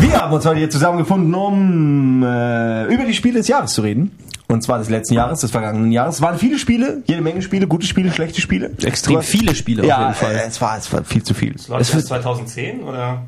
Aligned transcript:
Wir 0.00 0.20
haben 0.20 0.32
uns 0.32 0.46
heute 0.46 0.58
hier 0.58 0.70
zusammengefunden, 0.70 1.34
um 1.34 2.22
äh, 2.22 2.92
über 2.92 3.04
die 3.04 3.14
Spiele 3.14 3.38
des 3.38 3.48
Jahres 3.48 3.72
zu 3.72 3.82
reden. 3.82 4.10
Und 4.54 4.62
zwar 4.62 4.78
des 4.78 4.88
letzten 4.88 5.14
Jahres, 5.14 5.40
des 5.40 5.50
vergangenen 5.50 5.92
Jahres. 5.92 6.16
Es 6.16 6.22
waren 6.22 6.38
viele 6.38 6.58
Spiele, 6.58 7.02
jede 7.06 7.20
Menge 7.20 7.42
Spiele, 7.42 7.66
gute 7.66 7.86
Spiele, 7.86 8.10
schlechte 8.12 8.40
Spiele. 8.40 8.70
Extrem 8.82 9.20
viele 9.20 9.54
Spiele 9.54 9.82
auf 9.82 9.88
ja, 9.88 10.00
jeden 10.02 10.14
Fall. 10.14 10.32
äh, 10.36 10.46
es 10.46 10.60
war, 10.60 10.78
es 10.78 10.92
war 10.92 11.04
viel 11.04 11.22
zu 11.22 11.34
viel. 11.34 11.52
Läuft 11.68 11.82
Es 11.82 11.88
das 11.88 11.94
wird- 11.96 12.06
2010 12.06 12.82
oder? 12.82 13.22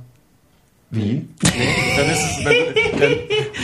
Wie? 0.96 1.28
Nee, 1.42 1.50
dann 1.96 2.10
ist 2.10 2.18
es. 2.18 2.44
Dann, 2.44 2.54
dann, 3.00 3.10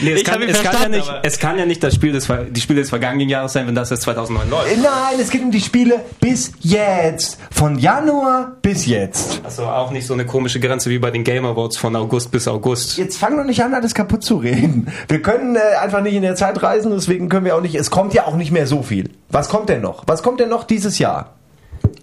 nee, 0.03 0.13
es, 0.13 0.21
Ich 0.21 0.25
kann, 0.25 0.43
es, 0.43 0.63
kann 0.63 0.83
ja 0.83 0.89
nicht, 0.89 1.13
es 1.23 1.39
kann 1.39 1.59
ja 1.59 1.67
nicht 1.67 1.83
das 1.83 1.95
Spiel 1.95 2.13
des, 2.13 2.29
die 2.51 2.61
Spiele 2.61 2.81
des 2.81 2.91
vergangenen 2.91 3.29
Jahres 3.29 3.55
sein, 3.55 3.67
wenn 3.67 3.75
das 3.75 3.89
jetzt 3.91 4.03
2009 4.03 4.51
läuft. 4.51 4.71
Äh, 4.71 4.77
Nein, 4.77 5.19
es 5.19 5.31
geht 5.31 5.43
um 5.43 5.51
die 5.51 5.61
Spiele 5.61 6.01
bis 6.21 6.53
jetzt. 6.61 7.39
Von 7.51 7.79
Januar 7.79 8.57
bis 8.61 8.87
jetzt. 8.87 9.41
Also 9.45 9.65
auch 9.65 9.91
nicht 9.91 10.07
so 10.07 10.13
eine 10.13 10.27
komische 10.27 10.61
Grenze 10.61 10.91
wie 10.91 10.99
bei 10.99 11.11
den 11.11 11.25
Game 11.25 11.47
Awards 11.47 11.79
von 11.79 11.97
August 11.97 12.31
bis 12.31 12.47
August. 12.47 12.99
Jetzt 12.99 13.17
fang 13.17 13.37
doch 13.37 13.45
nicht 13.45 13.63
an, 13.65 13.73
alles 13.73 13.95
kaputt 13.95 14.23
zu 14.23 14.37
reden. 14.37 14.89
Wir 15.09 15.23
können 15.23 15.57
äh, 15.57 15.77
einfach 15.81 16.03
nicht 16.03 16.15
in 16.15 16.23
der 16.23 16.37
Zeit 16.37 16.63
reisen, 16.63 16.93
deswegen 16.93 17.31
können 17.31 17.47
wir 17.47 17.57
auch 17.57 17.63
nicht. 17.63 17.75
Es 17.75 17.91
kommt 17.91 18.13
ja 18.13 18.27
auch 18.27 18.37
nicht 18.37 18.51
mehr 18.51 18.67
so 18.67 18.83
viel. 18.83 19.11
Was 19.31 19.49
kommt 19.49 19.71
denn 19.71 19.81
noch? 19.81 20.05
Was 20.07 20.23
kommt 20.23 20.41
denn 20.41 20.51
noch 20.51 20.65
dieses 20.65 20.99
Jahr? 20.99 21.35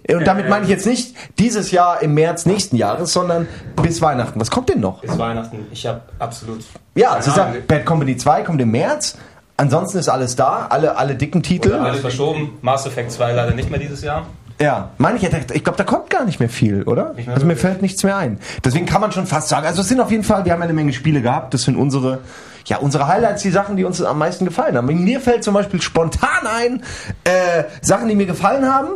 Und 0.08 0.26
damit 0.26 0.48
meine 0.48 0.64
ich 0.64 0.70
jetzt 0.70 0.86
nicht 0.86 1.14
dieses 1.38 1.70
Jahr 1.70 2.02
im 2.02 2.14
März 2.14 2.46
nächsten 2.46 2.76
Jahres, 2.76 3.12
sondern 3.12 3.46
bis 3.82 4.00
Weihnachten. 4.02 4.40
Was 4.40 4.50
kommt 4.50 4.68
denn 4.68 4.80
noch? 4.80 5.00
Bis 5.02 5.18
Weihnachten. 5.18 5.66
Ich 5.70 5.86
habe 5.86 6.00
absolut. 6.18 6.64
Ja, 6.94 7.20
Sie 7.20 7.30
sagen, 7.30 7.62
Bad 7.66 7.84
Company 7.86 8.16
2 8.16 8.42
kommt 8.42 8.60
im 8.60 8.70
März. 8.70 9.16
Ansonsten 9.56 9.98
ist 9.98 10.08
alles 10.08 10.36
da, 10.36 10.66
alle, 10.70 10.96
alle 10.96 11.14
dicken 11.14 11.42
Titel. 11.42 11.68
Oder 11.68 11.82
alles 11.82 12.00
verschoben. 12.00 12.58
Mass 12.62 12.86
Effect 12.86 13.12
2 13.12 13.32
leider 13.32 13.54
nicht 13.54 13.70
mehr 13.70 13.78
dieses 13.78 14.02
Jahr. 14.02 14.26
Ja, 14.60 14.90
meine 14.98 15.16
ich, 15.16 15.22
ich 15.22 15.64
glaube, 15.64 15.78
da 15.78 15.84
kommt 15.84 16.10
gar 16.10 16.26
nicht 16.26 16.38
mehr 16.38 16.50
viel, 16.50 16.82
oder? 16.82 17.14
Mehr 17.14 17.28
also 17.28 17.46
mir 17.46 17.56
fällt 17.56 17.80
nichts 17.80 18.02
mehr 18.02 18.18
ein. 18.18 18.38
Deswegen 18.62 18.84
kann 18.84 19.00
man 19.00 19.10
schon 19.10 19.26
fast 19.26 19.48
sagen, 19.48 19.66
also 19.66 19.80
es 19.80 19.88
sind 19.88 20.00
auf 20.00 20.10
jeden 20.10 20.22
Fall, 20.22 20.44
wir 20.44 20.52
haben 20.52 20.60
eine 20.60 20.74
Menge 20.74 20.92
Spiele 20.92 21.22
gehabt, 21.22 21.54
das 21.54 21.62
sind 21.62 21.76
unsere, 21.76 22.18
ja, 22.66 22.76
unsere 22.76 23.08
Highlights, 23.08 23.42
die 23.42 23.50
Sachen, 23.50 23.78
die 23.78 23.84
uns 23.84 24.02
am 24.02 24.18
meisten 24.18 24.44
gefallen 24.44 24.76
haben. 24.76 24.86
Mir 24.86 25.20
fällt 25.20 25.44
zum 25.44 25.54
Beispiel 25.54 25.80
spontan 25.80 26.46
ein, 26.46 26.82
äh, 27.24 27.64
Sachen, 27.80 28.08
die 28.08 28.14
mir 28.14 28.26
gefallen 28.26 28.70
haben. 28.70 28.88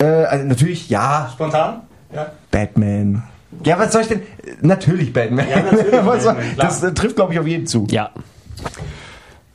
Äh, 0.00 0.04
also 0.04 0.44
natürlich, 0.46 0.88
ja, 0.88 1.30
Spontan? 1.32 1.82
Ja. 2.14 2.32
Batman. 2.50 3.22
Ja, 3.64 3.78
was 3.78 3.92
soll 3.92 4.02
ich 4.02 4.08
denn? 4.08 4.22
Natürlich 4.62 5.12
Batman. 5.12 5.46
Ja, 5.48 5.62
natürlich 5.62 5.90
Batman, 6.04 6.36
das 6.56 6.82
äh, 6.82 6.92
trifft, 6.92 7.16
glaube 7.16 7.32
ich, 7.32 7.38
auf 7.38 7.46
jeden 7.46 7.66
zu. 7.66 7.86
Ja. 7.90 8.10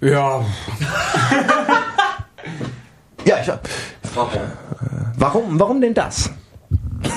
Ja, 0.02 0.46
Ja, 3.26 3.38
ich, 3.42 3.48
äh, 3.48 3.58
warum, 5.18 5.60
warum 5.60 5.82
denn 5.82 5.96
das? 5.96 6.30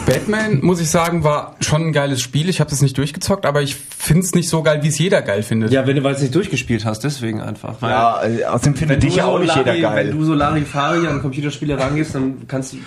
Batman, 0.07 0.61
muss 0.63 0.81
ich 0.81 0.91
sagen, 0.91 1.23
war 1.23 1.57
schon 1.61 1.89
ein 1.89 1.93
geiles 1.93 2.23
Spiel. 2.23 2.49
Ich 2.49 2.61
habe 2.61 2.71
es 2.71 2.81
nicht 2.81 2.97
durchgezockt, 2.97 3.45
aber 3.45 3.61
ich 3.63 3.75
finde 3.77 4.23
es 4.23 4.35
nicht 4.35 4.49
so 4.49 4.63
geil, 4.63 4.83
wie 4.83 4.89
es 4.89 4.99
jeder 4.99 5.21
geil 5.21 5.43
findet. 5.43 5.71
Ja, 5.71 5.87
wenn 5.87 5.97
du 5.97 6.03
weil 6.03 6.15
es 6.15 6.23
nicht 6.23 6.35
durchgespielt 6.35 6.87
hast, 6.87 7.01
deswegen 7.05 7.43
einfach. 7.43 7.81
Weil 7.81 7.91
Ja, 7.91 8.23
äh, 8.25 8.45
außerdem 8.45 8.75
findet 8.75 9.03
dich 9.03 9.17
ja 9.17 9.27
auch 9.27 9.39
nicht 9.39 9.55
jeder 9.55 9.79
geil. 9.79 10.09
Wenn 10.09 10.19
du 10.19 10.25
so 10.25 10.35
Larifari 10.35 11.07
an 11.07 11.21
Computerspiele 11.21 11.79
rangehst, 11.79 12.15
dann 12.15 12.49
kannst 12.49 12.73
du 12.73 12.79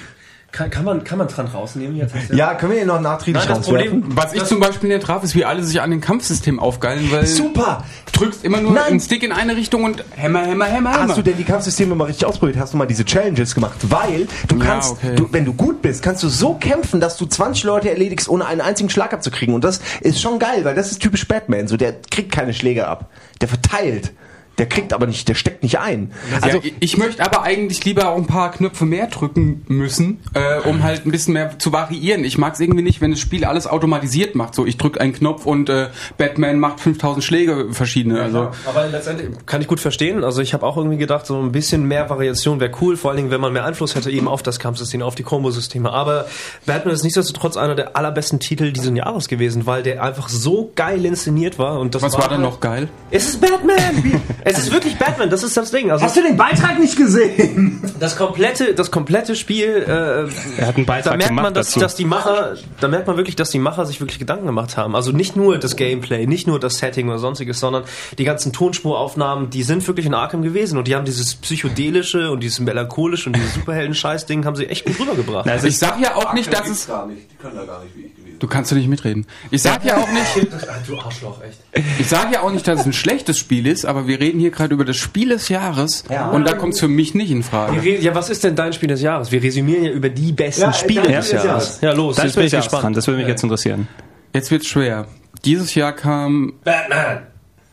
kann, 0.51 0.69
kann 0.69 0.83
man 0.83 1.03
kann 1.03 1.17
man 1.17 1.27
dran 1.27 1.45
rausnehmen 1.47 1.95
jetzt. 1.95 2.13
Ja, 2.33 2.53
können 2.55 2.71
wir 2.73 2.79
hier 2.79 2.87
noch 2.87 2.99
nachträglich 2.99 3.45
Nein, 3.47 3.57
das? 3.57 3.65
Problem- 3.65 4.03
Was 4.15 4.33
ich 4.33 4.43
zum 4.43 4.59
Beispiel 4.59 4.89
nicht 4.89 5.03
traf, 5.05 5.23
ist, 5.23 5.33
wie 5.35 5.45
alle 5.45 5.63
sich 5.63 5.81
an 5.81 5.91
den 5.91 6.01
Kampfsystem 6.01 6.59
aufgeilen, 6.59 7.09
weil 7.11 7.25
Super! 7.25 7.83
du 8.11 8.19
drückst 8.19 8.43
immer 8.43 8.59
nur 8.59 8.73
Nein. 8.73 8.83
einen 8.83 8.99
Stick 8.99 9.23
in 9.23 9.31
eine 9.31 9.55
Richtung 9.55 9.83
und 9.85 10.03
Hämmer, 10.11 10.41
Hämmer, 10.41 10.65
Hämmer, 10.65 10.91
Hämmer. 10.93 11.07
Hast 11.07 11.17
du 11.17 11.21
denn 11.21 11.37
die 11.37 11.43
Kampfsysteme 11.45 11.95
mal 11.95 12.05
richtig 12.05 12.25
ausprobiert? 12.25 12.57
Hast 12.59 12.73
du 12.73 12.77
mal 12.77 12.85
diese 12.85 13.05
Challenges 13.05 13.55
gemacht? 13.55 13.77
Weil 13.83 14.27
du 14.49 14.57
Ja, 14.57 14.65
kannst, 14.65 14.91
okay. 14.91 15.15
du, 15.15 15.27
wenn 15.31 15.45
du 15.45 15.53
gut 15.53 15.81
bist, 15.81 16.03
kannst 16.03 16.21
du 16.23 16.27
so 16.27 16.55
kämpfen, 16.55 16.99
dass 16.99 17.15
du 17.17 17.25
20 17.25 17.63
Leute 17.63 17.89
erledigst, 17.89 18.27
ohne 18.27 18.45
einen 18.45 18.61
einzigen 18.61 18.89
Schlag 18.89 19.13
abzukriegen. 19.13 19.55
Und 19.55 19.63
das 19.63 19.79
ist 20.01 20.19
schon 20.21 20.37
geil, 20.37 20.65
weil 20.65 20.75
das 20.75 20.91
ist 20.91 21.01
typisch 21.01 21.27
Batman. 21.27 21.67
So, 21.67 21.77
der 21.77 21.93
kriegt 22.11 22.31
keine 22.31 22.53
Schläge 22.53 22.87
ab. 22.87 23.09
Der 23.39 23.47
verteilt. 23.47 24.11
Der 24.61 24.69
kriegt 24.69 24.93
aber 24.93 25.07
nicht, 25.07 25.27
der 25.27 25.33
steckt 25.33 25.63
nicht 25.63 25.79
ein. 25.79 26.11
Also 26.35 26.45
Also, 26.45 26.59
ich, 26.61 26.75
ich 26.79 26.97
möchte 26.97 27.25
aber 27.25 27.41
eigentlich 27.41 27.83
lieber 27.83 28.09
auch 28.09 28.15
ein 28.17 28.27
paar 28.27 28.51
Knöpfe 28.51 28.85
mehr 28.85 29.07
drücken 29.07 29.65
müssen, 29.67 30.19
äh, 30.35 30.59
um 30.69 30.83
halt 30.83 31.03
ein 31.03 31.09
bisschen 31.11 31.33
mehr 31.33 31.57
zu 31.57 31.73
variieren. 31.73 32.23
Ich 32.23 32.37
mag 32.37 32.53
es 32.53 32.59
irgendwie 32.59 32.83
nicht, 32.83 33.01
wenn 33.01 33.09
das 33.09 33.19
Spiel 33.19 33.43
alles 33.43 33.65
automatisiert 33.65 34.35
macht. 34.35 34.53
So, 34.53 34.67
ich 34.67 34.77
drücke 34.77 35.01
einen 35.01 35.13
Knopf 35.13 35.47
und 35.47 35.67
äh, 35.69 35.87
Batman 36.19 36.59
macht 36.59 36.79
5000 36.79 37.23
Schläge 37.23 37.69
verschiedene. 37.71 38.21
Also 38.21 38.51
Aber 38.67 38.85
letztendlich 38.87 39.29
kann 39.47 39.61
ich 39.61 39.67
gut 39.67 39.79
verstehen. 39.79 40.23
Also 40.23 40.41
ich 40.43 40.53
habe 40.53 40.63
auch 40.63 40.77
irgendwie 40.77 40.97
gedacht, 40.97 41.25
so 41.25 41.39
ein 41.41 41.51
bisschen 41.51 41.85
mehr 41.87 42.11
Variation 42.11 42.59
wäre 42.59 42.71
cool, 42.81 42.97
vor 42.97 43.09
allen 43.09 43.17
Dingen, 43.17 43.31
wenn 43.31 43.41
man 43.41 43.51
mehr 43.53 43.65
Einfluss 43.65 43.95
hätte 43.95 44.11
eben 44.11 44.27
auf 44.27 44.43
das 44.43 44.59
Kampfsystem, 44.59 45.01
auf 45.01 45.15
die 45.15 45.23
Kombo-Systeme. 45.23 45.91
Aber 45.91 46.27
Batman 46.67 46.93
ist 46.93 47.01
nichtsdestotrotz 47.03 47.57
einer 47.57 47.73
der 47.73 47.97
allerbesten 47.97 48.39
Titel 48.39 48.71
dieses 48.71 48.95
Jahres 48.95 49.27
gewesen, 49.27 49.65
weil 49.65 49.81
der 49.81 50.03
einfach 50.03 50.29
so 50.29 50.71
geil 50.75 51.03
inszeniert 51.03 51.57
war. 51.57 51.79
Und 51.79 51.95
das 51.95 52.03
was 52.03 52.13
war 52.13 52.21
dann 52.29 52.31
halt- 52.33 52.41
noch 52.41 52.59
geil? 52.59 52.89
Es 53.09 53.29
ist 53.29 53.41
Batman! 53.41 54.21
es 54.51 54.65
ist 54.65 54.71
wirklich 54.71 54.97
Batman, 54.97 55.29
das 55.29 55.43
ist 55.43 55.55
das 55.57 55.71
Ding. 55.71 55.91
Also 55.91 56.05
hast 56.05 56.15
du 56.17 56.21
den 56.21 56.37
Beitrag 56.37 56.79
nicht 56.79 56.95
gesehen? 56.95 57.81
das 57.99 58.15
komplette, 58.15 58.73
das 58.73 58.91
komplette 58.91 59.35
Spiel, 59.35 59.83
äh, 59.87 60.59
Er 60.61 60.67
hat 60.67 60.77
einen 60.77 60.85
Beitrag 60.85 61.13
da 61.13 61.17
merkt 61.17 61.31
man, 61.33 61.37
gemacht 61.45 61.57
dass, 61.57 61.67
dazu. 61.67 61.79
dass 61.79 61.95
die 61.95 62.05
Macher, 62.05 62.55
da 62.79 62.87
merkt 62.87 63.07
man 63.07 63.17
wirklich, 63.17 63.35
dass 63.35 63.49
die 63.51 63.59
Macher 63.59 63.85
sich 63.85 63.99
wirklich 64.01 64.19
Gedanken 64.19 64.45
gemacht 64.45 64.77
haben. 64.77 64.95
Also 64.95 65.11
nicht 65.11 65.35
nur 65.35 65.57
das 65.57 65.75
Gameplay, 65.75 66.25
nicht 66.27 66.47
nur 66.47 66.59
das 66.59 66.75
Setting 66.79 67.07
oder 67.09 67.19
sonstiges, 67.19 67.59
sondern 67.59 67.83
die 68.17 68.23
ganzen 68.23 68.53
Tonspuraufnahmen, 68.53 69.49
die 69.49 69.63
sind 69.63 69.87
wirklich 69.87 70.05
in 70.05 70.13
Arkham 70.13 70.41
gewesen 70.41 70.77
und 70.77 70.87
die 70.87 70.95
haben 70.95 71.05
dieses 71.05 71.35
psychedelische 71.35 72.31
und 72.31 72.41
dieses 72.41 72.59
melancholische 72.59 73.29
und 73.29 73.35
dieses 73.35 73.53
Superhelden-Scheiß-Ding 73.55 74.45
haben 74.45 74.55
sie 74.55 74.67
echt 74.67 74.85
gut 74.85 74.99
rübergebracht. 74.99 75.47
Also 75.47 75.67
Ich 75.67 75.77
sag 75.77 75.99
ja 76.01 76.15
auch 76.15 76.33
nicht, 76.33 76.51
dass 76.53 76.67
es. 76.69 76.87
gar 76.87 77.05
nicht. 77.07 77.29
Die 77.31 77.35
können 77.35 77.55
da 77.55 77.65
gar 77.65 77.83
nicht 77.83 77.95
wie 77.95 78.01
ich. 78.05 78.10
Du 78.41 78.47
kannst 78.47 78.71
du 78.71 78.75
nicht 78.75 78.87
mitreden. 78.87 79.27
Ich 79.51 79.61
sag 79.61 79.85
ja 79.85 79.97
auch 79.97 80.09
nicht, 80.11 80.47
du 80.87 80.97
Arschloch, 80.99 81.39
echt. 81.43 81.59
ich 81.99 82.07
sag 82.07 82.33
ja 82.33 82.41
auch 82.41 82.51
nicht, 82.51 82.67
dass 82.67 82.79
es 82.81 82.85
ein 82.87 82.91
schlechtes 82.93 83.37
Spiel 83.37 83.67
ist, 83.67 83.85
aber 83.85 84.07
wir 84.07 84.19
reden 84.19 84.39
hier 84.39 84.49
gerade 84.49 84.73
über 84.73 84.83
das 84.83 84.97
Spiel 84.97 85.29
des 85.29 85.47
Jahres 85.47 86.03
Ja. 86.09 86.29
und 86.31 86.45
da 86.45 86.53
kommt 86.53 86.73
es 86.73 86.79
für 86.79 86.87
mich 86.87 87.13
nicht 87.13 87.29
in 87.29 87.43
Frage. 87.43 87.79
Ja, 87.99 88.15
was 88.15 88.31
ist 88.31 88.43
denn 88.43 88.55
dein 88.55 88.73
Spiel 88.73 88.89
des 88.89 89.01
Jahres? 89.03 89.31
Wir 89.31 89.43
resümieren 89.43 89.83
ja 89.83 89.91
über 89.91 90.09
die 90.09 90.31
besten 90.31 90.61
Ja, 90.63 90.73
Spiele 90.73 91.03
des 91.03 91.31
Jahres. 91.31 91.45
Jahres. 91.45 91.79
Ja, 91.81 91.93
los, 91.93 92.15
das 92.15 92.25
jetzt 92.25 92.35
bin 92.35 92.45
ich 92.45 92.51
dran. 92.51 92.61
gespannt. 92.63 92.97
Das 92.97 93.05
würde 93.07 93.19
mich 93.19 93.27
jetzt 93.27 93.43
interessieren. 93.43 93.87
Jetzt 94.33 94.49
wird's 94.49 94.67
schwer. 94.67 95.05
Dieses 95.45 95.75
Jahr 95.75 95.93
kam 95.93 96.53
Batman! 96.63 97.19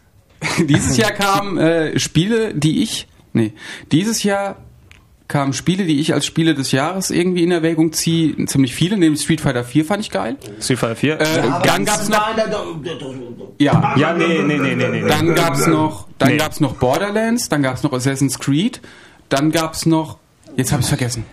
Dieses 0.69 0.97
Jahr 0.99 1.12
kamen 1.12 1.57
äh, 1.57 1.99
Spiele, 1.99 2.53
die 2.55 2.83
ich. 2.83 3.09
Nee, 3.33 3.53
dieses 3.91 4.23
Jahr 4.23 4.57
kamen 5.28 5.53
Spiele, 5.53 5.84
die 5.84 6.00
ich 6.00 6.15
als 6.15 6.25
Spiele 6.27 6.55
des 6.55 6.72
Jahres 6.72 7.11
irgendwie 7.11 7.44
in 7.44 7.50
Erwägung 7.53 7.93
ziehe. 7.93 8.34
Ziemlich 8.47 8.75
viele, 8.75 8.97
nämlich 8.97 9.21
Street 9.22 9.41
Fighter 9.43 9.62
4 9.62 9.84
fand 9.84 10.00
ich 10.00 10.11
geil. 10.11 10.37
Street 10.61 10.78
Fighter 10.78 10.97
4? 10.97 11.21
Äh, 11.21 11.27
dann 11.65 11.84
gab's 11.84 12.09
noch. 12.09 12.34
Ja, 13.59 13.94
ja, 13.97 14.12
nee, 14.15 14.43
nee, 14.43 14.59
nee, 14.59 14.75
nee, 14.75 14.89
nee. 14.89 15.09
dann 15.09 15.34
gab's 15.34 15.66
noch. 15.66 16.09
Dann 16.19 16.31
Nee. 16.31 16.37
gab's 16.39 16.61
noch 16.61 16.75
Borderlands, 16.77 17.49
dann 17.49 17.62
gab's 17.62 17.83
noch 17.83 17.93
Assassin's 17.93 18.39
Creed, 18.39 18.81
dann 19.28 19.53
gab's 19.53 19.87
noch. 19.87 20.19
Jetzt 20.56 20.72
habe 20.72 20.83
ich 20.83 20.89
vergessen. 20.89 21.25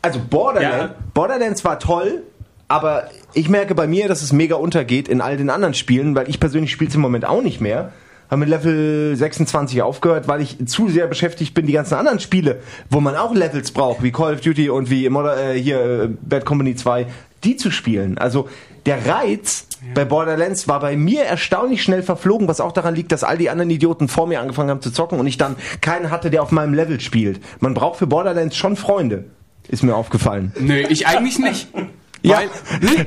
Also 0.00 0.20
Borderlands, 0.30 0.76
Ja. 0.78 0.94
Borderlands 1.12 1.64
war 1.64 1.78
toll, 1.78 2.22
aber 2.68 3.08
ich 3.34 3.48
merke 3.48 3.74
bei 3.74 3.86
mir, 3.86 4.08
dass 4.08 4.22
es 4.22 4.32
mega 4.32 4.54
untergeht 4.56 5.08
in 5.08 5.20
all 5.20 5.36
den 5.36 5.50
anderen 5.50 5.74
Spielen, 5.74 6.14
weil 6.14 6.28
ich 6.30 6.38
persönlich 6.40 6.70
spiele 6.70 6.88
es 6.88 6.94
im 6.94 7.00
Moment 7.02 7.24
auch 7.26 7.42
nicht 7.42 7.60
mehr. 7.60 7.92
Habe 8.30 8.40
mit 8.40 8.48
Level 8.48 9.16
26 9.16 9.82
aufgehört, 9.82 10.28
weil 10.28 10.42
ich 10.42 10.58
zu 10.66 10.88
sehr 10.88 11.06
beschäftigt 11.06 11.54
bin, 11.54 11.66
die 11.66 11.72
ganzen 11.72 11.94
anderen 11.94 12.20
Spiele, 12.20 12.60
wo 12.90 13.00
man 13.00 13.16
auch 13.16 13.34
Levels 13.34 13.72
braucht, 13.72 14.02
wie 14.02 14.12
Call 14.12 14.34
of 14.34 14.40
Duty 14.40 14.68
und 14.70 14.90
wie 14.90 15.08
Moder 15.08 15.54
äh, 15.54 15.60
hier 15.60 15.80
äh, 15.80 16.08
Bad 16.08 16.44
Company 16.44 16.74
2, 16.74 17.06
die 17.44 17.56
zu 17.56 17.70
spielen. 17.70 18.18
Also 18.18 18.48
der 18.86 19.06
Reiz 19.06 19.66
bei 19.94 20.04
Borderlands 20.04 20.66
war 20.66 20.80
bei 20.80 20.96
mir 20.96 21.22
erstaunlich 21.22 21.82
schnell 21.82 22.02
verflogen, 22.02 22.48
was 22.48 22.60
auch 22.60 22.72
daran 22.72 22.94
liegt, 22.94 23.12
dass 23.12 23.24
all 23.24 23.38
die 23.38 23.50
anderen 23.50 23.70
Idioten 23.70 24.08
vor 24.08 24.26
mir 24.26 24.40
angefangen 24.40 24.70
haben 24.70 24.82
zu 24.82 24.90
zocken 24.90 25.20
und 25.20 25.26
ich 25.26 25.38
dann 25.38 25.56
keinen 25.80 26.10
hatte, 26.10 26.30
der 26.30 26.42
auf 26.42 26.50
meinem 26.50 26.74
Level 26.74 27.00
spielt. 27.00 27.40
Man 27.60 27.74
braucht 27.74 27.98
für 27.98 28.06
Borderlands 28.06 28.56
schon 28.56 28.76
Freunde, 28.76 29.24
ist 29.68 29.82
mir 29.82 29.94
aufgefallen. 29.94 30.52
Nee, 30.58 30.86
ich 30.88 31.06
eigentlich 31.06 31.38
nicht. 31.38 31.68
Weil, 32.22 32.48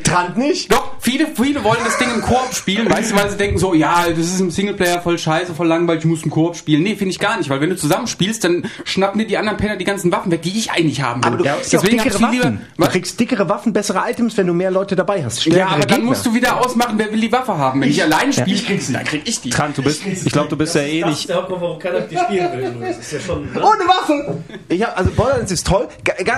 Trant 0.03 0.37
nicht? 0.37 0.71
Doch, 0.71 0.91
viele, 0.99 1.27
viele 1.27 1.63
wollen 1.63 1.79
das 1.83 1.97
Ding 1.97 2.09
im 2.13 2.21
Koop 2.21 2.53
spielen, 2.53 2.89
weißt 2.89 3.11
du, 3.11 3.15
weil 3.15 3.29
sie 3.29 3.37
denken 3.37 3.57
so, 3.57 3.73
ja, 3.73 4.05
das 4.09 4.17
ist 4.19 4.39
im 4.39 4.49
Singleplayer 4.51 5.01
voll 5.01 5.17
scheiße, 5.17 5.53
voll 5.53 5.67
langweilig, 5.67 6.03
ich 6.03 6.09
muss 6.09 6.23
im 6.23 6.31
Koop 6.31 6.55
spielen. 6.55 6.81
Nee, 6.83 6.95
finde 6.95 7.11
ich 7.11 7.19
gar 7.19 7.37
nicht, 7.37 7.49
weil 7.49 7.59
wenn 7.61 7.69
du 7.69 7.75
zusammen 7.75 8.07
spielst, 8.07 8.43
dann 8.43 8.65
schnappen 8.85 9.19
dir 9.19 9.27
die 9.27 9.37
anderen 9.37 9.57
Penner 9.57 9.75
die 9.75 9.83
ganzen 9.85 10.11
Waffen 10.11 10.31
weg, 10.31 10.41
die 10.41 10.57
ich 10.57 10.71
eigentlich 10.71 11.01
haben 11.01 11.21
will. 11.23 11.27
Aber 11.33 11.37
du 11.37 11.43
kriegst 11.43 11.73
ja 11.73 11.79
dickere 11.81 11.99
hab 11.99 12.05
ich 12.05 12.13
viel 12.13 12.21
Waffen. 12.21 12.61
lieber- 12.77 12.85
du 12.85 12.91
kriegst 12.91 13.19
dickere 13.19 13.49
Waffen, 13.49 13.73
bessere 13.73 14.01
Items, 14.09 14.37
wenn 14.37 14.47
du 14.47 14.53
mehr 14.53 14.71
Leute 14.71 14.95
dabei 14.95 15.23
hast. 15.23 15.45
Ja, 15.45 15.67
aber 15.67 15.79
dann 15.81 15.87
Gegner. 15.89 16.05
musst 16.05 16.25
du 16.25 16.33
wieder 16.33 16.59
ausmachen, 16.59 16.93
wer 16.97 17.11
will 17.11 17.19
die 17.21 17.31
Waffe 17.31 17.57
haben. 17.57 17.81
Wenn 17.81 17.89
ich, 17.89 18.01
allein 18.01 18.31
spiele, 18.33 18.61
kriegst 18.61 18.89
du, 18.89 18.93
dann 18.93 19.03
krieg 19.03 19.21
ich 19.25 19.41
die. 19.41 19.49
Trant, 19.49 19.77
du 19.77 19.83
bist, 19.83 20.01
ich 20.05 20.31
glaube, 20.31 20.49
du 20.49 20.55
bist 20.57 20.73
ja 20.75 20.81
eh 20.81 21.03
nicht. 21.03 21.27
der 21.29 21.35
Hauptgrund, 21.37 21.61
warum 21.61 21.79
keiner 21.79 22.01
die 22.01 22.17
spielen 22.17 22.51
will. 22.53 22.75
Das 22.87 22.97
ist 22.97 23.11
ja 23.11 23.19
schon. 23.19 23.43
Ne? 23.51 23.59
Ohne 23.59 23.83
Waffe! 23.87 24.37
Ich 24.69 24.81
hab, 24.83 24.97
also 24.97 25.11
Borderlands 25.11 25.51
ist 25.51 25.67
toll. 25.67 25.87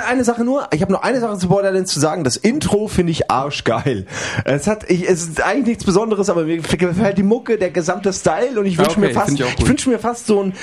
Eine 0.10 0.24
Sache 0.24 0.44
nur, 0.44 0.68
ich 0.74 0.82
habe 0.82 0.92
nur 0.92 1.04
eine 1.04 1.20
Sache 1.20 1.38
zu 1.38 1.48
Borderlands 1.48 1.94
zu 1.94 2.00
sagen. 2.00 2.24
Das 2.24 2.36
Intro 2.38 2.63
finde 2.88 3.12
ich 3.12 3.30
arschgeil. 3.30 4.06
Es 4.46 4.68
hat, 4.68 4.90
ich, 4.90 5.08
es 5.08 5.28
ist 5.28 5.42
eigentlich 5.42 5.68
nichts 5.68 5.86
Besonderes, 5.86 6.30
aber 6.30 6.44
mir 6.44 6.58
gefällt 6.58 7.18
die 7.18 7.24
Mucke, 7.24 7.58
der 7.58 7.72
gesamte 7.72 8.14
Style 8.14 8.60
und 8.60 8.66
ich 8.66 8.78
wünsche 8.78 8.92
Okay, 8.92 9.08
mir 9.08 9.14
fast, 9.14 9.40
ich 9.40 9.60
ich 9.60 9.68
wünsche 9.68 9.90
mir 9.90 10.00
fast 10.00 10.28
so 10.28 10.42
einen 10.42 10.54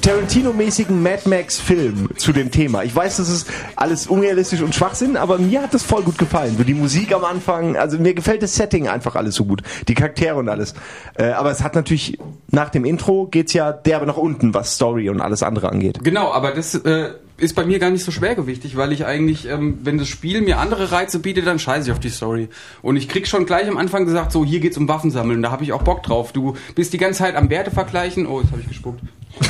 Tarantino-mäßigen 0.00 1.02
Mad 1.02 1.28
Max-Film 1.28 2.10
zu 2.16 2.32
dem 2.32 2.50
Thema. 2.50 2.84
Ich 2.84 2.94
weiß, 2.94 3.16
das 3.16 3.28
ist 3.28 3.48
alles 3.76 4.06
unrealistisch 4.06 4.60
und 4.60 4.74
Schwachsinn, 4.74 5.16
aber 5.16 5.38
mir 5.38 5.62
hat 5.62 5.74
das 5.74 5.82
voll 5.82 6.02
gut 6.02 6.18
gefallen. 6.18 6.56
So 6.56 6.64
die 6.64 6.74
Musik 6.74 7.12
am 7.14 7.24
Anfang, 7.24 7.76
also 7.76 7.98
mir 7.98 8.14
gefällt 8.14 8.42
das 8.42 8.54
Setting 8.54 8.88
einfach 8.88 9.16
alles 9.16 9.34
so 9.34 9.44
gut. 9.44 9.62
Die 9.88 9.94
Charaktere 9.94 10.36
und 10.36 10.48
alles. 10.48 10.74
Äh, 11.14 11.30
aber 11.30 11.50
es 11.50 11.62
hat 11.62 11.74
natürlich, 11.74 12.18
nach 12.50 12.70
dem 12.70 12.84
Intro 12.84 13.26
geht's 13.26 13.52
ja 13.52 13.72
derbe 13.72 14.06
nach 14.06 14.16
unten, 14.16 14.54
was 14.54 14.74
Story 14.74 15.08
und 15.08 15.20
alles 15.20 15.42
andere 15.42 15.70
angeht. 15.70 16.00
Genau, 16.02 16.32
aber 16.32 16.52
das 16.52 16.74
äh, 16.74 17.10
ist 17.38 17.54
bei 17.54 17.64
mir 17.64 17.78
gar 17.78 17.90
nicht 17.90 18.04
so 18.04 18.10
schwergewichtig, 18.10 18.76
weil 18.76 18.92
ich 18.92 19.06
eigentlich, 19.06 19.48
ähm, 19.48 19.78
wenn 19.82 19.96
das 19.96 20.08
Spiel 20.08 20.40
mir 20.42 20.58
andere 20.58 20.90
Reize 20.90 21.20
bietet, 21.20 21.46
dann 21.46 21.58
scheiße 21.58 21.88
ich 21.88 21.92
auf 21.92 22.00
die 22.00 22.10
Story. 22.10 22.48
Und 22.82 22.96
ich 22.96 23.08
krieg 23.08 23.28
schon 23.28 23.46
gleich 23.46 23.68
am 23.68 23.76
Anfang 23.76 24.04
gesagt, 24.04 24.32
so 24.32 24.44
hier 24.44 24.60
geht's 24.60 24.76
um 24.76 24.88
Waffensammeln, 24.88 25.40
da 25.42 25.50
habe 25.50 25.62
ich 25.62 25.72
auch 25.72 25.82
Bock 25.82 26.02
drauf. 26.02 26.32
Du 26.32 26.54
bist 26.74 26.92
die 26.92 26.98
ganze 26.98 27.20
Zeit 27.20 27.36
am 27.36 27.48
Werte 27.48 27.70
vergleichen. 27.70 28.26
Oh, 28.26 28.40
jetzt 28.40 28.50
habe 28.50 28.60
ich 28.60 28.68
gespuckt. 28.68 29.00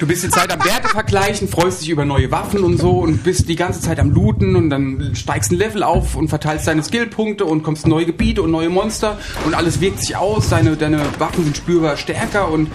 Du 0.00 0.08
bist 0.08 0.24
die 0.24 0.28
Zeit 0.28 0.52
am 0.52 0.62
Werte 0.64 0.88
vergleichen, 0.88 1.46
freust 1.46 1.80
dich 1.80 1.88
über 1.88 2.04
neue 2.04 2.28
Waffen 2.32 2.64
und 2.64 2.78
so 2.78 2.98
und 2.98 3.22
bist 3.22 3.48
die 3.48 3.54
ganze 3.54 3.80
Zeit 3.80 4.00
am 4.00 4.10
Looten 4.10 4.56
und 4.56 4.68
dann 4.68 5.14
steigst 5.14 5.52
ein 5.52 5.56
Level 5.56 5.84
auf 5.84 6.16
und 6.16 6.28
verteilst 6.28 6.66
deine 6.66 6.82
Skillpunkte 6.82 7.44
und 7.44 7.62
kommst 7.62 7.84
in 7.84 7.90
neue 7.90 8.04
Gebiete 8.04 8.42
und 8.42 8.50
neue 8.50 8.70
Monster 8.70 9.16
und 9.46 9.54
alles 9.54 9.80
wirkt 9.80 10.00
sich 10.00 10.16
aus, 10.16 10.48
deine, 10.48 10.76
deine 10.76 11.00
Waffen 11.20 11.44
sind 11.44 11.56
spürbar 11.56 11.96
stärker 11.96 12.50
und 12.50 12.68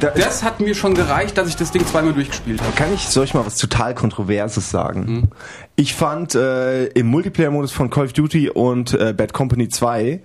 Da- 0.00 0.10
das 0.10 0.42
hat 0.44 0.60
mir 0.60 0.74
schon 0.74 0.94
gereicht, 0.94 1.36
dass 1.38 1.48
ich 1.48 1.56
das 1.56 1.70
Ding 1.72 1.84
zweimal 1.86 2.12
durchgespielt 2.12 2.60
habe. 2.62 2.72
Kann 2.76 2.94
ich, 2.94 3.08
soll 3.08 3.24
ich 3.24 3.34
mal 3.34 3.44
was 3.44 3.56
total 3.56 3.94
Kontroverses 3.94 4.70
sagen? 4.70 5.06
Hm. 5.06 5.22
Ich 5.76 5.94
fand 5.94 6.34
äh, 6.34 6.84
im 6.86 7.06
Multiplayer-Modus 7.08 7.72
von 7.72 7.90
Call 7.90 8.04
of 8.06 8.12
Duty 8.12 8.50
und 8.50 8.94
äh, 8.94 9.12
Bad 9.12 9.32
Company 9.32 9.68
2 9.68 10.20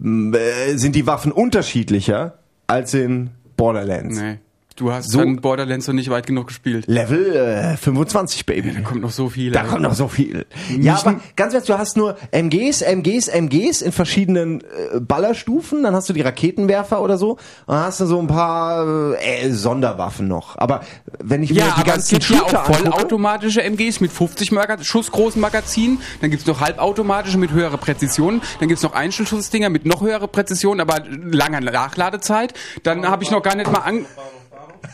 m, 0.00 0.34
äh, 0.34 0.76
sind 0.76 0.94
die 0.96 1.06
Waffen 1.06 1.30
unterschiedlicher 1.32 2.38
als 2.66 2.92
in 2.94 3.30
Borderlands. 3.56 4.18
Nee. 4.18 4.38
Du 4.78 4.92
hast 4.92 5.10
So- 5.10 5.18
dann 5.18 5.40
Borderlands 5.40 5.88
noch 5.88 5.94
nicht 5.94 6.08
weit 6.08 6.26
genug 6.28 6.46
gespielt. 6.46 6.84
Level 6.86 7.34
äh, 7.34 7.76
25, 7.76 8.46
Baby. 8.46 8.72
Da 8.72 8.80
kommt 8.80 9.00
noch 9.02 9.10
so 9.10 9.28
viel. 9.28 9.50
Da 9.50 9.62
ey. 9.62 9.66
kommt 9.66 9.82
noch 9.82 9.94
so 9.94 10.06
viel. 10.06 10.46
Ja, 10.78 10.96
aber 11.00 11.20
ganz 11.34 11.52
ehrlich, 11.52 11.66
du 11.66 11.76
hast 11.76 11.96
nur 11.96 12.16
MGs, 12.30 12.82
MGs, 12.82 13.26
MGs 13.26 13.82
in 13.82 13.90
verschiedenen 13.90 14.60
äh, 14.60 15.00
Ballerstufen, 15.00 15.82
dann 15.82 15.94
hast 15.94 16.08
du 16.08 16.12
die 16.12 16.20
Raketenwerfer 16.20 17.02
oder 17.02 17.18
so, 17.18 17.32
und 17.32 17.38
dann 17.66 17.80
hast 17.80 18.00
du 18.00 18.06
so 18.06 18.20
ein 18.20 18.28
paar 18.28 19.16
äh, 19.20 19.50
Sonderwaffen 19.50 20.28
noch. 20.28 20.56
Aber 20.58 20.82
wenn 21.18 21.42
ich 21.42 21.50
mir 21.50 21.56
Ja, 21.58 21.64
die 21.66 21.70
aber 21.72 21.80
es 21.80 21.86
ganzen 21.94 22.18
gibt 22.20 22.30
ja 22.30 22.36
Shooter 22.38 22.60
auch 22.62 22.66
vollautomatische 22.66 23.62
MGs 23.64 24.00
mit 24.00 24.12
50 24.12 24.52
Maga 24.52 24.78
Schuss 24.84 25.10
großen 25.10 25.40
Magazinen. 25.40 26.00
Dann 26.20 26.30
gibt's 26.30 26.46
noch 26.46 26.60
halbautomatische 26.60 27.36
mit 27.38 27.50
höherer 27.50 27.78
Präzision. 27.78 28.40
Dann 28.60 28.68
gibt's 28.68 28.84
noch 28.84 28.92
Einschussschussdinger 28.94 29.70
mit 29.70 29.86
noch 29.86 30.02
höherer 30.02 30.28
Präzision, 30.28 30.80
aber 30.80 31.02
langer 31.08 31.60
Nachladezeit. 31.60 32.54
Dann 32.84 33.08
habe 33.08 33.24
ich 33.24 33.32
noch 33.32 33.42
gar 33.42 33.56
nicht 33.56 33.72
mal 33.72 33.80
an 33.80 34.06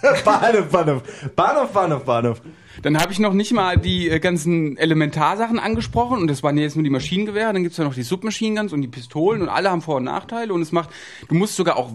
Bahnhof, 0.24 0.68
Bahnhof, 0.70 1.02
Bahnhof, 1.34 1.72
Bahnhof, 1.72 2.04
Bahnhof. 2.04 2.42
Dann 2.82 2.98
habe 2.98 3.12
ich 3.12 3.18
noch 3.18 3.32
nicht 3.32 3.52
mal 3.52 3.76
die 3.76 4.08
äh, 4.08 4.18
ganzen 4.18 4.76
Elementarsachen 4.76 5.58
angesprochen 5.58 6.18
und 6.18 6.28
das 6.28 6.42
waren 6.42 6.58
jetzt 6.58 6.76
nur 6.76 6.84
die 6.84 6.90
Maschinengewehre, 6.90 7.52
dann 7.52 7.62
gibt's 7.62 7.78
ja 7.78 7.84
noch 7.84 7.94
die 7.94 8.02
Submachine 8.02 8.58
Guns 8.58 8.72
und 8.72 8.82
die 8.82 8.88
Pistolen 8.88 9.42
und 9.42 9.48
alle 9.48 9.70
haben 9.70 9.82
Vor- 9.82 9.96
und 9.96 10.04
Nachteile 10.04 10.52
und 10.52 10.62
es 10.62 10.72
macht, 10.72 10.90
du 11.28 11.34
musst 11.34 11.56
sogar 11.56 11.76
auch 11.76 11.90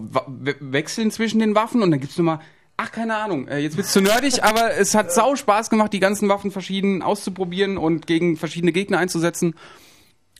wechseln 0.60 1.10
zwischen 1.10 1.38
den 1.38 1.54
Waffen 1.54 1.82
und 1.82 1.90
dann 1.90 2.00
gibt's 2.00 2.16
noch 2.16 2.24
mal 2.24 2.40
Ach, 2.82 2.90
keine 2.90 3.14
Ahnung. 3.14 3.46
Äh, 3.46 3.58
Jetzt 3.58 3.76
wird's 3.76 3.92
zu 3.92 4.00
nerdig, 4.00 4.42
aber 4.42 4.74
es 4.78 4.94
hat 4.94 5.12
sau 5.12 5.36
Spaß 5.36 5.68
gemacht, 5.68 5.92
die 5.92 6.00
ganzen 6.00 6.30
Waffen 6.30 6.50
verschieden 6.50 7.02
auszuprobieren 7.02 7.76
und 7.76 8.06
gegen 8.06 8.38
verschiedene 8.38 8.72
Gegner 8.72 8.96
einzusetzen. 8.96 9.54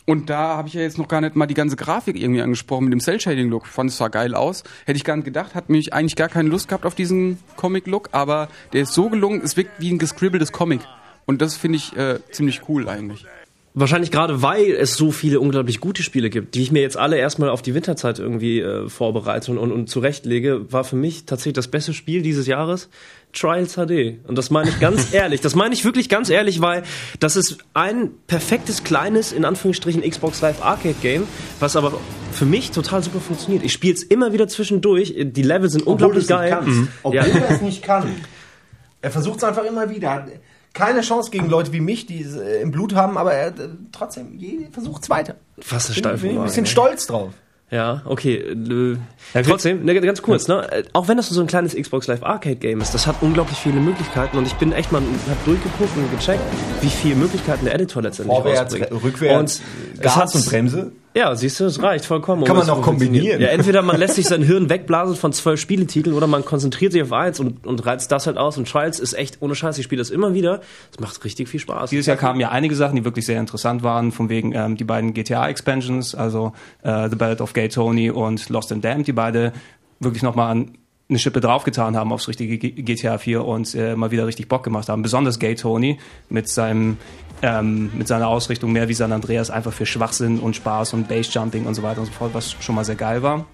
Und 0.06 0.30
da 0.30 0.56
habe 0.56 0.68
ich 0.68 0.74
ja 0.74 0.80
jetzt 0.80 0.98
noch 0.98 1.08
gar 1.08 1.20
nicht 1.20 1.36
mal 1.36 1.46
die 1.46 1.54
ganze 1.54 1.76
Grafik 1.76 2.16
irgendwie 2.16 2.42
angesprochen 2.42 2.84
mit 2.84 2.92
dem 2.92 3.00
Cell-Shading-Look. 3.00 3.66
Fand 3.66 3.90
es 3.90 3.96
zwar 3.96 4.10
geil 4.10 4.34
aus, 4.34 4.64
hätte 4.86 4.96
ich 4.96 5.04
gar 5.04 5.16
nicht 5.16 5.24
gedacht, 5.24 5.54
hat 5.54 5.68
mich 5.68 5.92
eigentlich 5.92 6.16
gar 6.16 6.28
keine 6.28 6.48
Lust 6.48 6.68
gehabt 6.68 6.86
auf 6.86 6.94
diesen 6.94 7.38
Comic-Look, 7.56 8.08
aber 8.12 8.48
der 8.72 8.82
ist 8.82 8.92
so 8.92 9.08
gelungen, 9.08 9.40
es 9.44 9.56
wirkt 9.56 9.80
wie 9.80 9.92
ein 9.92 9.98
gescribbeltes 9.98 10.52
Comic. 10.52 10.80
Und 11.26 11.42
das 11.42 11.56
finde 11.56 11.76
ich 11.76 11.96
äh, 11.96 12.18
ziemlich 12.32 12.62
cool 12.68 12.88
eigentlich. 12.88 13.26
Wahrscheinlich 13.72 14.10
gerade, 14.10 14.42
weil 14.42 14.72
es 14.72 14.96
so 14.96 15.12
viele 15.12 15.38
unglaublich 15.38 15.78
gute 15.78 16.02
Spiele 16.02 16.28
gibt, 16.28 16.56
die 16.56 16.62
ich 16.62 16.72
mir 16.72 16.82
jetzt 16.82 16.96
alle 16.96 17.16
erstmal 17.18 17.50
auf 17.50 17.62
die 17.62 17.72
Winterzeit 17.72 18.18
irgendwie 18.18 18.58
äh, 18.60 18.88
vorbereite 18.88 19.52
und, 19.52 19.58
und, 19.58 19.70
und 19.70 19.88
zurechtlege, 19.88 20.72
war 20.72 20.82
für 20.82 20.96
mich 20.96 21.24
tatsächlich 21.24 21.54
das 21.54 21.68
beste 21.68 21.92
Spiel 21.94 22.20
dieses 22.22 22.48
Jahres 22.48 22.88
Trials 23.32 23.74
HD. 23.76 24.18
Und 24.26 24.36
das 24.36 24.50
meine 24.50 24.70
ich 24.70 24.80
ganz 24.80 25.12
ehrlich. 25.14 25.40
Das 25.40 25.54
meine 25.54 25.72
ich 25.72 25.84
wirklich 25.84 26.08
ganz 26.08 26.30
ehrlich, 26.30 26.60
weil 26.60 26.82
das 27.20 27.36
ist 27.36 27.58
ein 27.72 28.10
perfektes, 28.26 28.82
kleines, 28.82 29.30
in 29.30 29.44
Anführungsstrichen 29.44 30.02
Xbox 30.02 30.40
Live 30.40 30.64
Arcade 30.64 30.96
Game, 31.00 31.22
was 31.60 31.76
aber 31.76 31.92
für 32.32 32.46
mich 32.46 32.72
total 32.72 33.04
super 33.04 33.20
funktioniert. 33.20 33.62
Ich 33.64 33.72
spiele 33.72 33.94
es 33.94 34.02
immer 34.02 34.32
wieder 34.32 34.48
zwischendurch. 34.48 35.14
Die 35.16 35.42
Level 35.42 35.70
sind 35.70 35.86
unglaublich 35.86 36.26
geil. 36.26 36.58
Mhm. 36.64 36.88
Obwohl 37.04 37.16
Ja. 37.20 37.24
er 37.24 37.50
es 37.50 37.60
nicht 37.60 37.82
kann. 37.84 38.08
Er 39.02 39.10
versucht 39.10 39.38
es 39.38 39.44
einfach 39.44 39.64
immer 39.64 39.88
wieder. 39.88 40.26
Hat 40.70 40.74
keine 40.74 41.00
Chance 41.00 41.30
gegen 41.30 41.48
Leute 41.48 41.72
wie 41.72 41.80
mich, 41.80 42.06
die 42.06 42.22
es 42.22 42.36
äh, 42.36 42.60
im 42.60 42.70
Blut 42.70 42.94
haben, 42.94 43.18
aber 43.18 43.32
er 43.32 43.48
äh, 43.48 43.68
trotzdem 43.92 44.38
versucht 44.72 45.02
es 45.02 45.10
weiter. 45.10 45.34
Was 45.68 45.90
eine 45.90 46.12
Bin, 46.12 46.20
bin 46.20 46.30
ich 46.30 46.38
ein 46.38 46.44
bisschen 46.44 46.62
ne? 46.64 46.68
stolz 46.68 47.06
drauf. 47.06 47.32
Ja, 47.70 48.02
okay. 48.04 48.34
Äh, 48.36 49.42
trotzdem, 49.44 49.84
ne, 49.84 50.00
ganz 50.00 50.22
kurz, 50.22 50.48
ne? 50.48 50.84
Auch 50.92 51.06
wenn 51.06 51.16
das 51.16 51.28
so 51.28 51.40
ein 51.40 51.46
kleines 51.46 51.76
Xbox 51.76 52.08
Live 52.08 52.24
Arcade 52.24 52.56
Game 52.56 52.80
ist, 52.80 52.94
das 52.94 53.06
hat 53.06 53.16
unglaublich 53.20 53.58
viele 53.58 53.78
Möglichkeiten 53.78 54.36
und 54.38 54.46
ich 54.46 54.54
bin 54.54 54.72
echt 54.72 54.90
mal, 54.90 55.00
hab 55.00 55.44
durchgeguckt 55.44 55.96
und 55.96 56.10
gecheckt, 56.10 56.42
wie 56.80 56.88
viele 56.88 57.14
Möglichkeiten 57.14 57.66
der 57.66 57.74
Editor 57.74 58.02
letztendlich 58.02 58.36
Vorwärts, 58.36 58.74
rausbringt. 58.74 59.04
rückwärts, 59.04 59.62
es 59.94 60.00
Gas 60.00 60.16
hat- 60.16 60.34
und 60.34 60.46
Bremse. 60.46 60.92
Ja, 61.14 61.34
siehst 61.34 61.58
du, 61.58 61.64
es 61.64 61.82
reicht 61.82 62.04
vollkommen. 62.04 62.44
Kann 62.44 62.52
um 62.52 62.58
man 62.58 62.66
noch 62.68 62.84
funktionieren. 62.84 63.12
kombinieren. 63.12 63.40
Ja, 63.40 63.48
entweder 63.48 63.82
man 63.82 63.98
lässt 63.98 64.14
sich 64.14 64.26
sein 64.26 64.42
Hirn 64.44 64.70
wegblasen 64.70 65.16
von 65.16 65.32
zwölf 65.32 65.60
Spieletiteln 65.60 66.14
oder 66.14 66.28
man 66.28 66.44
konzentriert 66.44 66.92
sich 66.92 67.02
auf 67.02 67.12
eins 67.12 67.40
und, 67.40 67.66
und 67.66 67.84
reizt 67.84 68.12
das 68.12 68.26
halt 68.26 68.36
aus. 68.36 68.56
Und 68.58 68.68
Trials 68.68 69.00
ist 69.00 69.14
echt 69.14 69.38
ohne 69.40 69.56
Scheiß. 69.56 69.76
Ich 69.78 69.84
spiele 69.84 70.00
das 70.00 70.10
immer 70.10 70.34
wieder. 70.34 70.60
Es 70.92 71.00
macht 71.00 71.24
richtig 71.24 71.48
viel 71.48 71.58
Spaß. 71.58 71.90
Dieses 71.90 72.06
Jahr 72.06 72.16
kamen 72.16 72.38
ja 72.38 72.50
einige 72.50 72.76
Sachen, 72.76 72.94
die 72.94 73.04
wirklich 73.04 73.26
sehr 73.26 73.40
interessant 73.40 73.82
waren, 73.82 74.12
von 74.12 74.28
wegen 74.28 74.52
ähm, 74.54 74.76
die 74.76 74.84
beiden 74.84 75.12
GTA-Expansions, 75.12 76.14
also 76.14 76.52
äh, 76.82 77.08
The 77.08 77.16
Ballad 77.16 77.40
of 77.40 77.54
Gay 77.54 77.68
Tony 77.68 78.10
und 78.10 78.48
Lost 78.48 78.70
and 78.70 78.84
Damned, 78.84 79.08
die 79.08 79.12
beide 79.12 79.52
wirklich 79.98 80.22
nochmal 80.22 80.52
an 80.52 80.78
eine 81.10 81.18
Schippe 81.18 81.40
draufgetan 81.40 81.96
haben 81.96 82.12
aufs 82.12 82.28
richtige 82.28 82.56
GTA 82.58 83.18
4 83.18 83.44
und 83.44 83.74
äh, 83.74 83.94
mal 83.96 84.10
wieder 84.10 84.26
richtig 84.26 84.48
Bock 84.48 84.62
gemacht 84.62 84.88
haben. 84.88 85.02
Besonders 85.02 85.38
Gay 85.38 85.54
Tony 85.56 85.98
mit 86.28 86.48
seinem 86.48 86.96
ähm, 87.42 87.90
mit 87.94 88.08
seiner 88.08 88.28
Ausrichtung 88.28 88.72
mehr 88.72 88.88
wie 88.88 88.94
San 88.94 89.12
Andreas 89.12 89.50
einfach 89.50 89.72
für 89.72 89.86
Schwachsinn 89.86 90.38
und 90.38 90.56
Spaß 90.56 90.94
und 90.94 91.08
Basejumping 91.08 91.66
und 91.66 91.74
so 91.74 91.82
weiter 91.82 92.00
und 92.00 92.06
so 92.06 92.12
fort, 92.12 92.34
was 92.34 92.56
schon 92.60 92.74
mal 92.74 92.84
sehr 92.84 92.96
geil 92.96 93.22
war. 93.22 93.46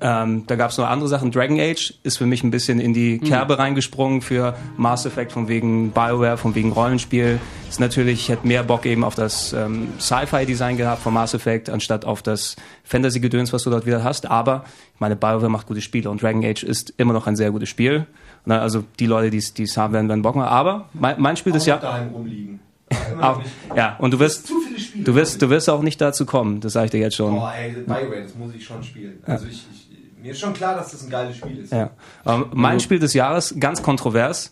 Ähm, 0.00 0.44
da 0.46 0.56
gab 0.56 0.70
es 0.70 0.78
noch 0.78 0.88
andere 0.88 1.08
Sachen. 1.08 1.32
Dragon 1.32 1.58
Age 1.58 1.94
ist 2.02 2.18
für 2.18 2.26
mich 2.26 2.44
ein 2.44 2.50
bisschen 2.50 2.78
in 2.78 2.94
die 2.94 3.18
Kerbe 3.18 3.58
reingesprungen 3.58 4.22
für 4.22 4.54
Mass 4.76 5.06
Effect 5.06 5.32
von 5.32 5.48
wegen 5.48 5.90
Bioware, 5.90 6.36
von 6.36 6.54
wegen 6.54 6.72
Rollenspiel. 6.72 7.40
Ist 7.68 7.80
natürlich, 7.80 8.20
ich 8.20 8.28
hätte 8.28 8.46
mehr 8.46 8.62
Bock 8.62 8.86
eben 8.86 9.02
auf 9.04 9.14
das 9.14 9.52
ähm, 9.52 9.88
Sci-Fi-Design 9.98 10.76
gehabt 10.76 11.02
von 11.02 11.12
Mass 11.12 11.34
Effect, 11.34 11.68
anstatt 11.68 12.04
auf 12.04 12.22
das 12.22 12.56
Fantasy-Gedöns, 12.84 13.52
was 13.52 13.64
du 13.64 13.70
dort 13.70 13.86
wieder 13.86 14.04
hast. 14.04 14.30
Aber 14.30 14.64
ich 14.94 15.00
meine, 15.00 15.16
Bioware 15.16 15.48
macht 15.48 15.66
gute 15.66 15.80
Spiele 15.80 16.10
und 16.10 16.22
Dragon 16.22 16.44
Age 16.44 16.62
ist 16.62 16.94
immer 16.96 17.12
noch 17.12 17.26
ein 17.26 17.36
sehr 17.36 17.50
gutes 17.50 17.68
Spiel. 17.68 18.06
Na, 18.44 18.60
also 18.60 18.84
die 19.00 19.06
Leute, 19.06 19.30
die 19.30 19.62
es 19.62 19.76
haben, 19.76 19.92
werden, 19.92 20.08
werden 20.08 20.22
Bock 20.22 20.36
machen. 20.36 20.48
Aber 20.48 20.88
mein, 20.94 21.20
mein 21.20 21.36
Spiel 21.36 21.52
des 21.52 21.66
Jahres... 21.66 21.82
daheim 21.82 22.10
rumliegen. 22.10 22.60
Auch, 23.20 23.42
ja, 23.76 23.96
und 23.98 24.12
du 24.14 24.18
wirst, 24.18 24.46
Zu 24.46 24.60
viele 24.60 24.80
Spiele. 24.80 25.04
du 25.04 25.14
wirst, 25.14 25.42
du 25.42 25.50
wirst 25.50 25.68
auch 25.68 25.82
nicht 25.82 26.00
dazu 26.00 26.24
kommen. 26.24 26.60
Das 26.60 26.72
sage 26.72 26.86
ich 26.86 26.90
dir 26.90 27.00
jetzt 27.00 27.16
schon. 27.16 27.34
Oh, 27.34 27.46
ey, 27.46 27.72
Bioware, 27.72 28.22
das 28.22 28.34
muss 28.34 28.54
ich 28.54 28.64
schon 28.64 28.82
spielen. 28.82 29.18
Also 29.26 29.46
ich, 29.46 29.62
ich, 29.72 29.87
mir 30.22 30.32
ist 30.32 30.40
schon 30.40 30.52
klar, 30.52 30.74
dass 30.76 30.90
das 30.92 31.02
ein 31.04 31.10
geiles 31.10 31.36
Spiel 31.36 31.58
ist. 31.58 31.72
Ja. 31.72 31.90
Ähm, 32.26 32.46
mein 32.52 32.80
Spiel 32.80 32.98
des 32.98 33.14
Jahres, 33.14 33.54
ganz 33.58 33.82
kontrovers, 33.82 34.50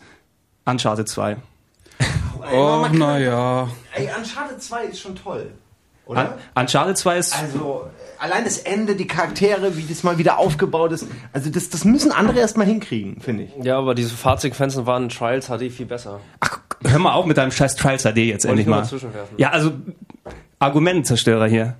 Uncharted 0.65 1.09
2. 1.09 1.33
Ey, 2.51 2.57
Oh, 2.59 2.87
naja. 2.93 3.69
Ey, 3.95 4.09
Uncharted 4.17 4.63
2 4.63 4.85
ist 4.87 5.01
schon 5.01 5.17
toll. 5.17 5.53
Oder? 6.07 6.39
Uncharted 6.55 6.97
2 6.97 7.19
ist 7.19 7.37
Also, 7.37 7.91
allein 8.19 8.45
das 8.45 8.59
Ende, 8.59 8.95
die 8.95 9.09
Charaktere, 9.09 9.77
wie 9.77 9.83
das 9.83 10.05
mal 10.05 10.19
wieder 10.19 10.39
aufgebaut 10.39 10.93
ist. 10.93 11.07
Also, 11.33 11.51
das, 11.51 11.69
das 11.71 11.85
müssen 11.85 12.13
andere 12.13 12.39
erst 12.39 12.57
mal 12.57 12.65
hinkriegen, 12.67 13.21
finde 13.21 13.45
ich. 13.45 13.51
Ja, 13.65 13.79
aber 13.79 13.95
diese 13.97 14.15
Fahrzeugfenster 14.15 14.87
waren 14.87 15.05
in 15.05 15.09
Trials 15.09 15.47
HD 15.49 15.73
viel 15.73 15.87
besser. 15.87 16.21
Ach, 16.41 16.61
hör 16.85 16.99
mal 17.01 17.13
auf 17.15 17.27
mit 17.27 17.37
deinem 17.37 17.51
scheiß 17.51 17.75
Trials 17.75 18.05
HD 18.05 18.19
jetzt 18.19 18.45
Wollte 18.47 18.49
endlich 18.51 18.67
mal. 18.69 18.89
werfen. 18.89 19.35
Ja, 19.37 19.51
also 19.51 19.73
Argumentenzerstörer 20.61 21.47
hier. 21.49 21.75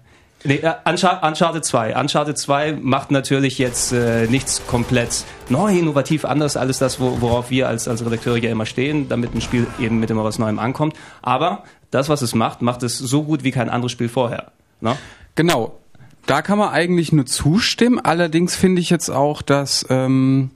Nee, 0.45 0.57
äh, 0.57 0.75
Unchar- 0.85 1.27
Uncharted 1.27 1.65
2. 1.65 1.97
Uncharted 1.97 2.39
2 2.39 2.73
macht 2.81 3.11
natürlich 3.11 3.59
jetzt 3.59 3.93
äh, 3.93 4.27
nichts 4.29 4.63
komplett 4.67 5.25
neu, 5.49 5.77
innovativ 5.77 6.25
anders, 6.25 6.57
alles 6.57 6.79
das, 6.79 7.01
wo, 7.01 7.21
worauf 7.21 7.51
wir 7.51 7.69
als, 7.69 7.89
als 7.89 8.05
Redakteure 8.05 8.37
ja 8.37 8.51
immer 8.51 8.67
stehen, 8.67 9.09
damit 9.09 9.35
ein 9.35 9.41
Spiel 9.41 9.67
eben 9.81 9.99
mit 9.99 10.11
immer 10.11 10.25
was 10.25 10.39
Neuem 10.39 10.59
ankommt. 10.59 10.95
Aber 11.23 11.65
das, 11.91 12.09
was 12.09 12.23
es 12.23 12.35
macht, 12.35 12.63
macht 12.63 12.83
es 12.83 12.99
so 12.99 13.25
gut 13.25 13.43
wie 13.45 13.51
kein 13.51 13.71
anderes 13.71 13.93
Spiel 13.93 14.09
vorher. 14.09 14.53
Ne? 14.81 14.97
Genau. 15.35 15.79
Da 16.27 16.43
kann 16.43 16.59
man 16.59 16.71
eigentlich 16.71 17.13
nur 17.13 17.27
zustimmen. 17.27 18.01
Allerdings 18.01 18.57
finde 18.57 18.83
ich 18.83 18.91
jetzt 18.91 19.11
auch, 19.11 19.43
dass 19.43 19.87
ähm, 19.91 20.51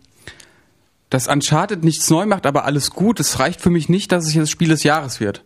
das 1.11 1.29
Uncharted 1.29 1.85
nichts 1.85 2.11
neu 2.11 2.27
macht, 2.27 2.45
aber 2.45 2.65
alles 2.65 2.91
gut. 2.91 3.21
Es 3.21 3.39
reicht 3.39 3.61
für 3.61 3.71
mich 3.71 3.89
nicht, 3.89 4.11
dass 4.13 4.27
es 4.27 4.35
jetzt 4.35 4.51
Spiel 4.51 4.69
des 4.69 4.83
Jahres 4.83 5.21
wird. 5.21 5.43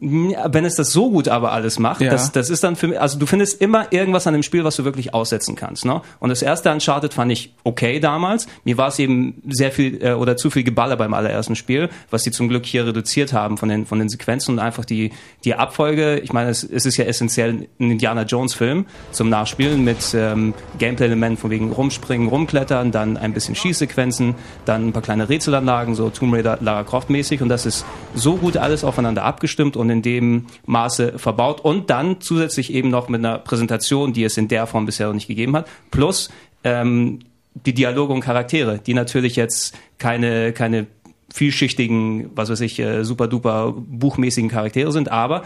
Wenn 0.00 0.64
es 0.64 0.74
das 0.74 0.92
so 0.92 1.10
gut 1.10 1.28
aber 1.28 1.52
alles 1.52 1.78
macht, 1.78 2.00
Ja. 2.00 2.10
das, 2.10 2.32
das 2.32 2.50
ist 2.50 2.64
dann 2.64 2.76
für 2.76 2.88
mich, 2.88 3.00
also 3.00 3.18
du 3.18 3.26
findest 3.26 3.60
immer 3.60 3.92
irgendwas 3.92 4.26
an 4.26 4.32
dem 4.34 4.42
Spiel, 4.42 4.64
was 4.64 4.76
du 4.76 4.84
wirklich 4.84 5.14
aussetzen 5.14 5.54
kannst. 5.54 5.84
Ne? 5.84 6.00
Und 6.20 6.30
das 6.30 6.42
erste 6.42 6.70
Uncharted 6.72 7.14
fand 7.14 7.30
ich 7.32 7.54
okay 7.64 8.00
damals. 8.00 8.46
Mir 8.64 8.76
war 8.76 8.88
es 8.88 8.98
eben 8.98 9.40
sehr 9.48 9.70
viel 9.72 10.02
äh, 10.04 10.12
oder 10.12 10.36
zu 10.36 10.50
viel 10.50 10.64
Geballer 10.64 10.96
beim 10.96 11.14
allerersten 11.14 11.54
Spiel, 11.56 11.88
was 12.10 12.24
sie 12.24 12.30
zum 12.30 12.48
Glück 12.48 12.66
hier 12.66 12.86
reduziert 12.86 13.32
haben 13.32 13.56
von 13.56 13.68
den, 13.68 13.86
von 13.86 13.98
den 13.98 14.08
Sequenzen 14.08 14.54
und 14.54 14.58
einfach 14.58 14.84
die, 14.84 15.12
die 15.44 15.54
Abfolge. 15.54 16.18
Ich 16.18 16.32
meine, 16.32 16.50
es, 16.50 16.64
es 16.64 16.86
ist 16.86 16.96
ja 16.96 17.04
essentiell 17.04 17.66
ein 17.78 17.90
Indiana 17.90 18.22
Jones 18.22 18.54
Film 18.54 18.86
zum 19.12 19.28
Nachspielen 19.28 19.84
mit 19.84 19.98
ähm, 20.14 20.54
Gameplay-Elementen 20.78 21.36
von 21.38 21.50
wegen 21.50 21.72
rumspringen, 21.72 22.28
rumklettern, 22.28 22.90
dann 22.90 23.16
ein 23.16 23.32
bisschen 23.32 23.54
Schießsequenzen, 23.54 24.34
dann 24.64 24.88
ein 24.88 24.92
paar 24.92 25.02
kleine 25.02 25.28
Rätselanlagen, 25.28 25.94
so 25.94 26.10
Tomb 26.10 26.34
Raider, 26.34 26.58
Lara 26.60 26.82
Croft 26.84 27.10
mäßig 27.10 27.40
und 27.42 27.48
das 27.48 27.64
ist 27.66 27.84
so 28.14 28.36
gut 28.36 28.56
alles 28.56 28.84
aufeinander 28.84 29.24
abgestimmt 29.24 29.76
und 29.76 29.83
in 29.90 30.02
dem 30.02 30.46
Maße 30.66 31.18
verbaut 31.18 31.60
und 31.60 31.90
dann 31.90 32.20
zusätzlich 32.20 32.72
eben 32.72 32.90
noch 32.90 33.08
mit 33.08 33.20
einer 33.20 33.38
Präsentation, 33.38 34.12
die 34.12 34.24
es 34.24 34.36
in 34.36 34.48
der 34.48 34.66
Form 34.66 34.86
bisher 34.86 35.06
noch 35.06 35.14
nicht 35.14 35.28
gegeben 35.28 35.56
hat, 35.56 35.68
plus 35.90 36.30
ähm, 36.64 37.20
die 37.54 37.74
Dialoge 37.74 38.12
und 38.12 38.20
Charaktere, 38.20 38.78
die 38.78 38.94
natürlich 38.94 39.36
jetzt 39.36 39.76
keine, 39.98 40.52
keine 40.52 40.86
vielschichtigen, 41.32 42.30
was 42.34 42.50
weiß 42.50 42.60
ich, 42.60 42.78
äh, 42.78 43.04
super 43.04 43.28
duper 43.28 43.72
buchmäßigen 43.76 44.50
Charaktere 44.50 44.92
sind, 44.92 45.10
aber 45.10 45.44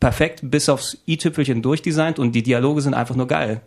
perfekt 0.00 0.40
bis 0.42 0.68
aufs 0.68 0.98
i-Tüpfelchen 1.06 1.62
durchdesignt 1.62 2.18
und 2.18 2.32
die 2.32 2.42
Dialoge 2.42 2.82
sind 2.82 2.94
einfach 2.94 3.16
nur 3.16 3.26
geil, 3.26 3.60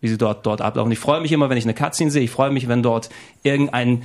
wie 0.00 0.08
sie 0.08 0.18
dort, 0.18 0.44
dort 0.46 0.60
ablaufen. 0.60 0.92
Ich 0.92 0.98
freue 0.98 1.20
mich 1.20 1.32
immer, 1.32 1.48
wenn 1.50 1.58
ich 1.58 1.64
eine 1.64 1.74
Cutscene 1.74 2.10
sehe, 2.10 2.22
ich 2.22 2.30
freue 2.30 2.50
mich, 2.50 2.68
wenn 2.68 2.82
dort 2.82 3.10
irgendein 3.42 4.02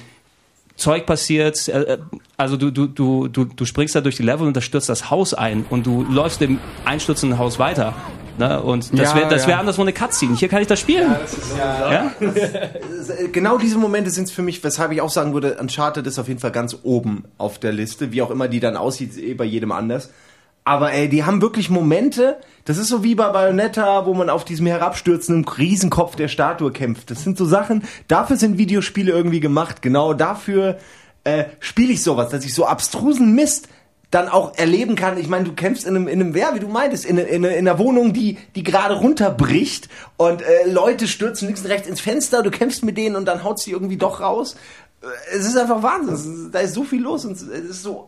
Zeug 0.76 1.06
passiert, 1.06 1.68
äh, 1.68 1.82
äh, 1.94 1.98
also 2.38 2.58
du, 2.58 2.72
du, 2.72 2.88
du, 2.88 3.28
du, 3.28 3.46
du 3.46 3.66
springst 3.66 3.96
da 3.96 4.02
durch 4.02 4.18
die 4.18 4.24
Level 4.24 4.46
und 4.46 4.56
da 4.58 4.62
stürzt 4.62 4.90
das 4.90 5.10
Haus 5.10 5.34
ein 5.34 5.66
und 5.70 5.86
du 5.86 6.04
läufst 6.04 6.42
dem 6.42 6.60
einstürzenden 6.84 7.40
Haus 7.40 7.60
weiter. 7.60 7.94
Ne? 8.38 8.62
Und 8.62 8.92
das 8.92 9.12
Ja, 9.12 9.16
wäre 9.16 9.30
das 9.30 9.44
ja. 9.44 9.50
wär 9.50 9.60
anderswo 9.60 9.82
eine 9.84 9.94
Cutscene. 9.94 10.36
Hier 10.36 10.50
kann 10.50 10.62
ich 10.62 10.68
das 10.68 10.80
spielen. 10.82 11.16
Ja, 11.58 12.12
Genau 13.32 13.58
diese 13.58 13.78
Momente 13.78 14.10
sind 14.10 14.26
es 14.26 14.32
für 14.32 14.42
mich, 14.42 14.62
weshalb 14.64 14.92
ich 14.92 15.00
auch 15.00 15.10
sagen 15.10 15.34
würde, 15.34 15.58
Uncharted 15.60 16.06
ist 16.06 16.20
auf 16.20 16.28
jeden 16.28 16.40
Fall 16.42 16.52
ganz 16.52 16.78
oben 16.84 17.24
auf 17.38 17.60
der 17.60 17.72
Liste, 17.72 18.12
wie 18.12 18.22
auch 18.22 18.32
immer 18.32 18.50
die 18.50 18.60
dann 18.60 18.76
aussieht, 18.76 19.12
ist 19.12 19.20
eh 19.20 19.34
bei 19.34 19.46
jedem 19.46 19.72
anders. 19.72 20.10
Aber 20.66 20.92
ey, 20.92 21.08
die 21.08 21.24
haben 21.24 21.42
wirklich 21.42 21.70
Momente, 21.70 22.38
das 22.66 22.78
ist 22.78 22.88
so 22.88 23.04
wie 23.04 23.16
bei 23.16 23.30
Bayonetta, 23.30 24.06
wo 24.06 24.14
man 24.14 24.30
auf 24.30 24.44
diesem 24.44 24.66
herabstürzenden 24.66 25.48
Riesenkopf 25.48 26.16
der 26.16 26.28
Statue 26.28 26.72
kämpft. 26.72 27.12
Das 27.12 27.24
sind 27.24 27.38
so 27.38 27.46
Sachen, 27.46 27.84
dafür 28.08 28.38
sind 28.38 28.58
Videospiele 28.58 29.12
irgendwie 29.12 29.40
gemacht. 29.40 29.82
Genau 29.82 30.14
dafür 30.14 30.78
äh, 31.24 31.46
spiele 31.60 31.94
ich 31.94 32.02
sowas, 32.02 32.30
dass 32.30 32.44
ich 32.44 32.54
so 32.54 32.66
abstrusen 32.66 33.36
Mist 33.36 33.70
dann 34.12 34.30
auch 34.30 34.58
erleben 34.58 34.96
kann. 34.96 35.18
Ich 35.18 35.28
meine, 35.28 35.46
du 35.46 35.54
kämpfst 35.54 35.86
in 35.86 35.96
einem, 35.96 36.08
in 36.08 36.22
einem 36.22 36.36
ja, 36.36 36.56
wie 36.56 36.60
du 36.60 36.68
meintest, 36.68 37.06
in, 37.06 37.18
in, 37.18 37.44
in 37.44 37.68
einer 37.68 37.78
Wohnung, 37.80 38.14
die, 38.14 38.38
die 38.56 38.64
gerade 38.64 38.96
runterbricht 38.96 39.90
und 40.18 40.42
äh, 40.42 40.68
Leute 40.68 41.08
stürzen 41.08 41.48
links 41.48 41.62
und 41.62 41.68
rechts 41.68 41.88
ins 41.88 42.02
Fenster, 42.02 42.42
du 42.42 42.50
kämpfst 42.50 42.84
mit 42.84 42.98
denen 42.98 43.16
und 43.16 43.26
dann 43.26 43.44
haut 43.44 43.60
sie 43.60 43.72
irgendwie 43.72 43.98
doch 43.98 44.22
raus. 44.22 44.56
Es 45.32 45.46
ist 45.46 45.58
einfach 45.58 45.84
Wahnsinn. 45.84 46.50
Da 46.52 46.60
ist 46.60 46.74
so 46.74 46.84
viel 46.84 47.02
los 47.02 47.26
und 47.26 47.34
es 47.34 47.42
ist 47.44 47.84
so, 47.84 48.08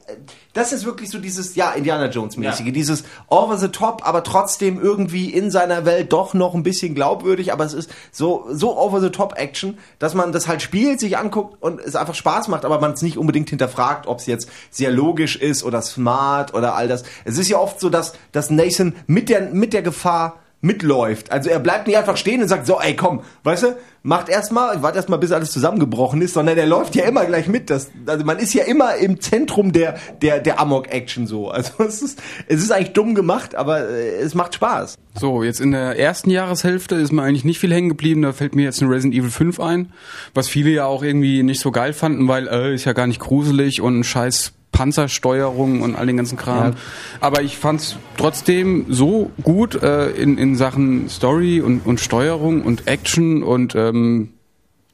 das 0.54 0.74
ist 0.74 0.86
wirklich 0.86 1.10
so 1.10 1.20
dieses, 1.20 1.56
ja, 1.56 1.72
Indiana 1.72 2.08
Jones 2.08 2.38
mäßige, 2.38 2.66
Ja. 2.68 2.72
dieses 2.72 3.04
over 3.28 3.58
the 3.58 3.68
top, 3.68 4.02
aber 4.08 4.24
trotzdem 4.24 4.80
irgendwie 4.82 5.30
in 5.32 5.52
seiner 5.52 5.86
Welt 5.86 6.12
doch 6.14 6.34
noch 6.34 6.54
ein 6.56 6.64
bisschen 6.64 6.96
glaubwürdig, 6.96 7.54
aber 7.54 7.66
es 7.66 7.74
ist 7.74 7.90
so, 8.12 8.46
so 8.52 8.78
over 8.78 9.00
the 9.02 9.10
top 9.10 9.38
Action, 9.38 9.78
dass 10.00 10.14
man 10.14 10.32
das 10.32 10.48
halt 10.48 10.62
spielt, 10.62 11.00
sich 11.00 11.18
anguckt 11.18 11.62
und 11.62 11.80
es 11.80 11.96
einfach 11.96 12.16
Spaß 12.16 12.48
macht, 12.48 12.66
aber 12.66 12.80
man 12.80 12.94
es 12.94 13.02
nicht 13.02 13.18
unbedingt 13.18 13.50
hinterfragt, 13.50 14.08
ob 14.08 14.20
es 14.20 14.26
jetzt 14.26 14.50
sehr 14.72 14.92
logisch 14.92 15.36
ist 15.36 15.64
oder 15.64 15.82
smart 15.82 16.54
oder 16.54 16.76
all 16.76 16.88
das. 16.88 17.04
Es 17.26 17.38
ist 17.38 17.50
ja 17.50 17.58
oft 17.60 17.80
so, 17.80 17.90
dass, 17.90 18.14
dass 18.32 18.50
Nathan 18.50 18.96
mit 19.06 19.30
der, 19.30 19.42
mit 19.52 19.74
der 19.74 19.82
Gefahr 19.84 20.40
mitläuft. 20.62 21.32
Also 21.32 21.50
er 21.50 21.60
bleibt 21.60 21.88
nicht 21.88 21.98
einfach 21.98 22.18
stehen 22.18 22.42
und 22.42 22.48
sagt 22.48 22.66
so, 22.66 22.80
ey 22.80 22.96
komm, 22.96 23.22
weißt 23.44 23.64
du, 23.64 23.78
macht 24.02 24.30
erstmal, 24.30 24.82
warte 24.82 24.98
erstmal, 24.98 25.20
bis 25.20 25.32
alles 25.32 25.52
zusammengebrochen 25.52 26.22
ist, 26.22 26.34
sondern 26.34 26.58
er 26.58 26.66
läuft 26.66 26.96
ja 26.96 27.06
immer 27.06 27.26
gleich 27.26 27.48
mit. 27.48 27.70
Das, 27.70 27.92
also 28.06 28.26
man 28.26 28.40
ist 28.40 28.54
ja 28.54 28.64
immer 28.64 28.96
im 28.96 29.20
Zentrum 29.20 29.72
der, 29.72 29.98
der, 30.22 30.40
der 30.40 30.60
Amok-Action 30.60 31.28
so. 31.28 31.50
Also 31.50 31.74
es 31.84 32.02
ist, 32.02 32.22
es 32.48 32.64
ist 32.64 32.72
eigentlich 32.72 32.94
dumm 32.94 33.14
gemacht, 33.14 33.54
aber 33.56 33.88
äh, 33.90 34.16
es 34.18 34.34
macht 34.34 34.56
Spaß. 34.56 34.96
So, 35.20 35.44
jetzt 35.44 35.62
in 35.62 35.72
der 35.72 36.00
ersten 36.00 36.30
Jahreshälfte 36.30 36.96
ist 36.96 37.12
mir 37.12 37.22
eigentlich 37.22 37.46
nicht 37.46 37.60
viel 37.60 37.74
hängen 37.74 37.90
geblieben. 37.90 38.22
Da 38.24 38.34
fällt 38.34 38.56
mir 38.56 38.64
jetzt 38.64 38.82
ein 38.82 38.88
Resident 38.88 39.14
Evil 39.14 39.32
5 39.32 39.60
ein, 39.60 39.92
was 40.34 40.48
viele 40.48 40.72
ja 40.72 40.86
auch 40.86 41.04
irgendwie 41.04 41.44
nicht 41.44 41.60
so 41.60 41.72
geil 41.72 41.94
fanden, 41.94 42.28
weil 42.28 42.48
äh, 42.48 42.74
ist 42.74 42.86
ja 42.86 42.94
gar 42.94 43.08
nicht 43.08 43.20
gruselig 43.20 43.82
und 43.82 44.00
ein 44.00 44.04
scheiß 44.04 44.54
Panzersteuerung 44.78 45.82
und 45.82 45.96
all 45.96 46.06
den 46.06 46.18
ganzen 46.18 46.38
Kram. 46.38 46.76
Aber 47.20 47.42
ich 47.42 47.58
fand's 47.58 47.98
trotzdem 48.16 48.86
so 48.90 49.32
gut 49.42 49.82
äh, 49.82 50.12
in, 50.12 50.38
in 50.38 50.56
Sachen 50.56 51.10
Story 51.10 51.62
und, 51.62 51.84
und 51.84 52.00
Steuerung 52.00 52.62
und 52.62 52.88
Action 52.88 53.42
und 53.42 53.74
ähm, 53.74 54.34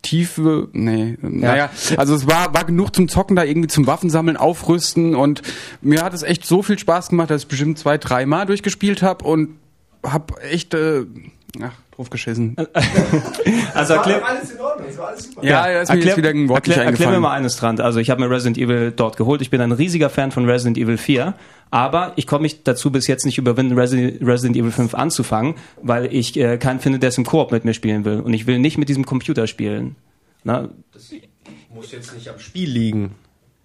Tiefe, 0.01 0.69
nee, 0.73 1.17
naja, 1.21 1.69
also 1.97 2.13
es 2.13 2.27
war, 2.27 2.53
war 2.53 2.65
genug 2.65 2.93
zum 2.93 3.07
Zocken 3.07 3.35
da 3.35 3.43
irgendwie 3.43 3.69
zum 3.69 3.87
Waffensammeln, 3.87 4.35
Aufrüsten 4.35 5.15
und 5.15 5.41
mir 5.81 6.01
hat 6.01 6.13
es 6.13 6.23
echt 6.23 6.45
so 6.45 6.61
viel 6.61 6.77
Spaß 6.77 7.09
gemacht, 7.09 7.29
dass 7.29 7.43
ich 7.43 7.47
bestimmt 7.47 7.77
zwei, 7.77 7.97
dreimal 7.97 8.45
durchgespielt 8.45 9.01
habe 9.01 9.25
und 9.25 9.57
hab 10.03 10.41
echt, 10.43 10.73
äh, 10.73 11.05
ach, 11.61 11.73
drauf 11.95 12.09
geschissen. 12.09 12.55
also 13.73 13.93
erklär, 13.93 14.25
alles 14.25 14.51
in 14.51 14.59
Ordnung, 14.59 14.87
es 14.89 14.97
war 14.97 15.07
alles 15.07 15.23
super. 15.23 15.45
Ja, 15.45 15.69
ja, 15.69 15.81
ist 15.81 15.93
mir 15.93 15.99
jetzt 15.99 16.17
wieder 16.17 16.29
ein 16.29 16.49
Wort 16.49 16.67
erklär, 16.67 16.85
erklär 16.85 17.11
mir 17.11 17.19
mal 17.19 17.33
eines 17.33 17.55
dran. 17.57 17.79
Also 17.79 17.99
ich 17.99 18.09
habe 18.09 18.21
mir 18.21 18.29
Resident 18.29 18.57
Evil 18.57 18.91
dort 18.95 19.17
geholt. 19.17 19.41
Ich 19.41 19.49
bin 19.49 19.61
ein 19.61 19.71
riesiger 19.71 20.09
Fan 20.09 20.31
von 20.31 20.49
Resident 20.49 20.77
Evil 20.77 20.97
4. 20.97 21.33
Aber 21.69 22.13
ich 22.17 22.27
komme 22.27 22.43
mich 22.43 22.63
dazu 22.63 22.91
bis 22.91 23.07
jetzt 23.07 23.25
nicht 23.25 23.39
überwinden, 23.39 23.77
Resident, 23.77 24.21
Resident 24.21 24.55
Evil 24.57 24.71
5 24.71 24.93
anzufangen, 24.93 25.55
weil 25.81 26.13
ich 26.13 26.37
äh, 26.37 26.57
keinen 26.57 26.79
finde, 26.79 26.99
der 26.99 27.09
es 27.09 27.17
im 27.17 27.25
Koop 27.25 27.51
mit 27.51 27.65
mir 27.65 27.73
spielen 27.73 28.05
will. 28.05 28.19
Und 28.19 28.31
ich 28.33 28.45
will 28.45 28.59
nicht 28.59 28.77
mit 28.77 28.89
diesem 28.89 29.05
Computer 29.05 29.47
spielen. 29.47 29.95
Na, 30.43 30.69
Muss 31.73 31.91
jetzt 31.91 32.13
nicht 32.13 32.29
am 32.29 32.37
Spiel 32.37 32.69
liegen. 32.69 33.15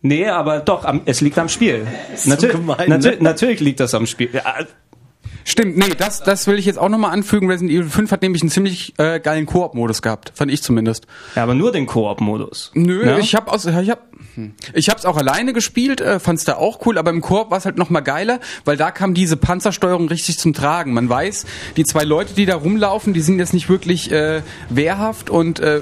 nee, 0.01 0.27
aber 0.27 0.61
doch, 0.61 0.85
am, 0.87 1.03
es 1.05 1.21
liegt 1.21 1.39
am 1.39 1.51
Spiel. 1.51 1.87
Natür 2.25 2.51
gemein, 2.51 2.89
natür 2.89 3.13
ne? 3.13 3.19
Natürlich 3.21 3.61
liegt 3.61 3.81
das 3.81 3.93
am 3.95 4.07
Spiel. 4.07 4.31
Ja, 4.33 4.55
Stimmt, 5.51 5.79
nee, 5.79 5.95
das, 5.97 6.23
das 6.23 6.47
will 6.47 6.59
ich 6.59 6.67
jetzt 6.67 6.79
auch 6.79 6.91
nochmal 6.91 7.13
anfügen. 7.13 7.49
Resident 7.51 7.73
Evil 7.73 7.89
5 7.89 8.13
hat 8.13 8.21
nämlich 8.21 8.43
einen 8.43 8.51
ziemlich 8.51 8.93
äh, 8.99 9.19
geilen 9.19 9.47
Koop-Modus 9.47 10.03
gehabt, 10.03 10.31
fand 10.35 10.51
ich 10.51 10.63
zumindest. 10.63 11.07
ja, 11.35 11.43
aber 11.43 11.55
nur 11.55 11.73
den 11.73 11.87
Koop-Modus. 11.87 12.71
Nö, 12.75 13.07
Ja? 13.07 13.19
ich 13.19 13.35
habe 13.35 13.51
aus, 13.51 13.65
ich 13.65 13.91
hab, 13.91 14.13
hm. 14.35 14.53
ich 14.75 14.91
hab's 14.91 15.07
auch 15.07 15.17
alleine 15.17 15.55
gespielt, 15.55 16.03
äh, 16.03 16.21
fand's 16.21 16.45
da 16.45 16.57
auch 16.57 16.85
cool, 16.85 16.99
aber 16.99 17.11
im 17.13 17.23
Koop 17.23 17.51
war's 17.51 17.65
halt 17.65 17.79
noch 17.79 17.89
mal 17.89 18.01
geiler, 18.03 18.41
weil 18.67 18.77
da 18.77 18.91
kam 18.91 19.15
diese 19.15 19.39
Panzersteuerung 19.39 20.09
richtig 20.09 20.39
zum 20.39 20.53
Tragen. 20.53 20.93
Man 20.93 21.09
weiß, 21.09 21.47
die 21.79 21.85
zwei 21.85 22.05
Leute, 22.05 22.35
die 22.35 22.45
da 22.45 22.57
rumlaufen, 22.57 23.15
die 23.15 23.23
sind 23.23 23.39
jetzt 23.39 23.55
nicht 23.55 23.71
wirklich 23.71 24.13
äh, 24.13 24.43
wehrhaft 24.69 25.31
und 25.31 25.61
äh, 25.61 25.81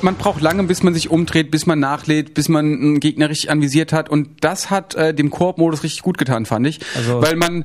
man 0.00 0.14
braucht 0.14 0.40
lange, 0.42 0.62
bis 0.62 0.84
man 0.84 0.94
sich 0.94 1.10
umdreht, 1.10 1.50
bis 1.50 1.66
man 1.66 1.80
nachlädt, 1.80 2.34
bis 2.34 2.48
man 2.48 2.66
einen 2.66 3.00
Gegner 3.00 3.28
richtig 3.30 3.50
anvisiert 3.50 3.92
hat 3.92 4.08
und 4.08 4.28
das 4.44 4.70
hat 4.70 4.94
äh, 4.94 5.12
dem 5.12 5.30
Koop-Modus 5.30 5.82
richtig 5.82 6.02
gut 6.02 6.18
getan, 6.18 6.46
fand 6.46 6.68
ich, 6.68 6.78
Also- 6.96 7.20
weil 7.20 7.34
man 7.34 7.64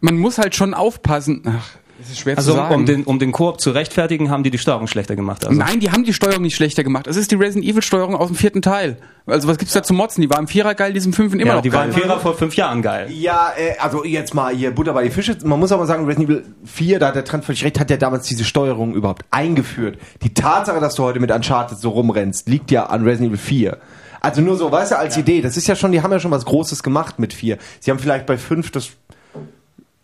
man 0.00 0.16
muss 0.18 0.38
halt 0.38 0.54
schon 0.54 0.74
aufpassen. 0.74 1.42
Ach, 1.46 1.66
das 2.00 2.10
ist 2.10 2.20
schwer 2.20 2.38
Also 2.38 2.52
zu 2.52 2.56
sagen. 2.56 2.74
um 2.74 2.86
den, 2.86 3.02
um 3.04 3.18
den 3.18 3.32
Koop 3.32 3.60
zu 3.60 3.70
rechtfertigen, 3.72 4.30
haben 4.30 4.44
die 4.44 4.50
die 4.52 4.58
Steuerung 4.58 4.86
schlechter 4.86 5.16
gemacht. 5.16 5.44
Also. 5.44 5.58
Nein, 5.58 5.80
die 5.80 5.90
haben 5.90 6.04
die 6.04 6.12
Steuerung 6.12 6.42
nicht 6.42 6.54
schlechter 6.54 6.84
gemacht. 6.84 7.08
Es 7.08 7.16
ist 7.16 7.32
die 7.32 7.34
Resident 7.34 7.64
Evil 7.64 7.82
Steuerung 7.82 8.14
aus 8.14 8.28
dem 8.28 8.36
vierten 8.36 8.62
Teil. 8.62 8.98
Also 9.26 9.48
was 9.48 9.58
gibt's 9.58 9.74
da 9.74 9.82
zu 9.82 9.94
motzen? 9.94 10.20
Die 10.22 10.30
war 10.30 10.38
im 10.38 10.46
Vierer 10.46 10.76
geil, 10.76 10.92
die 10.92 10.98
ist 10.98 11.06
im 11.06 11.12
fünften 11.12 11.40
immer 11.40 11.48
Ja, 11.50 11.54
noch 11.56 11.62
die 11.62 11.72
waren 11.72 11.90
geil. 11.90 12.00
Vierer 12.02 12.20
vor 12.20 12.34
fünf 12.36 12.54
Jahren 12.54 12.82
geil. 12.82 13.10
Ja, 13.10 13.50
äh, 13.58 13.76
also 13.80 14.04
jetzt 14.04 14.32
mal 14.32 14.54
hier 14.54 14.70
Butter 14.70 14.92
bei 14.92 15.02
die 15.02 15.10
Fische. 15.10 15.36
Man 15.42 15.58
muss 15.58 15.72
aber 15.72 15.86
sagen, 15.86 16.04
Resident 16.06 16.30
Evil 16.30 16.44
4, 16.66 17.00
da 17.00 17.08
hat 17.08 17.16
der 17.16 17.24
Trend 17.24 17.44
völlig 17.44 17.64
recht, 17.64 17.80
hat 17.80 17.90
ja 17.90 17.96
damals 17.96 18.26
diese 18.28 18.44
Steuerung 18.44 18.94
überhaupt 18.94 19.24
eingeführt. 19.32 19.98
Die 20.22 20.32
Tatsache, 20.32 20.78
dass 20.78 20.94
du 20.94 21.02
heute 21.02 21.18
mit 21.18 21.32
Uncharted 21.32 21.78
so 21.78 21.90
rumrennst, 21.90 22.48
liegt 22.48 22.70
ja 22.70 22.86
an 22.86 23.02
Resident 23.02 23.30
Evil 23.30 23.38
4. 23.38 23.78
Also 24.20 24.40
nur 24.40 24.56
so, 24.56 24.70
weißt 24.70 24.92
du, 24.92 24.98
als 24.98 25.16
Idee, 25.16 25.40
das 25.42 25.56
ist 25.56 25.66
ja 25.68 25.76
schon, 25.76 25.92
die 25.92 26.02
haben 26.02 26.10
ja 26.10 26.18
schon 26.20 26.30
was 26.32 26.44
Großes 26.44 26.82
gemacht 26.82 27.18
mit 27.18 27.32
4. 27.32 27.58
Sie 27.80 27.90
haben 27.90 27.98
vielleicht 27.98 28.26
bei 28.26 28.36
5 28.38 28.70
das 28.72 28.90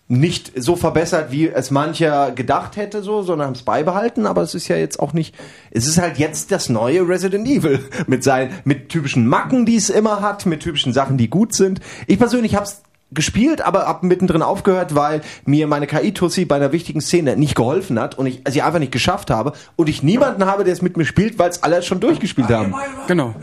nicht 0.06 0.52
so 0.56 0.76
verbessert, 0.76 1.30
wie 1.30 1.48
es 1.48 1.70
mancher 1.70 2.32
gedacht 2.32 2.76
hätte, 2.76 3.02
so, 3.02 3.22
sondern 3.22 3.48
haben 3.48 3.54
es 3.54 3.62
beibehalten, 3.62 4.26
aber 4.26 4.42
es 4.42 4.54
ist 4.54 4.68
ja 4.68 4.76
jetzt 4.76 5.00
auch 5.00 5.14
nicht, 5.14 5.34
es 5.70 5.86
ist 5.86 5.98
halt 5.98 6.18
jetzt 6.18 6.52
das 6.52 6.68
neue 6.68 7.08
Resident 7.08 7.48
Evil 7.48 7.80
mit 8.06 8.22
seinen, 8.22 8.52
mit 8.64 8.90
typischen 8.90 9.26
Macken, 9.26 9.64
die 9.64 9.76
es 9.76 9.88
immer 9.88 10.20
hat, 10.20 10.44
mit 10.44 10.60
typischen 10.60 10.92
Sachen, 10.92 11.16
die 11.16 11.30
gut 11.30 11.54
sind. 11.54 11.80
Ich 12.06 12.18
persönlich 12.18 12.54
hab's 12.54 12.82
gespielt, 13.12 13.62
aber 13.62 13.86
hab 13.86 14.02
mittendrin 14.02 14.42
aufgehört, 14.42 14.94
weil 14.94 15.22
mir 15.46 15.66
meine 15.66 15.86
KI-Tussi 15.86 16.44
bei 16.44 16.56
einer 16.56 16.72
wichtigen 16.72 17.00
Szene 17.00 17.36
nicht 17.36 17.54
geholfen 17.54 17.98
hat 17.98 18.18
und 18.18 18.26
ich 18.26 18.42
sie 18.48 18.60
einfach 18.60 18.80
nicht 18.80 18.92
geschafft 18.92 19.30
habe 19.30 19.52
und 19.76 19.88
ich 19.88 20.02
niemanden 20.02 20.44
habe, 20.44 20.64
der 20.64 20.72
es 20.72 20.82
mit 20.82 20.96
mir 20.96 21.04
spielt, 21.04 21.38
weil 21.38 21.48
es 21.48 21.62
alle 21.62 21.82
schon 21.82 22.00
durchgespielt 22.00 22.48
haben. 22.48 22.74
Genau. 23.06 23.34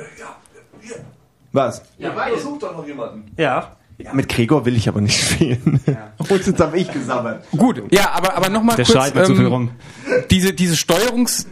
Was? 1.53 1.81
Ja, 1.97 2.13
sucht 2.37 2.63
doch 2.63 2.75
noch 2.75 2.85
jemanden. 2.85 3.31
Ja. 3.37 3.75
Ja, 4.03 4.13
mit 4.13 4.29
Gregor 4.29 4.65
will 4.65 4.75
ich 4.75 4.87
aber 4.87 5.01
nicht 5.01 5.21
spielen. 5.31 5.79
Obwohl, 6.17 6.37
jetzt 6.37 6.59
habe 6.59 6.77
ich 6.77 6.91
gesammelt. 6.91 7.41
Gut, 7.51 7.83
ja, 7.91 8.11
aber, 8.11 8.35
aber 8.35 8.49
nochmal 8.49 8.75
Der 8.75 8.85
kurz, 8.85 8.97
schreit 8.97 9.15
mir 9.15 9.23
zu 9.23 9.35
viel 9.35 9.45
ähm, 9.45 9.51
rum. 9.51 9.69
diese, 10.29 10.53
diese 10.53 10.75
Steuerungs, 10.77 11.47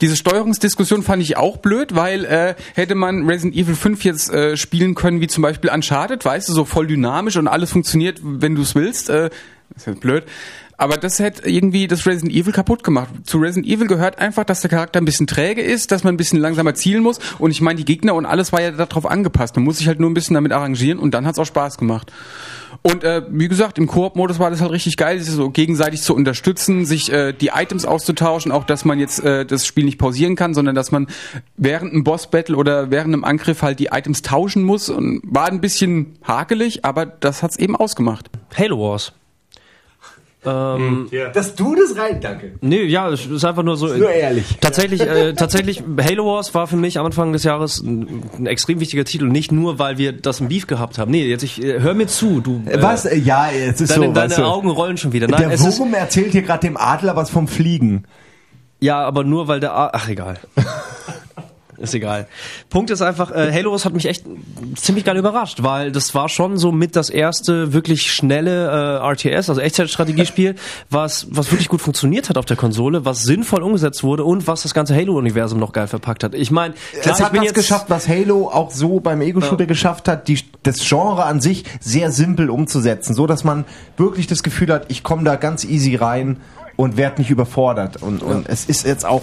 diese 0.00 0.16
Steuerungsdiskussion 0.16 1.02
fand 1.02 1.22
ich 1.22 1.36
auch 1.36 1.58
blöd, 1.58 1.94
weil 1.94 2.24
äh, 2.24 2.54
hätte 2.74 2.94
man 2.94 3.26
Resident 3.26 3.54
Evil 3.54 3.74
5 3.74 4.04
jetzt 4.04 4.32
äh, 4.32 4.56
spielen 4.56 4.94
können, 4.94 5.20
wie 5.20 5.26
zum 5.26 5.42
Beispiel 5.42 5.70
Uncharted, 5.70 6.24
weißt 6.24 6.48
du, 6.48 6.52
so 6.54 6.64
voll 6.64 6.86
dynamisch 6.86 7.36
und 7.36 7.48
alles 7.48 7.70
funktioniert, 7.70 8.20
wenn 8.22 8.54
du 8.54 8.62
es 8.62 8.74
willst, 8.74 9.10
äh, 9.10 9.30
ist 9.76 9.86
jetzt 9.86 10.00
blöd. 10.00 10.24
Aber 10.80 10.96
das 10.96 11.18
hätte 11.18 11.46
irgendwie 11.46 11.88
das 11.88 12.06
Resident 12.06 12.32
Evil 12.32 12.54
kaputt 12.54 12.82
gemacht. 12.82 13.10
Zu 13.24 13.36
Resident 13.36 13.66
Evil 13.70 13.86
gehört 13.86 14.18
einfach, 14.18 14.44
dass 14.44 14.62
der 14.62 14.70
Charakter 14.70 14.98
ein 14.98 15.04
bisschen 15.04 15.26
träge 15.26 15.60
ist, 15.60 15.92
dass 15.92 16.04
man 16.04 16.14
ein 16.14 16.16
bisschen 16.16 16.40
langsamer 16.40 16.74
zielen 16.74 17.02
muss. 17.02 17.18
Und 17.38 17.50
ich 17.50 17.60
meine, 17.60 17.76
die 17.76 17.84
Gegner 17.84 18.14
und 18.14 18.24
alles 18.24 18.50
war 18.50 18.62
ja 18.62 18.70
darauf 18.70 19.04
angepasst. 19.04 19.56
Man 19.56 19.66
muss 19.66 19.76
sich 19.76 19.88
halt 19.88 20.00
nur 20.00 20.08
ein 20.08 20.14
bisschen 20.14 20.32
damit 20.32 20.52
arrangieren 20.52 20.98
und 20.98 21.12
dann 21.12 21.26
hat's 21.26 21.38
auch 21.38 21.44
Spaß 21.44 21.76
gemacht. 21.76 22.10
Und 22.80 23.04
äh, 23.04 23.20
wie 23.28 23.48
gesagt, 23.48 23.76
im 23.76 23.88
Koop-Modus 23.88 24.38
war 24.38 24.48
das 24.48 24.62
halt 24.62 24.70
richtig 24.70 24.96
geil, 24.96 25.20
sich 25.20 25.34
so 25.34 25.50
gegenseitig 25.50 26.00
zu 26.00 26.14
unterstützen, 26.14 26.86
sich 26.86 27.12
äh, 27.12 27.34
die 27.34 27.48
Items 27.48 27.84
auszutauschen, 27.84 28.50
auch 28.50 28.64
dass 28.64 28.86
man 28.86 28.98
jetzt 28.98 29.22
äh, 29.22 29.44
das 29.44 29.66
Spiel 29.66 29.84
nicht 29.84 29.98
pausieren 29.98 30.34
kann, 30.34 30.54
sondern 30.54 30.74
dass 30.74 30.90
man 30.90 31.08
während 31.58 31.92
einem 31.92 32.04
Boss-Battle 32.04 32.56
oder 32.56 32.90
während 32.90 33.12
einem 33.12 33.24
Angriff 33.24 33.60
halt 33.60 33.80
die 33.80 33.88
Items 33.92 34.22
tauschen 34.22 34.62
muss. 34.62 34.88
Und 34.88 35.20
war 35.24 35.48
ein 35.48 35.60
bisschen 35.60 36.14
hakelig, 36.22 36.86
aber 36.86 37.04
das 37.04 37.42
hat's 37.42 37.56
eben 37.56 37.76
ausgemacht. 37.76 38.30
Halo 38.56 38.80
Wars. 38.80 39.12
Ähm, 40.42 41.10
Dass 41.34 41.54
du 41.54 41.74
das 41.74 41.98
rein, 41.98 42.18
danke. 42.20 42.52
Nee, 42.62 42.84
ja, 42.84 43.10
es 43.10 43.26
ist 43.26 43.44
einfach 43.44 43.62
nur 43.62 43.76
so. 43.76 43.88
Nur 43.88 44.10
ehrlich. 44.10 44.56
Tatsächlich, 44.60 45.00
äh, 45.06 45.34
tatsächlich, 45.34 45.82
Halo 46.02 46.24
Wars 46.26 46.54
war 46.54 46.66
für 46.66 46.76
mich 46.76 46.98
am 46.98 47.04
Anfang 47.06 47.32
des 47.34 47.44
Jahres 47.44 47.82
ein, 47.82 48.22
ein 48.38 48.46
extrem 48.46 48.80
wichtiger 48.80 49.04
Titel. 49.04 49.26
Nicht 49.26 49.52
nur, 49.52 49.78
weil 49.78 49.98
wir 49.98 50.12
das 50.12 50.40
im 50.40 50.48
Beef 50.48 50.66
gehabt 50.66 50.98
haben. 50.98 51.10
Nee, 51.10 51.26
jetzt 51.26 51.42
ich, 51.42 51.62
äh, 51.62 51.80
hör 51.80 51.92
mir 51.92 52.06
zu, 52.06 52.40
du. 52.40 52.62
Äh, 52.66 52.80
Was? 52.80 53.04
Äh, 53.04 53.18
Ja, 53.18 53.50
jetzt 53.50 53.82
ist 53.82 53.90
Deine, 53.92 54.06
so. 54.06 54.12
deine 54.12 54.30
weißt 54.30 54.38
du. 54.38 54.44
Augen 54.44 54.70
rollen 54.70 54.96
schon 54.96 55.12
wieder. 55.12 55.28
Nein, 55.28 55.50
Der 55.50 55.60
Wurm 55.60 55.92
erzählt 55.92 56.32
hier 56.32 56.42
gerade 56.42 56.66
dem 56.66 56.76
Adler 56.78 57.16
was 57.16 57.28
vom 57.28 57.46
Fliegen. 57.46 58.04
ja, 58.80 58.98
aber 59.00 59.24
nur 59.24 59.46
weil 59.46 59.60
der. 59.60 59.74
A 59.74 59.90
Ach, 59.92 60.08
egal. 60.08 60.38
Ist 61.80 61.94
egal. 61.94 62.28
Punkt 62.68 62.90
ist 62.90 63.00
einfach, 63.00 63.30
äh, 63.30 63.50
Halo 63.52 63.72
Wars 63.72 63.86
hat 63.86 63.94
mich 63.94 64.04
echt 64.04 64.24
ziemlich 64.76 65.06
geil 65.06 65.16
überrascht, 65.16 65.62
weil 65.62 65.90
das 65.90 66.14
war 66.14 66.28
schon 66.28 66.58
so 66.58 66.72
mit 66.72 66.94
das 66.94 67.08
erste 67.08 67.72
wirklich 67.72 68.12
schnelle 68.12 69.00
äh, 69.00 69.12
RTS, 69.12 69.48
also 69.48 69.62
Echtzeitstrategiespiel, 69.62 70.56
was 70.90 71.26
was 71.30 71.50
wirklich 71.50 71.68
gut 71.68 71.80
funktioniert 71.80 72.28
hat 72.28 72.36
auf 72.36 72.44
der 72.44 72.58
Konsole, 72.58 73.06
was 73.06 73.22
sinnvoll 73.22 73.62
umgesetzt 73.62 74.02
wurde 74.02 74.24
und 74.24 74.46
was 74.46 74.62
das 74.62 74.74
ganze 74.74 74.94
Halo-Universum 74.94 75.58
noch 75.58 75.72
geil 75.72 75.86
verpackt 75.86 76.22
hat. 76.22 76.34
Ich 76.34 76.50
meine, 76.50 76.74
es 76.92 77.06
ich 77.06 77.12
hat 77.12 77.34
was 77.34 77.44
jetzt 77.44 77.54
geschafft, 77.54 77.86
was 77.88 78.06
Halo 78.08 78.50
auch 78.52 78.70
so 78.70 79.00
beim 79.00 79.22
Ego-Shooter 79.22 79.64
geschafft 79.64 80.06
hat, 80.06 80.28
die, 80.28 80.38
das 80.62 80.86
Genre 80.86 81.24
an 81.24 81.40
sich 81.40 81.64
sehr 81.80 82.10
simpel 82.10 82.50
umzusetzen, 82.50 83.14
so 83.14 83.26
dass 83.26 83.42
man 83.42 83.64
wirklich 83.96 84.26
das 84.26 84.42
Gefühl 84.42 84.70
hat, 84.70 84.86
ich 84.88 85.02
komme 85.02 85.24
da 85.24 85.36
ganz 85.36 85.64
easy 85.64 85.96
rein 85.96 86.36
und 86.76 86.98
werde 86.98 87.22
nicht 87.22 87.30
überfordert. 87.30 88.02
Und, 88.02 88.22
und 88.22 88.48
es 88.48 88.66
ist 88.66 88.86
jetzt 88.86 89.06
auch 89.06 89.22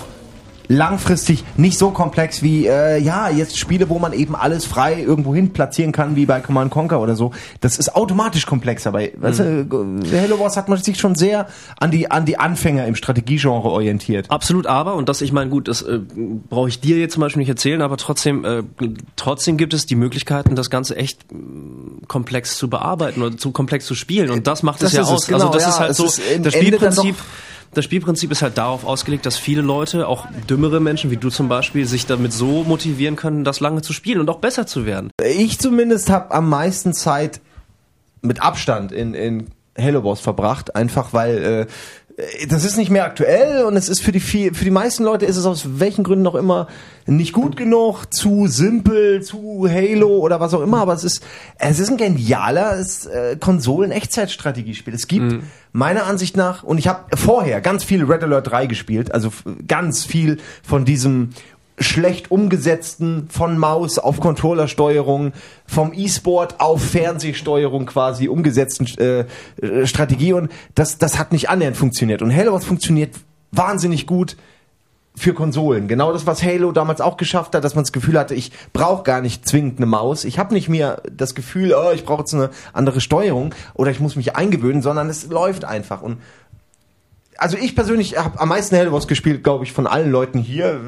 langfristig 0.68 1.44
nicht 1.56 1.78
so 1.78 1.92
komplex 1.92 2.42
wie, 2.44 2.68
äh, 2.68 3.00
ja, 3.00 3.30
jetzt 3.30 3.58
Spiele, 3.58 3.90
wo 3.90 4.00
man 4.00 4.14
eben 4.14 4.36
alles 4.36 4.66
frei 4.66 5.02
irgendwo 5.02 5.34
hin 5.34 5.54
platzieren 5.54 5.92
kann, 5.92 6.16
wie 6.16 6.26
bei 6.26 6.40
Command 6.42 6.72
Conquer 6.72 7.00
oder 7.00 7.16
so. 7.16 7.32
Das 7.62 7.78
ist 7.78 7.96
automatisch 7.96 8.46
komplexer. 8.46 8.92
Bei 8.92 9.14
weißt 9.16 9.40
du, 9.40 10.04
Halo 10.22 10.40
Wars 10.40 10.58
hat 10.58 10.70
man 10.70 10.78
sich 10.82 11.00
schon 11.00 11.16
sehr 11.16 11.48
an 11.80 11.92
die, 11.92 12.12
an 12.12 12.26
die 12.26 12.38
Anfänger 12.38 12.86
im 12.86 12.96
Strategiegenre 12.96 13.70
orientiert. 13.70 14.30
Absolut, 14.30 14.68
aber, 14.68 14.96
und 14.96 15.10
das, 15.10 15.22
ich 15.22 15.32
meine, 15.32 15.50
gut, 15.50 15.68
das 15.68 15.82
äh, 15.82 16.00
brauche 16.50 16.70
ich 16.70 16.80
dir 16.80 16.98
jetzt 16.98 17.14
zum 17.14 17.22
Beispiel 17.22 17.40
nicht 17.40 17.50
erzählen, 17.50 17.82
aber 17.82 17.98
trotzdem, 17.98 18.46
äh, 18.46 18.64
trotzdem 19.16 19.58
gibt 19.58 19.74
es 19.74 19.86
die 19.86 19.96
Möglichkeiten, 19.96 20.56
das 20.56 20.70
Ganze 20.70 20.96
echt 20.96 21.32
mh, 21.32 22.08
komplex 22.08 22.58
zu 22.58 22.70
bearbeiten 22.70 23.22
oder 23.22 23.38
zu 23.38 23.52
komplex 23.52 23.86
zu 23.86 23.96
spielen. 23.96 24.30
Und 24.30 24.48
das 24.48 24.64
macht 24.64 24.82
Das 24.82 24.90
es 24.92 24.96
ja 24.98 25.02
ist 25.04 25.08
es, 25.08 25.14
aus. 25.14 25.28
genau, 25.28 25.40
also 25.40 25.54
das 25.54 25.64
ja, 25.64 25.70
ist 25.70 25.80
halt 25.80 25.92
es 25.92 25.98
so, 25.98 26.06
ist 26.06 26.20
im 26.36 26.44
das 26.44 26.54
Spielprinzip. 26.54 27.16
Das 27.78 27.86
Spielprinzip 27.86 28.32
ist 28.32 28.42
halt 28.42 28.58
darauf 28.58 28.86
ausgelegt, 28.86 29.28
dass 29.28 29.38
viele 29.38 29.62
Leute, 29.62 30.08
auch 30.08 30.26
dümmere 30.50 30.80
Menschen 30.80 31.12
wie 31.12 31.18
du 31.18 31.30
zum 31.30 31.48
Beispiel, 31.48 31.86
sich 31.86 32.08
damit 32.08 32.34
so 32.34 32.64
motivieren 32.64 33.16
können, 33.16 33.44
das 33.44 33.60
lange 33.60 33.84
zu 33.84 33.94
spielen 33.94 34.20
und 34.20 34.32
auch 34.32 34.40
besser 34.40 34.66
zu 34.66 34.88
werden. 34.88 35.12
Ich 35.24 35.60
zumindest 35.60 36.10
habe 36.10 36.32
am 36.32 36.50
meisten 36.50 36.92
Zeit 36.94 37.40
mit 38.24 38.42
Abstand 38.42 38.92
in, 38.92 39.14
in 39.14 39.52
Halo 39.78 40.04
Wars 40.04 40.22
verbracht, 40.22 40.76
einfach 40.76 41.14
weil 41.14 41.38
äh, 41.38 41.66
das 42.50 42.66
ist 42.66 42.78
nicht 42.78 42.90
mehr 42.90 43.06
aktuell 43.06 43.64
und 43.66 43.76
es 43.76 43.90
ist 43.90 44.02
für 44.02 44.12
die 44.12 44.20
viel, 44.20 44.56
für 44.56 44.66
die 44.66 44.72
meisten 44.72 45.04
Leute 45.04 45.28
ist 45.28 45.38
es 45.38 45.46
aus 45.46 45.80
welchen 45.80 46.04
Gründen 46.04 46.26
auch 46.26 46.34
immer 46.34 46.68
nicht 47.06 47.32
gut 47.32 47.56
genug, 47.56 48.06
zu 48.12 48.48
simpel, 48.48 49.22
zu 49.22 49.68
Halo 49.70 50.18
oder 50.18 50.40
was 50.40 50.56
auch 50.56 50.62
immer, 50.62 50.80
aber 50.80 50.94
es 50.94 51.04
ist 51.04 51.24
es 51.60 51.80
ist 51.80 51.92
ein 51.92 51.98
geniales 51.98 53.06
äh, 53.06 53.38
Konsolen-Echtzeitstrategiespiel. 53.40 54.96
Es 54.96 55.08
gibt 55.08 55.44
meiner 55.74 56.08
Ansicht 56.08 56.36
nach 56.36 56.64
und 56.64 56.80
ich 56.80 56.88
habe 56.88 57.16
vorher 57.16 57.62
ganz 57.62 57.84
viel 57.84 58.04
Red 58.04 58.24
Alert 58.24 58.50
3 58.50 58.66
gespielt, 58.66 59.14
also 59.14 59.32
ganz 59.68 60.04
viel 60.04 60.38
von 60.64 60.86
diesem 60.86 61.30
schlecht 61.80 62.32
umgesetzten 62.32 63.28
von 63.30 63.58
Maus 63.58 64.00
auf 64.00 64.20
Controllersteuerung, 64.20 65.34
vom 65.66 65.94
E-Sport 65.94 66.60
auf 66.60 66.84
Fernsehsteuerung 66.84 67.86
quasi 67.86 68.28
umgesetzten 68.28 68.88
äh, 68.98 69.86
Strategie 69.86 70.34
und 70.34 70.52
das, 70.76 70.98
das 70.98 71.20
hat 71.20 71.32
nicht 71.32 71.50
annähernd 71.50 71.78
funktioniert. 71.78 72.22
Und 72.22 72.36
Halo 72.36 72.58
funktioniert 72.60 73.16
wahnsinnig 73.52 74.08
gut 74.08 74.38
für 75.16 75.34
Konsolen. 75.34 75.88
Genau 75.88 76.14
das, 76.14 76.28
was 76.28 76.44
Halo 76.44 76.72
damals 76.72 77.02
auch 77.02 77.18
geschafft 77.18 77.56
hat, 77.56 77.64
dass 77.64 77.74
man 77.74 77.84
das 77.84 77.92
Gefühl 77.92 78.20
hatte, 78.20 78.36
ich 78.36 78.52
brauche 78.72 79.04
gar 79.04 79.22
nicht 79.22 79.48
zwingend 79.48 79.80
eine 79.80 79.88
Maus. 79.88 80.24
Ich 80.26 80.38
habe 80.38 80.54
nicht 80.54 80.70
mehr 80.70 81.02
das 81.12 81.34
Gefühl, 81.34 81.74
oh, 81.74 81.92
ich 81.92 82.06
brauche 82.06 82.20
jetzt 82.20 82.36
eine 82.36 82.52
andere 82.72 83.02
Steuerung 83.02 83.54
oder 83.74 83.90
ich 83.90 84.00
muss 84.00 84.16
mich 84.16 84.36
eingewöhnen, 84.36 84.84
sondern 84.84 85.10
es 85.10 85.28
läuft 85.28 85.66
einfach. 85.66 86.04
Und 86.04 86.18
also 87.38 87.58
ich 87.58 87.76
persönlich 87.76 88.18
habe 88.18 88.40
am 88.40 88.50
meisten 88.50 88.76
Halo 88.78 88.92
Wars 88.92 89.08
gespielt, 89.08 89.44
glaube 89.44 89.64
ich, 89.64 89.72
von 89.74 89.88
allen 89.88 90.12
Leuten 90.12 90.40
hier. 90.40 90.80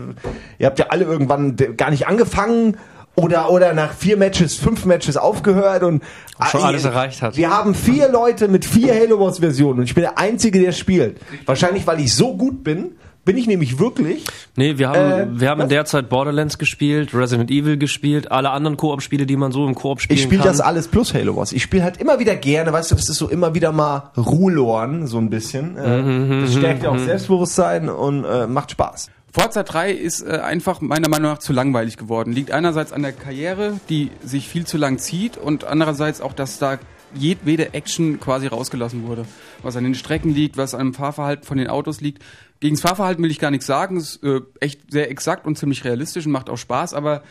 Ihr 0.57 0.65
habt 0.67 0.79
ja 0.79 0.87
alle 0.89 1.05
irgendwann 1.05 1.55
gar 1.77 1.89
nicht 1.91 2.07
angefangen 2.07 2.77
oder 3.15 3.49
oder 3.51 3.73
nach 3.73 3.93
vier 3.93 4.15
Matches, 4.17 4.55
fünf 4.55 4.85
Matches 4.85 5.17
aufgehört 5.17 5.83
und 5.83 6.03
schon 6.49 6.61
Ah, 6.61 6.67
alles 6.67 6.83
ihr- 6.85 6.91
erreicht 6.91 7.21
hat. 7.21 7.35
Wir 7.37 7.49
haben 7.49 7.75
vier 7.75 8.09
Leute 8.09 8.47
mit 8.47 8.65
vier 8.65 8.93
Halo 8.93 9.19
Wars 9.19 9.39
Versionen 9.39 9.79
und 9.79 9.85
ich 9.85 9.95
bin 9.95 10.03
der 10.03 10.17
einzige, 10.17 10.59
der 10.59 10.71
spielt. 10.71 11.17
Wahrscheinlich, 11.45 11.85
weil 11.87 11.99
ich 11.99 12.13
so 12.13 12.37
gut 12.37 12.63
bin, 12.63 12.91
bin 13.25 13.37
ich 13.37 13.47
nämlich 13.47 13.77
wirklich. 13.79 14.25
Nee, 14.55 14.77
wir 14.77 14.89
haben, 14.89 15.35
Äh, 15.35 15.39
wir 15.39 15.49
haben 15.49 15.61
in 15.61 15.69
der 15.69 15.85
Zeit 15.85 16.09
Borderlands 16.09 16.57
gespielt, 16.57 17.13
Resident 17.13 17.51
Evil 17.51 17.77
gespielt, 17.77 18.31
alle 18.31 18.49
anderen 18.49 18.75
Koop-Spiele, 18.77 19.25
die 19.25 19.35
man 19.35 19.51
so 19.51 19.67
im 19.67 19.75
Koop 19.75 20.01
spielen 20.01 20.17
Ich 20.17 20.23
spiele 20.23 20.41
kann. 20.41 20.47
das 20.49 20.61
alles 20.61 20.87
plus 20.87 21.13
Halo 21.13 21.35
Wars. 21.35 21.51
Ich 21.51 21.61
spiele 21.63 21.83
halt 21.83 21.97
immer 21.97 22.19
wieder 22.19 22.35
gerne, 22.35 22.73
weißt 22.73 22.91
du, 22.91 22.95
das 22.95 23.07
ist 23.09 23.17
so 23.17 23.29
immer 23.29 23.53
wieder 23.53 23.71
mal 23.71 24.11
Ruhlorn, 24.17 25.05
so 25.07 25.17
ein 25.19 25.29
bisschen. 25.29 25.77
Äh, 25.77 26.41
das 26.41 26.53
stärkt 26.55 26.83
ja 26.83 26.89
auch 26.89 26.97
Selbstbewusstsein 26.97 27.89
und 27.89 28.23
äh, 28.25 28.47
macht 28.47 28.71
Spaß. 28.71 29.09
Forza 29.31 29.61
3 29.61 29.91
ist 29.91 30.21
äh, 30.21 30.39
einfach 30.43 30.81
meiner 30.81 31.07
Meinung 31.07 31.31
nach 31.31 31.37
zu 31.37 31.53
langweilig 31.53 31.97
geworden. 31.97 32.31
Liegt 32.33 32.51
einerseits 32.51 32.91
an 32.91 33.03
der 33.03 33.11
Karriere, 33.11 33.73
die 33.89 34.09
sich 34.23 34.47
viel 34.47 34.65
zu 34.65 34.77
lang 34.77 34.97
zieht 34.97 35.37
und 35.37 35.65
andererseits 35.65 36.19
auch, 36.19 36.33
dass 36.33 36.57
da 36.57 36.79
jedwede 37.13 37.73
Action 37.73 38.19
quasi 38.19 38.47
rausgelassen 38.47 39.07
wurde. 39.07 39.25
Was 39.61 39.75
an 39.75 39.83
den 39.83 39.93
Strecken 39.95 40.33
liegt, 40.33 40.57
was 40.57 40.73
am 40.73 40.93
Fahrverhalten 40.93 41.45
von 41.45 41.57
den 41.57 41.67
Autos 41.67 42.01
liegt. 42.01 42.23
Gegen 42.59 42.75
das 42.75 42.81
Fahrverhalten 42.81 43.23
will 43.23 43.31
ich 43.31 43.39
gar 43.39 43.51
nichts 43.51 43.65
sagen. 43.65 43.97
Es 43.97 44.15
ist 44.15 44.23
äh, 44.23 44.41
echt 44.59 44.91
sehr 44.91 45.09
exakt 45.09 45.45
und 45.45 45.57
ziemlich 45.57 45.83
realistisch 45.85 46.25
und 46.25 46.31
macht 46.31 46.49
auch 46.49 46.57
Spaß, 46.57 46.93
aber 46.93 47.23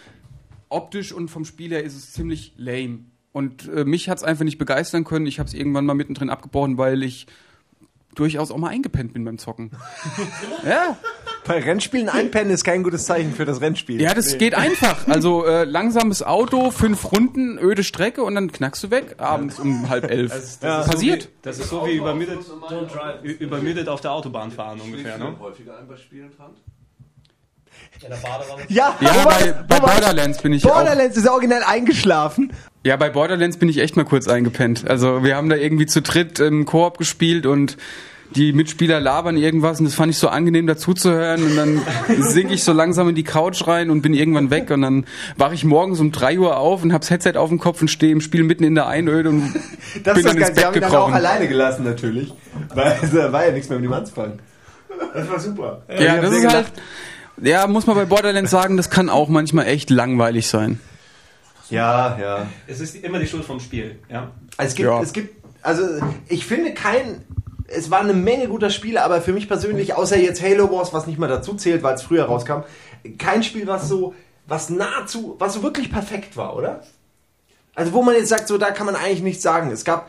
optisch 0.68 1.12
und 1.12 1.28
vom 1.28 1.44
Spiel 1.44 1.70
her 1.70 1.84
ist 1.84 1.96
es 1.96 2.12
ziemlich 2.12 2.54
lame. 2.56 3.00
Und 3.32 3.68
äh, 3.68 3.84
mich 3.84 4.08
hat 4.08 4.18
es 4.18 4.24
einfach 4.24 4.44
nicht 4.44 4.58
begeistern 4.58 5.04
können. 5.04 5.26
Ich 5.26 5.38
habe 5.38 5.46
es 5.46 5.54
irgendwann 5.54 5.86
mal 5.86 5.94
mittendrin 5.94 6.30
abgebrochen, 6.30 6.78
weil 6.78 7.02
ich 7.02 7.26
durchaus 8.18 8.50
auch 8.50 8.56
mal 8.56 8.68
eingepennt 8.68 9.12
bin 9.12 9.24
beim 9.24 9.38
Zocken. 9.38 9.70
ja, 10.66 10.96
Bei 11.46 11.60
Rennspielen 11.60 12.08
einpennen 12.08 12.52
ist 12.52 12.64
kein 12.64 12.82
gutes 12.82 13.04
Zeichen 13.04 13.32
für 13.32 13.44
das 13.44 13.60
Rennspiel. 13.60 14.00
Ja, 14.00 14.12
das 14.12 14.36
geht 14.38 14.54
einfach. 14.54 15.06
Also 15.08 15.46
äh, 15.46 15.64
langsames 15.64 16.22
Auto, 16.22 16.70
fünf 16.70 17.10
Runden, 17.12 17.58
öde 17.58 17.84
Strecke 17.84 18.22
und 18.22 18.34
dann 18.34 18.52
knackst 18.52 18.82
du 18.84 18.90
weg 18.90 19.14
abends 19.18 19.58
um 19.58 19.88
halb 19.88 20.10
elf. 20.10 20.60
Passiert. 20.60 21.28
Das 21.42 21.58
ist 21.58 21.70
so 21.70 21.86
wie 21.86 21.96
übermüdet, 21.96 22.40
übermüdet 23.22 23.88
auf 23.88 24.00
der 24.00 24.12
Autobahn 24.12 24.50
fahren 24.50 24.80
ungefähr, 24.80 25.16
ne? 25.18 25.36
Häufiger 25.40 25.78
ein 25.78 25.88
bei 25.88 25.96
Spielen 25.96 26.30
dran? 26.36 26.50
Ja, 28.68 28.94
Ja, 29.00 29.10
wobei- 29.14 29.24
bei, 29.24 29.52
bei 29.68 29.76
wobei- 29.82 29.92
Borderlands 29.92 30.40
bin 30.42 30.52
ich 30.52 30.64
auch. 30.64 30.72
Borderlands 30.74 31.16
ist 31.16 31.28
original 31.28 31.62
eingeschlafen. 31.66 32.52
Ja, 32.84 32.96
bei 32.96 33.10
Borderlands 33.10 33.56
bin 33.58 33.68
ich 33.68 33.78
echt 33.78 33.96
mal 33.96 34.04
kurz 34.04 34.28
eingepennt. 34.28 34.88
Also 34.88 35.24
wir 35.24 35.36
haben 35.36 35.48
da 35.48 35.56
irgendwie 35.56 35.86
zu 35.86 36.00
dritt 36.00 36.38
im 36.38 36.64
Koop 36.64 36.98
gespielt 36.98 37.44
und 37.46 37.76
die 38.36 38.52
Mitspieler 38.52 39.00
labern 39.00 39.36
irgendwas 39.38 39.78
und 39.80 39.86
das 39.86 39.94
fand 39.94 40.10
ich 40.12 40.18
so 40.18 40.28
angenehm 40.28 40.66
dazuzuhören 40.66 41.42
und 41.42 41.56
dann 41.56 41.80
sink 42.22 42.50
ich 42.52 42.62
so 42.62 42.72
langsam 42.72 43.08
in 43.08 43.14
die 43.14 43.24
Couch 43.24 43.66
rein 43.66 43.90
und 43.90 44.02
bin 44.02 44.12
irgendwann 44.14 44.50
weg 44.50 44.70
und 44.70 44.82
dann 44.82 45.06
wache 45.36 45.54
ich 45.54 45.64
morgens 45.64 45.98
um 45.98 46.12
3 46.12 46.38
Uhr 46.38 46.58
auf 46.58 46.82
und 46.82 46.92
hab's 46.92 47.08
Headset 47.10 47.32
auf 47.36 47.48
dem 47.48 47.58
Kopf 47.58 47.80
und 47.80 47.88
stehe 47.88 48.12
im 48.12 48.20
Spiel 48.20 48.42
mitten 48.44 48.64
in 48.64 48.74
der 48.74 48.86
Einöde 48.86 49.30
und 49.30 49.54
Das 50.04 50.14
bin 50.14 50.26
ist 50.26 50.26
das 50.26 50.32
dann 50.34 50.36
ins 50.42 50.50
Bett 50.54 50.64
haben 50.66 50.74
ihn 50.74 50.80
dann 50.82 50.90
auch 50.90 50.94
gekrochen. 51.06 51.14
alleine 51.14 51.48
gelassen, 51.48 51.84
natürlich. 51.84 52.32
Weil 52.74 52.96
da 53.12 53.32
war 53.32 53.46
ja 53.46 53.52
nichts 53.52 53.68
mehr 53.70 53.78
mit 53.78 53.88
ihm 53.88 53.94
anzufangen. 53.94 54.40
Das 55.14 55.28
war 55.30 55.40
super. 55.40 55.82
Ja, 55.98 56.12
hab 56.12 56.22
das 56.22 56.32
ist 56.34 56.46
halt. 56.52 56.66
Ja, 57.42 57.66
muss 57.66 57.86
man 57.86 57.96
bei 57.96 58.04
Borderlands 58.04 58.50
sagen, 58.50 58.76
das 58.76 58.90
kann 58.90 59.08
auch 59.08 59.28
manchmal 59.28 59.66
echt 59.66 59.90
langweilig 59.90 60.48
sein. 60.48 60.80
Ja, 61.70 62.18
ja. 62.18 62.46
Es 62.66 62.80
ist 62.80 62.96
immer 62.96 63.18
die 63.18 63.26
Schuld 63.26 63.44
vom 63.44 63.60
Spiel, 63.60 63.98
ja. 64.08 64.30
Es 64.56 64.74
gibt, 64.74 64.88
Ja. 64.88 65.00
es 65.02 65.12
gibt, 65.12 65.44
also 65.62 65.82
ich 66.28 66.46
finde 66.46 66.72
kein, 66.74 67.24
es 67.66 67.90
waren 67.90 68.08
eine 68.08 68.14
Menge 68.18 68.48
guter 68.48 68.70
Spiele, 68.70 69.02
aber 69.02 69.20
für 69.20 69.32
mich 69.32 69.48
persönlich, 69.48 69.94
außer 69.94 70.16
jetzt 70.18 70.42
Halo 70.42 70.70
Wars, 70.72 70.92
was 70.94 71.06
nicht 71.06 71.18
mal 71.18 71.28
dazu 71.28 71.54
zählt, 71.54 71.82
weil 71.82 71.94
es 71.94 72.02
früher 72.02 72.24
rauskam, 72.24 72.60
kein 73.18 73.42
Spiel, 73.42 73.66
was 73.66 73.88
so, 73.88 74.14
was 74.46 74.70
nahezu, 74.70 75.36
was 75.38 75.54
so 75.54 75.62
wirklich 75.62 75.92
perfekt 75.92 76.36
war, 76.36 76.56
oder? 76.56 76.82
Also 77.74 77.92
wo 77.92 78.02
man 78.02 78.14
jetzt 78.14 78.30
sagt, 78.30 78.48
so 78.48 78.56
da 78.58 78.70
kann 78.70 78.86
man 78.86 78.96
eigentlich 78.96 79.22
nichts 79.22 79.42
sagen. 79.42 79.70
Es 79.70 79.84
gab 79.84 80.08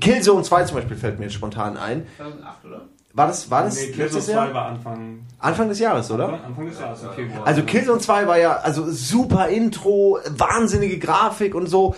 Killzone 0.00 0.42
2 0.42 0.64
zum 0.64 0.76
Beispiel 0.76 0.96
fällt 0.96 1.18
mir 1.18 1.26
jetzt 1.26 1.34
spontan 1.34 1.76
ein. 1.76 2.06
2008, 2.16 2.64
oder? 2.64 2.80
War 3.12 3.26
das, 3.26 3.50
war 3.50 3.64
das 3.64 3.74
Nee, 3.74 3.86
letztes 3.86 3.96
Killzone 3.96 4.24
2 4.24 4.32
Jahr? 4.32 4.54
war 4.54 4.66
Anfang, 4.66 5.18
Anfang 5.40 5.68
des 5.68 5.78
Jahres, 5.80 6.10
oder? 6.12 6.28
Anfang 6.44 6.66
des 6.66 6.78
Jahres, 6.78 7.02
im 7.02 7.10
Februar. 7.12 7.46
Also 7.46 7.62
Killzone 7.62 7.98
2 7.98 8.26
war 8.28 8.38
ja 8.38 8.52
also 8.58 8.90
super 8.90 9.48
Intro, 9.48 10.18
wahnsinnige 10.28 10.98
Grafik 10.98 11.54
und 11.56 11.66
so. 11.66 11.96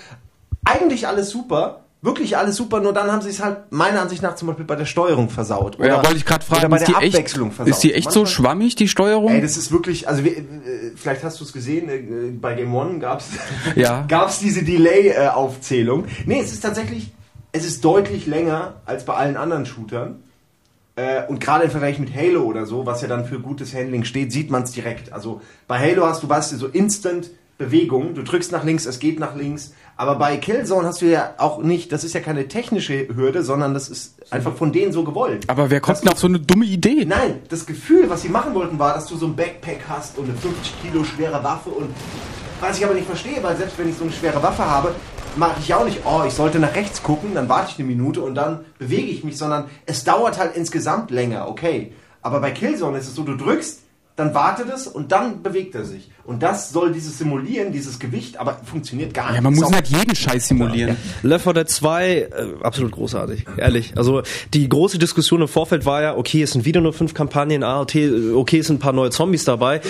Eigentlich 0.64 1.06
alles 1.06 1.30
super. 1.30 1.80
Wirklich 2.04 2.36
alles 2.36 2.56
super, 2.56 2.80
nur 2.80 2.92
dann 2.92 3.12
haben 3.12 3.22
sie 3.22 3.28
es 3.30 3.40
halt 3.40 3.70
meiner 3.70 4.00
Ansicht 4.02 4.22
nach 4.24 4.34
zum 4.34 4.48
Beispiel 4.48 4.64
bei 4.64 4.74
der 4.74 4.86
Steuerung 4.86 5.28
versaut. 5.30 5.78
ja, 5.78 5.96
wollte 6.04 6.16
ich 6.16 6.24
gerade 6.26 6.44
oder 6.48 6.56
fragen, 6.58 6.70
bei 6.72 6.76
ist 6.78 6.88
der 6.88 6.98
die, 6.98 7.04
echt, 7.06 7.14
Abwechslung 7.14 7.52
versaut. 7.52 7.70
ist 7.72 7.82
die 7.84 7.94
echt 7.94 8.10
so 8.10 8.20
Manchmal- 8.22 8.26
schwammig, 8.44 8.74
die 8.74 8.88
Steuerung? 8.88 9.30
Ey, 9.30 9.40
das 9.40 9.56
ist 9.56 9.70
wirklich, 9.70 10.08
also 10.08 10.24
wir, 10.24 10.36
äh, 10.36 10.42
vielleicht 10.96 11.22
hast 11.22 11.38
du 11.38 11.44
es 11.44 11.52
gesehen, 11.52 11.88
äh, 11.88 12.30
bei 12.32 12.54
Game 12.54 12.74
One 12.74 12.98
gab's 12.98 13.26
Ja. 13.76 14.04
gab's 14.08 14.40
diese 14.40 14.64
Delay-Aufzählung. 14.64 16.06
Nee, 16.26 16.40
es 16.40 16.52
ist 16.52 16.60
tatsächlich, 16.62 17.12
es 17.52 17.64
ist 17.64 17.84
deutlich 17.84 18.26
länger 18.26 18.74
als 18.84 19.04
bei 19.04 19.14
allen 19.14 19.36
anderen 19.36 19.66
Shootern. 19.66 20.24
Äh, 20.96 21.26
und 21.26 21.40
gerade 21.40 21.64
im 21.64 21.70
Vergleich 21.70 21.98
mit 21.98 22.14
Halo 22.14 22.42
oder 22.42 22.66
so, 22.66 22.84
was 22.84 23.02
ja 23.02 23.08
dann 23.08 23.24
für 23.24 23.40
gutes 23.40 23.74
Handling 23.74 24.04
steht, 24.04 24.32
sieht 24.32 24.50
man 24.50 24.64
es 24.64 24.72
direkt. 24.72 25.12
Also 25.12 25.40
bei 25.66 25.78
Halo 25.78 26.06
hast 26.06 26.22
du 26.22 26.28
was, 26.28 26.50
so 26.50 26.66
Instant 26.66 27.30
Bewegung, 27.58 28.14
du 28.14 28.22
drückst 28.22 28.50
nach 28.50 28.64
links, 28.64 28.86
es 28.86 28.98
geht 28.98 29.20
nach 29.20 29.36
links. 29.36 29.72
Aber 29.96 30.16
bei 30.16 30.36
Killzone 30.36 30.86
hast 30.86 31.02
du 31.02 31.06
ja 31.06 31.34
auch 31.38 31.62
nicht, 31.62 31.92
das 31.92 32.02
ist 32.02 32.14
ja 32.14 32.20
keine 32.20 32.48
technische 32.48 33.06
Hürde, 33.14 33.44
sondern 33.44 33.74
das 33.74 33.88
ist 33.88 34.14
einfach 34.32 34.56
von 34.56 34.72
denen 34.72 34.92
so 34.92 35.04
gewollt. 35.04 35.48
Aber 35.48 35.70
wer 35.70 35.80
kommt 35.80 36.02
denn 36.02 36.08
auf 36.08 36.18
so 36.18 36.26
eine 36.26 36.40
dumme 36.40 36.64
Idee? 36.64 37.04
Nein, 37.04 37.40
das 37.48 37.66
Gefühl, 37.66 38.08
was 38.08 38.22
sie 38.22 38.28
machen 38.28 38.54
wollten, 38.54 38.78
war, 38.78 38.94
dass 38.94 39.06
du 39.06 39.16
so 39.16 39.26
ein 39.26 39.36
Backpack 39.36 39.80
hast 39.88 40.18
und 40.18 40.24
eine 40.24 40.34
50 40.36 40.82
Kilo 40.82 41.04
schwere 41.04 41.44
Waffe 41.44 41.70
und 41.70 41.90
was 42.60 42.78
ich 42.78 42.84
aber 42.84 42.94
nicht 42.94 43.06
verstehe, 43.06 43.42
weil 43.42 43.56
selbst 43.56 43.78
wenn 43.78 43.88
ich 43.88 43.96
so 43.96 44.04
eine 44.04 44.12
schwere 44.12 44.42
Waffe 44.42 44.64
habe, 44.64 44.94
mache 45.36 45.60
ich 45.60 45.72
auch 45.74 45.84
nicht, 45.84 46.00
oh, 46.04 46.22
ich 46.26 46.34
sollte 46.34 46.58
nach 46.58 46.74
rechts 46.74 47.02
gucken, 47.02 47.34
dann 47.34 47.48
warte 47.48 47.70
ich 47.72 47.78
eine 47.78 47.88
Minute 47.88 48.22
und 48.22 48.34
dann 48.34 48.60
bewege 48.78 49.08
ich 49.10 49.24
mich, 49.24 49.36
sondern 49.38 49.64
es 49.86 50.04
dauert 50.04 50.38
halt 50.38 50.56
insgesamt 50.56 51.10
länger, 51.10 51.48
okay. 51.48 51.92
Aber 52.22 52.40
bei 52.40 52.50
Killzone 52.50 52.98
ist 52.98 53.08
es 53.08 53.14
so, 53.14 53.22
du 53.24 53.36
drückst, 53.36 53.80
dann 54.14 54.34
wartet 54.34 54.68
es 54.72 54.86
und 54.86 55.10
dann 55.10 55.42
bewegt 55.42 55.74
er 55.74 55.84
sich. 55.84 56.10
Und 56.24 56.42
das 56.42 56.70
soll 56.70 56.92
dieses 56.92 57.16
Simulieren, 57.18 57.72
dieses 57.72 57.98
Gewicht, 57.98 58.38
aber 58.38 58.60
funktioniert 58.62 59.14
gar 59.14 59.28
nicht. 59.28 59.36
Ja, 59.36 59.40
man 59.40 59.54
muss 59.54 59.64
auch- 59.64 59.72
halt 59.72 59.88
jeden 59.88 60.14
Scheiß 60.14 60.48
simulieren. 60.48 60.96
Left 61.22 61.44
4 61.44 61.54
Dead 61.54 61.68
2, 61.68 62.10
äh, 62.12 62.28
absolut 62.62 62.92
großartig, 62.92 63.46
ehrlich. 63.56 63.94
Also 63.96 64.22
die 64.52 64.68
große 64.68 64.98
Diskussion 64.98 65.40
im 65.40 65.48
Vorfeld 65.48 65.86
war 65.86 66.02
ja, 66.02 66.16
okay, 66.16 66.42
es 66.42 66.52
sind 66.52 66.64
wieder 66.66 66.80
nur 66.82 66.92
fünf 66.92 67.14
Kampagnen, 67.14 67.62
ah, 67.64 67.80
okay, 67.80 68.32
okay, 68.34 68.58
es 68.58 68.66
sind 68.66 68.76
ein 68.76 68.80
paar 68.80 68.92
neue 68.92 69.10
Zombies 69.10 69.44
dabei. 69.44 69.80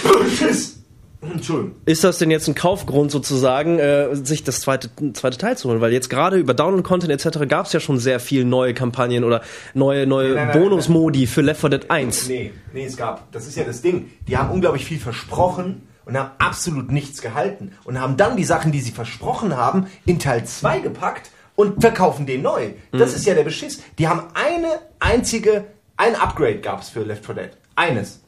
Entschuldigung. 1.22 1.76
Ist 1.84 2.02
das 2.02 2.18
denn 2.18 2.30
jetzt 2.30 2.48
ein 2.48 2.54
Kaufgrund 2.54 3.10
sozusagen, 3.10 3.78
äh, 3.78 4.14
sich 4.16 4.42
das 4.42 4.60
zweite, 4.60 4.90
zweite 5.12 5.38
Teil 5.38 5.56
zu 5.56 5.68
holen? 5.68 5.80
Weil 5.80 5.92
jetzt 5.92 6.10
gerade 6.10 6.36
über 6.36 6.52
Download-Content 6.52 7.12
etc. 7.12 7.46
gab 7.48 7.66
es 7.66 7.72
ja 7.72 7.80
schon 7.80 7.98
sehr 7.98 8.18
viel 8.18 8.44
neue 8.44 8.74
Kampagnen 8.74 9.22
oder 9.22 9.42
neue, 9.74 10.06
neue 10.06 10.34
nein, 10.34 10.48
nein, 10.48 10.58
Bonusmodi 10.58 11.26
für 11.26 11.42
Left 11.42 11.60
4 11.60 11.70
Dead 11.70 11.90
1. 11.90 12.28
Nee, 12.28 12.52
nee, 12.72 12.84
es 12.84 12.96
gab. 12.96 13.30
Das 13.32 13.46
ist 13.46 13.56
ja 13.56 13.64
das 13.64 13.82
Ding. 13.82 14.10
Die 14.26 14.36
haben 14.36 14.50
unglaublich 14.50 14.84
viel 14.84 14.98
versprochen 14.98 15.82
und 16.04 16.18
haben 16.18 16.32
absolut 16.38 16.90
nichts 16.90 17.22
gehalten. 17.22 17.72
Und 17.84 18.00
haben 18.00 18.16
dann 18.16 18.36
die 18.36 18.44
Sachen, 18.44 18.72
die 18.72 18.80
sie 18.80 18.92
versprochen 18.92 19.56
haben, 19.56 19.86
in 20.04 20.18
Teil 20.18 20.44
2 20.44 20.80
gepackt 20.80 21.30
und 21.54 21.80
verkaufen 21.80 22.26
den 22.26 22.42
neu. 22.42 22.70
Das 22.90 23.14
ist 23.14 23.26
ja 23.26 23.34
der 23.34 23.44
Beschiss. 23.44 23.80
Die 23.98 24.08
haben 24.08 24.22
eine 24.34 24.80
einzige, 24.98 25.66
ein 25.96 26.16
Upgrade 26.16 26.58
gab 26.58 26.82
es 26.82 26.88
für 26.88 27.02
Left 27.04 27.24
4 27.24 27.34
Dead. 27.34 27.50
Eines. 27.76 28.20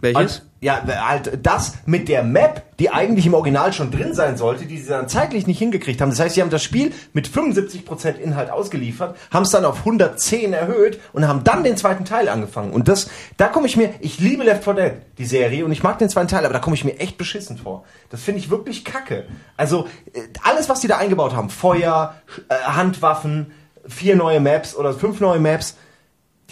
Welches? 0.00 0.40
Und, 0.40 0.51
ja, 0.62 0.80
halt 0.86 1.40
das 1.42 1.74
mit 1.86 2.08
der 2.08 2.22
Map, 2.22 2.62
die 2.78 2.88
eigentlich 2.88 3.26
im 3.26 3.34
Original 3.34 3.72
schon 3.72 3.90
drin 3.90 4.14
sein 4.14 4.36
sollte, 4.36 4.64
die 4.64 4.78
sie 4.78 4.88
dann 4.88 5.08
zeitlich 5.08 5.48
nicht 5.48 5.58
hingekriegt 5.58 6.00
haben. 6.00 6.10
Das 6.10 6.20
heißt, 6.20 6.36
sie 6.36 6.40
haben 6.40 6.50
das 6.50 6.62
Spiel 6.62 6.92
mit 7.12 7.28
75% 7.28 8.14
Inhalt 8.14 8.48
ausgeliefert, 8.48 9.16
haben 9.32 9.42
es 9.42 9.50
dann 9.50 9.64
auf 9.64 9.80
110 9.80 10.52
erhöht 10.52 11.00
und 11.12 11.26
haben 11.26 11.42
dann 11.42 11.64
den 11.64 11.76
zweiten 11.76 12.04
Teil 12.04 12.28
angefangen. 12.28 12.72
Und 12.72 12.86
das, 12.86 13.10
da 13.36 13.48
komme 13.48 13.66
ich 13.66 13.76
mir, 13.76 13.90
ich 13.98 14.20
liebe 14.20 14.44
Left 14.44 14.62
4 14.62 14.74
Dead, 14.74 14.92
die 15.18 15.24
Serie, 15.24 15.64
und 15.64 15.72
ich 15.72 15.82
mag 15.82 15.98
den 15.98 16.08
zweiten 16.08 16.28
Teil, 16.28 16.44
aber 16.44 16.54
da 16.54 16.60
komme 16.60 16.76
ich 16.76 16.84
mir 16.84 16.96
echt 17.00 17.18
beschissen 17.18 17.58
vor. 17.58 17.82
Das 18.10 18.22
finde 18.22 18.38
ich 18.38 18.48
wirklich 18.48 18.84
kacke. 18.84 19.26
Also, 19.56 19.88
äh, 20.12 20.20
alles, 20.44 20.68
was 20.68 20.78
die 20.78 20.86
da 20.86 20.96
eingebaut 20.96 21.34
haben, 21.34 21.50
Feuer, 21.50 22.14
äh, 22.48 22.54
Handwaffen, 22.54 23.50
vier 23.84 24.14
neue 24.14 24.38
Maps 24.38 24.76
oder 24.76 24.92
fünf 24.92 25.18
neue 25.18 25.40
Maps, 25.40 25.76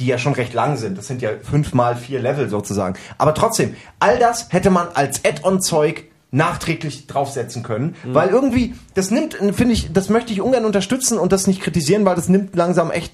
die 0.00 0.06
ja 0.06 0.18
schon 0.18 0.32
recht 0.32 0.54
lang 0.54 0.76
sind. 0.76 0.98
Das 0.98 1.06
sind 1.06 1.22
ja 1.22 1.30
fünf 1.42 1.74
mal 1.74 1.94
vier 1.94 2.20
Level 2.20 2.48
sozusagen. 2.48 2.96
Aber 3.18 3.34
trotzdem, 3.34 3.76
all 4.00 4.18
das 4.18 4.48
hätte 4.50 4.70
man 4.70 4.88
als 4.94 5.24
Add-on-Zeug 5.24 6.04
nachträglich 6.32 7.06
draufsetzen 7.06 7.62
können, 7.62 7.96
weil 8.04 8.28
irgendwie, 8.28 8.74
das 8.94 9.10
nimmt, 9.10 9.34
finde 9.34 9.72
ich, 9.72 9.92
das 9.92 10.08
möchte 10.08 10.32
ich 10.32 10.40
ungern 10.40 10.64
unterstützen 10.64 11.18
und 11.18 11.32
das 11.32 11.46
nicht 11.46 11.60
kritisieren, 11.60 12.04
weil 12.04 12.14
das 12.14 12.28
nimmt 12.28 12.54
langsam 12.54 12.90
echt 12.90 13.12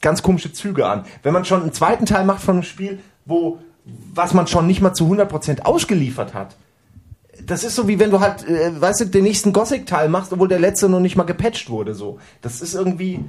ganz 0.00 0.22
komische 0.22 0.52
Züge 0.52 0.86
an. 0.86 1.04
Wenn 1.22 1.32
man 1.32 1.44
schon 1.44 1.62
einen 1.62 1.72
zweiten 1.72 2.06
Teil 2.06 2.24
macht 2.24 2.42
von 2.42 2.56
einem 2.56 2.62
Spiel, 2.62 3.00
wo, 3.24 3.58
was 4.14 4.34
man 4.34 4.46
schon 4.46 4.66
nicht 4.66 4.82
mal 4.82 4.92
zu 4.92 5.10
100% 5.10 5.62
ausgeliefert 5.62 6.34
hat, 6.34 6.56
das 7.44 7.64
ist 7.64 7.74
so 7.74 7.88
wie 7.88 7.98
wenn 7.98 8.10
du 8.10 8.20
halt, 8.20 8.46
äh, 8.46 8.78
weißt 8.78 9.00
du, 9.00 9.04
den 9.06 9.24
nächsten 9.24 9.52
Gothic-Teil 9.52 10.08
machst, 10.08 10.32
obwohl 10.32 10.48
der 10.48 10.58
letzte 10.58 10.88
noch 10.88 11.00
nicht 11.00 11.16
mal 11.16 11.24
gepatcht 11.24 11.70
wurde, 11.70 11.94
so. 11.94 12.18
Das 12.42 12.60
ist 12.60 12.74
irgendwie, 12.74 13.24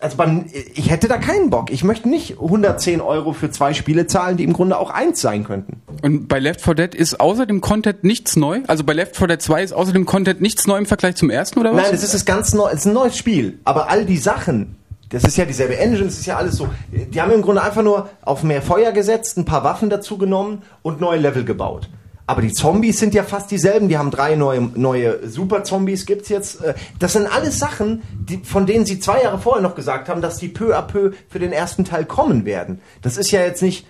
also 0.00 0.16
beim, 0.16 0.46
ich 0.74 0.90
hätte 0.90 1.08
da 1.08 1.16
keinen 1.16 1.50
Bock. 1.50 1.70
Ich 1.70 1.82
möchte 1.82 2.08
nicht 2.08 2.32
110 2.32 3.00
Euro 3.00 3.32
für 3.32 3.50
zwei 3.50 3.72
Spiele 3.72 4.06
zahlen, 4.06 4.36
die 4.36 4.44
im 4.44 4.52
Grunde 4.52 4.78
auch 4.78 4.90
eins 4.90 5.20
sein 5.20 5.44
könnten. 5.44 5.80
Und 6.02 6.28
bei 6.28 6.38
Left 6.38 6.60
4 6.60 6.74
Dead 6.74 6.94
ist 6.94 7.20
außer 7.20 7.46
dem 7.46 7.60
Content 7.60 8.04
nichts 8.04 8.36
neu? 8.36 8.60
Also 8.66 8.84
bei 8.84 8.92
Left 8.92 9.16
4 9.16 9.28
Dead 9.28 9.40
2 9.40 9.62
ist 9.62 9.72
außer 9.72 9.92
dem 9.92 10.04
Content 10.04 10.40
nichts 10.40 10.66
neu 10.66 10.76
im 10.76 10.86
Vergleich 10.86 11.16
zum 11.16 11.30
ersten, 11.30 11.58
oder 11.58 11.74
was? 11.74 11.84
Nein, 11.84 11.94
es 11.94 12.02
ist 12.02 12.14
das 12.14 12.24
ganz 12.24 12.52
neu, 12.52 12.68
es 12.68 12.80
ist 12.80 12.86
ein 12.86 12.92
neues 12.92 13.16
Spiel. 13.16 13.58
Aber 13.64 13.88
all 13.88 14.04
die 14.04 14.18
Sachen, 14.18 14.76
das 15.08 15.24
ist 15.24 15.36
ja 15.36 15.44
dieselbe 15.44 15.78
Engine, 15.78 16.04
das 16.04 16.18
ist 16.18 16.26
ja 16.26 16.36
alles 16.36 16.56
so. 16.56 16.68
Die 16.90 17.20
haben 17.20 17.32
im 17.32 17.42
Grunde 17.42 17.62
einfach 17.62 17.82
nur 17.82 18.10
auf 18.22 18.42
mehr 18.42 18.62
Feuer 18.62 18.92
gesetzt, 18.92 19.38
ein 19.38 19.44
paar 19.44 19.64
Waffen 19.64 19.88
dazu 19.88 20.18
genommen 20.18 20.62
und 20.82 21.00
neue 21.00 21.18
Level 21.18 21.44
gebaut. 21.44 21.88
Aber 22.26 22.40
die 22.40 22.52
Zombies 22.52 22.98
sind 22.98 23.12
ja 23.12 23.22
fast 23.22 23.50
dieselben. 23.50 23.88
Die 23.88 23.98
haben 23.98 24.10
drei 24.10 24.34
neue, 24.34 24.62
neue 24.74 25.28
Super-Zombies 25.28 26.06
gibt's 26.06 26.30
jetzt. 26.30 26.62
Äh, 26.62 26.74
Das 26.98 27.12
sind 27.12 27.26
alles 27.26 27.58
Sachen, 27.58 28.02
die, 28.14 28.38
von 28.38 28.64
denen 28.66 28.86
sie 28.86 28.98
zwei 28.98 29.22
Jahre 29.22 29.38
vorher 29.38 29.62
noch 29.62 29.74
gesagt 29.74 30.08
haben, 30.08 30.22
dass 30.22 30.38
die 30.38 30.48
peu 30.48 30.76
à 30.76 30.82
peu 30.82 31.12
für 31.28 31.38
den 31.38 31.52
ersten 31.52 31.84
Teil 31.84 32.06
kommen 32.06 32.46
werden. 32.46 32.80
Das 33.02 33.18
ist 33.18 33.30
ja 33.30 33.40
jetzt 33.42 33.60
nicht, 33.62 33.86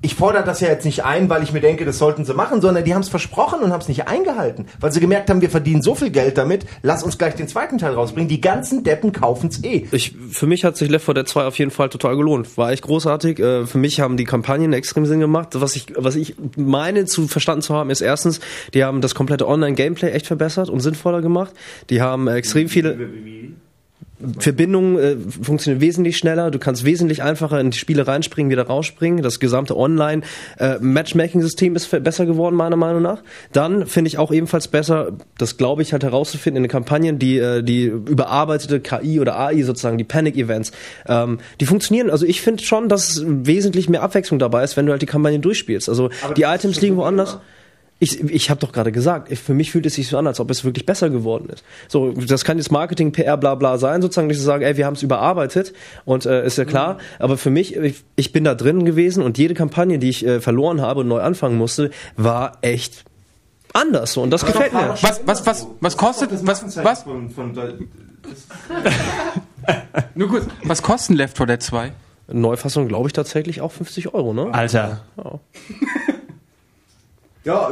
ich 0.00 0.14
fordere 0.14 0.44
das 0.44 0.60
ja 0.60 0.68
jetzt 0.68 0.84
nicht 0.84 1.04
ein, 1.04 1.28
weil 1.28 1.42
ich 1.42 1.52
mir 1.52 1.60
denke, 1.60 1.84
das 1.84 1.98
sollten 1.98 2.24
sie 2.24 2.32
machen, 2.32 2.60
sondern 2.60 2.84
die 2.84 2.94
haben 2.94 3.00
es 3.00 3.08
versprochen 3.08 3.60
und 3.62 3.72
haben 3.72 3.80
es 3.80 3.88
nicht 3.88 4.06
eingehalten. 4.06 4.66
Weil 4.78 4.92
sie 4.92 5.00
gemerkt 5.00 5.28
haben, 5.28 5.40
wir 5.40 5.50
verdienen 5.50 5.82
so 5.82 5.96
viel 5.96 6.10
Geld 6.10 6.38
damit, 6.38 6.66
lass 6.82 7.02
uns 7.02 7.18
gleich 7.18 7.34
den 7.34 7.48
zweiten 7.48 7.78
Teil 7.78 7.94
rausbringen. 7.94 8.28
Die 8.28 8.40
ganzen 8.40 8.84
Deppen 8.84 9.12
kaufen's 9.12 9.64
eh. 9.64 9.86
Ich, 9.90 10.14
für 10.30 10.46
mich 10.46 10.64
hat 10.64 10.76
sich 10.76 10.88
Left 10.88 11.04
4 11.04 11.14
Dead 11.14 11.28
2 11.28 11.44
auf 11.44 11.58
jeden 11.58 11.72
Fall 11.72 11.88
total 11.88 12.16
gelohnt. 12.16 12.56
War 12.56 12.70
echt 12.70 12.84
großartig. 12.84 13.40
Äh, 13.40 13.66
Für 13.66 13.78
mich 13.78 14.00
haben 14.00 14.16
die 14.16 14.24
Kampagnen 14.24 14.72
extrem 14.72 15.04
Sinn 15.04 15.18
gemacht. 15.18 15.48
Was 15.54 15.74
ich, 15.74 15.86
was 15.96 16.14
ich 16.14 16.36
meine 16.56 17.06
zu 17.06 17.26
verstanden 17.26 17.62
zu 17.62 17.74
haben, 17.74 17.90
ist 17.90 18.00
erstens, 18.00 18.38
die 18.74 18.84
haben 18.84 19.00
das 19.00 19.16
komplette 19.16 19.48
Online-Gameplay 19.48 20.12
echt 20.12 20.28
verbessert 20.28 20.68
und 20.68 20.78
sinnvoller 20.78 21.22
gemacht. 21.22 21.52
Die 21.90 22.00
haben 22.00 22.28
extrem 22.28 22.68
viele 22.68 22.96
Verbindungen 24.38 24.98
äh, 24.98 25.16
funktionieren 25.42 25.80
wesentlich 25.80 26.18
schneller. 26.18 26.50
Du 26.50 26.58
kannst 26.58 26.84
wesentlich 26.84 27.22
einfacher 27.22 27.60
in 27.60 27.70
die 27.70 27.78
Spiele 27.78 28.06
reinspringen, 28.06 28.50
wieder 28.50 28.66
rausspringen. 28.66 29.22
Das 29.22 29.40
gesamte 29.40 29.76
Online 29.76 30.22
äh, 30.58 30.76
ist 31.74 32.04
besser 32.04 32.26
geworden 32.26 32.56
meiner 32.56 32.76
Meinung 32.76 33.02
nach. 33.02 33.22
Dann 33.52 33.86
finde 33.86 34.08
ich 34.08 34.18
auch 34.18 34.32
ebenfalls 34.32 34.68
besser, 34.68 35.12
das 35.38 35.56
glaube 35.56 35.82
ich 35.82 35.92
halt 35.92 36.02
herauszufinden 36.02 36.58
in 36.58 36.62
den 36.64 36.70
Kampagnen, 36.70 37.18
die 37.18 37.38
äh, 37.38 37.62
die 37.62 37.84
überarbeitete 37.84 38.80
KI 38.80 39.20
oder 39.20 39.38
AI 39.38 39.62
sozusagen, 39.62 39.98
die 39.98 40.04
Panic-Events, 40.04 40.72
ähm, 41.06 41.38
die 41.60 41.66
funktionieren. 41.66 42.10
Also 42.10 42.26
ich 42.26 42.40
finde 42.40 42.62
schon, 42.62 42.88
dass 42.88 43.22
wesentlich 43.24 43.88
mehr 43.88 44.02
Abwechslung 44.02 44.38
dabei 44.38 44.64
ist, 44.64 44.76
wenn 44.76 44.86
du 44.86 44.92
halt 44.92 45.02
die 45.02 45.06
Kampagnen 45.06 45.42
durchspielst. 45.42 45.88
Also 45.88 46.10
die 46.36 46.42
Items 46.42 46.80
liegen 46.80 46.96
woanders. 46.96 47.38
Ich, 48.00 48.22
ich 48.22 48.48
habe 48.48 48.60
doch 48.60 48.72
gerade 48.72 48.92
gesagt, 48.92 49.36
für 49.36 49.54
mich 49.54 49.72
fühlt 49.72 49.84
es 49.86 49.94
sich 49.94 50.08
so 50.08 50.18
an, 50.18 50.26
als 50.26 50.38
ob 50.38 50.50
es 50.50 50.64
wirklich 50.64 50.86
besser 50.86 51.10
geworden 51.10 51.48
ist. 51.52 51.64
So, 51.88 52.12
das 52.12 52.44
kann 52.44 52.58
jetzt 52.58 52.70
Marketing, 52.70 53.10
PR, 53.10 53.36
bla 53.36 53.56
bla 53.56 53.76
sein, 53.76 54.02
sozusagen 54.02 54.28
nicht 54.28 54.38
zu 54.38 54.44
sagen, 54.44 54.62
ey, 54.62 54.76
wir 54.76 54.86
haben 54.86 54.94
es 54.94 55.02
überarbeitet 55.02 55.72
und 56.04 56.24
äh, 56.24 56.46
ist 56.46 56.58
ja 56.58 56.64
klar. 56.64 56.98
Aber 57.18 57.36
für 57.36 57.50
mich, 57.50 57.76
ich, 57.76 58.04
ich 58.14 58.32
bin 58.32 58.44
da 58.44 58.54
drin 58.54 58.84
gewesen 58.84 59.22
und 59.22 59.36
jede 59.36 59.54
Kampagne, 59.54 59.98
die 59.98 60.10
ich 60.10 60.24
äh, 60.24 60.40
verloren 60.40 60.80
habe 60.80 61.00
und 61.00 61.08
neu 61.08 61.20
anfangen 61.20 61.58
musste, 61.58 61.90
war 62.16 62.58
echt 62.60 63.04
anders. 63.72 64.12
So, 64.12 64.22
und 64.22 64.30
das 64.30 64.46
gefällt 64.46 64.72
mir. 64.72 64.94
Was, 65.00 65.20
was, 65.26 65.46
was, 65.46 65.66
was 65.80 65.96
kostet, 65.96 66.30
was, 66.46 66.84
was, 66.84 67.02
Von, 67.02 67.30
von, 67.30 67.52
nur 70.14 70.28
kurz, 70.28 70.46
was 70.64 70.82
kostet 70.82 71.16
Left 71.16 71.36
4 71.36 71.46
Dead 71.46 71.62
2? 71.62 71.92
Neufassung 72.30 72.88
glaube 72.88 73.08
ich 73.08 73.12
tatsächlich 73.12 73.60
auch 73.60 73.72
50 73.72 74.14
Euro, 74.14 74.34
ne? 74.34 74.52
Alter. 74.52 75.04
ja, 75.16 75.24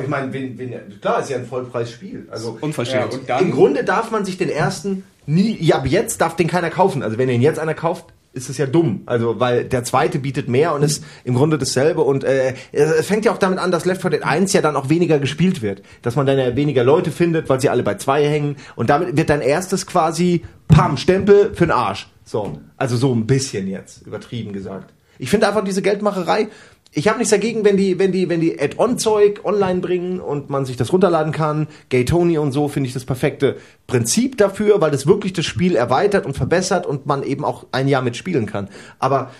ich 0.02 0.08
meine, 0.08 0.32
wenn, 0.32 0.58
wenn, 0.58 1.00
klar, 1.00 1.20
ist 1.20 1.30
ja 1.30 1.36
ein 1.36 1.46
Vollpreisspiel. 1.46 2.28
Also 2.30 2.58
Unverschämt. 2.60 3.14
und 3.14 3.28
dann, 3.28 3.44
Im 3.44 3.50
Grunde 3.52 3.84
darf 3.84 4.10
man 4.10 4.24
sich 4.24 4.38
den 4.38 4.48
ersten 4.48 5.04
nie, 5.26 5.56
ja, 5.60 5.76
ab 5.76 5.86
jetzt 5.86 6.20
darf 6.20 6.36
den 6.36 6.46
keiner 6.46 6.70
kaufen. 6.70 7.02
Also 7.02 7.18
wenn 7.18 7.28
den 7.28 7.42
jetzt 7.42 7.58
einer 7.58 7.74
kauft, 7.74 8.06
ist 8.32 8.50
es 8.50 8.58
ja 8.58 8.66
dumm. 8.66 9.02
Also 9.06 9.40
weil 9.40 9.64
der 9.64 9.82
zweite 9.82 10.18
bietet 10.18 10.48
mehr 10.48 10.74
und 10.74 10.82
ist 10.82 11.02
im 11.24 11.34
Grunde 11.34 11.58
dasselbe 11.58 12.02
und 12.02 12.22
äh, 12.22 12.54
es 12.70 13.06
fängt 13.06 13.24
ja 13.24 13.32
auch 13.32 13.38
damit 13.38 13.58
an, 13.58 13.70
dass 13.70 13.86
Left 13.86 14.02
4 14.02 14.10
Dead 14.10 14.22
1 14.22 14.52
ja 14.52 14.60
dann 14.60 14.76
auch 14.76 14.88
weniger 14.88 15.18
gespielt 15.18 15.62
wird. 15.62 15.82
Dass 16.02 16.16
man 16.16 16.26
dann 16.26 16.38
ja 16.38 16.54
weniger 16.54 16.84
Leute 16.84 17.10
findet, 17.10 17.48
weil 17.48 17.60
sie 17.60 17.70
alle 17.70 17.82
bei 17.82 17.94
zwei 17.94 18.26
hängen 18.28 18.56
und 18.76 18.90
damit 18.90 19.16
wird 19.16 19.30
dein 19.30 19.40
erstes 19.40 19.86
quasi 19.86 20.42
Pam, 20.68 20.96
Stempel 20.96 21.54
für 21.54 21.66
den 21.66 21.72
Arsch. 21.72 22.08
So, 22.24 22.58
also 22.76 22.96
so 22.96 23.14
ein 23.14 23.26
bisschen 23.26 23.68
jetzt, 23.68 24.06
übertrieben 24.06 24.52
gesagt. 24.52 24.92
Ich 25.18 25.30
finde 25.30 25.48
einfach 25.48 25.64
diese 25.64 25.80
Geldmacherei, 25.80 26.48
ich 26.96 27.08
habe 27.08 27.18
nichts 27.18 27.30
dagegen, 27.30 27.62
wenn 27.62 27.76
die, 27.76 27.98
wenn 27.98 28.10
die, 28.10 28.30
wenn 28.30 28.40
die 28.40 28.58
Add-on-Zeug 28.58 29.42
online 29.44 29.80
bringen 29.80 30.18
und 30.18 30.48
man 30.48 30.64
sich 30.64 30.78
das 30.78 30.94
runterladen 30.94 31.30
kann. 31.30 31.66
Gay 31.90 32.06
Tony 32.06 32.38
und 32.38 32.52
so 32.52 32.68
finde 32.68 32.86
ich 32.88 32.94
das 32.94 33.04
perfekte 33.04 33.56
Prinzip 33.86 34.38
dafür, 34.38 34.80
weil 34.80 34.90
das 34.90 35.06
wirklich 35.06 35.34
das 35.34 35.44
Spiel 35.44 35.76
erweitert 35.76 36.24
und 36.24 36.34
verbessert 36.34 36.86
und 36.86 37.04
man 37.04 37.22
eben 37.22 37.44
auch 37.44 37.66
ein 37.70 37.86
Jahr 37.86 38.00
mitspielen 38.00 38.46
kann. 38.46 38.70
Aber 38.98 39.30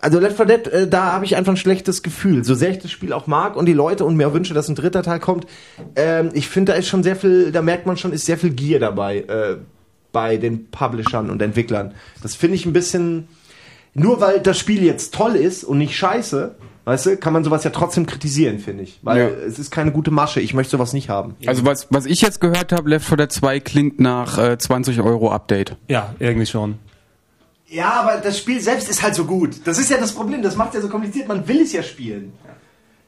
also 0.00 0.18
Left 0.18 0.38
4 0.38 0.46
Dead, 0.46 0.66
äh, 0.68 0.88
da 0.88 1.12
habe 1.12 1.26
ich 1.26 1.36
einfach 1.36 1.52
ein 1.52 1.58
schlechtes 1.58 2.02
Gefühl. 2.02 2.44
So 2.44 2.54
sehr 2.54 2.70
ich 2.70 2.78
das 2.78 2.90
Spiel 2.90 3.12
auch 3.12 3.26
mag 3.26 3.56
und 3.56 3.66
die 3.66 3.74
Leute 3.74 4.06
und 4.06 4.16
mir 4.16 4.32
wünsche, 4.32 4.54
dass 4.54 4.70
ein 4.70 4.74
dritter 4.74 5.02
Teil 5.02 5.20
kommt, 5.20 5.46
ähm, 5.96 6.30
ich 6.32 6.48
finde, 6.48 6.72
da 6.72 6.78
ist 6.78 6.88
schon 6.88 7.02
sehr 7.02 7.16
viel, 7.16 7.52
da 7.52 7.60
merkt 7.60 7.84
man 7.84 7.98
schon, 7.98 8.14
ist 8.14 8.24
sehr 8.24 8.38
viel 8.38 8.50
Gier 8.50 8.80
dabei 8.80 9.18
äh, 9.18 9.56
bei 10.12 10.38
den 10.38 10.70
Publishern 10.70 11.28
und 11.28 11.42
Entwicklern. 11.42 11.92
Das 12.22 12.34
finde 12.34 12.56
ich 12.56 12.64
ein 12.64 12.72
bisschen 12.72 13.28
nur 13.94 14.22
weil 14.22 14.40
das 14.40 14.58
Spiel 14.58 14.82
jetzt 14.82 15.12
toll 15.14 15.36
ist 15.36 15.64
und 15.64 15.76
nicht 15.76 15.94
scheiße, 15.94 16.54
weißt 16.84 17.06
du, 17.06 17.16
kann 17.16 17.32
man 17.32 17.44
sowas 17.44 17.64
ja 17.64 17.70
trotzdem 17.70 18.06
kritisieren, 18.06 18.58
finde 18.58 18.82
ich. 18.84 18.98
Weil 19.02 19.18
Ja. 19.18 19.28
es 19.28 19.58
ist 19.58 19.70
keine 19.70 19.92
gute 19.92 20.10
Masche. 20.10 20.40
Ich 20.40 20.54
möchte 20.54 20.72
sowas 20.72 20.92
nicht 20.92 21.08
haben. 21.08 21.36
Also 21.46 21.64
was, 21.64 21.86
was 21.90 22.06
ich 22.06 22.20
jetzt 22.20 22.40
gehört 22.40 22.72
habe, 22.72 22.88
Left 22.90 23.06
4 23.06 23.16
Dead 23.18 23.32
2 23.32 23.60
klingt 23.60 24.00
nach 24.00 24.38
äh, 24.38 24.58
20 24.58 25.00
Euro 25.00 25.30
Update. 25.32 25.76
Ja, 25.88 26.14
irgendwie 26.18 26.46
schon. 26.46 26.78
Ja, 27.68 27.92
aber 28.02 28.20
das 28.20 28.38
Spiel 28.38 28.60
selbst 28.60 28.90
ist 28.90 29.02
halt 29.02 29.14
so 29.14 29.24
gut. 29.24 29.66
Das 29.66 29.78
ist 29.78 29.90
ja 29.90 29.96
das 29.98 30.12
Problem. 30.12 30.42
Das 30.42 30.56
macht 30.56 30.74
ja 30.74 30.80
so 30.80 30.88
kompliziert. 30.88 31.28
Man 31.28 31.46
will 31.48 31.62
es 31.62 31.72
ja 31.72 31.82
spielen. 31.82 32.32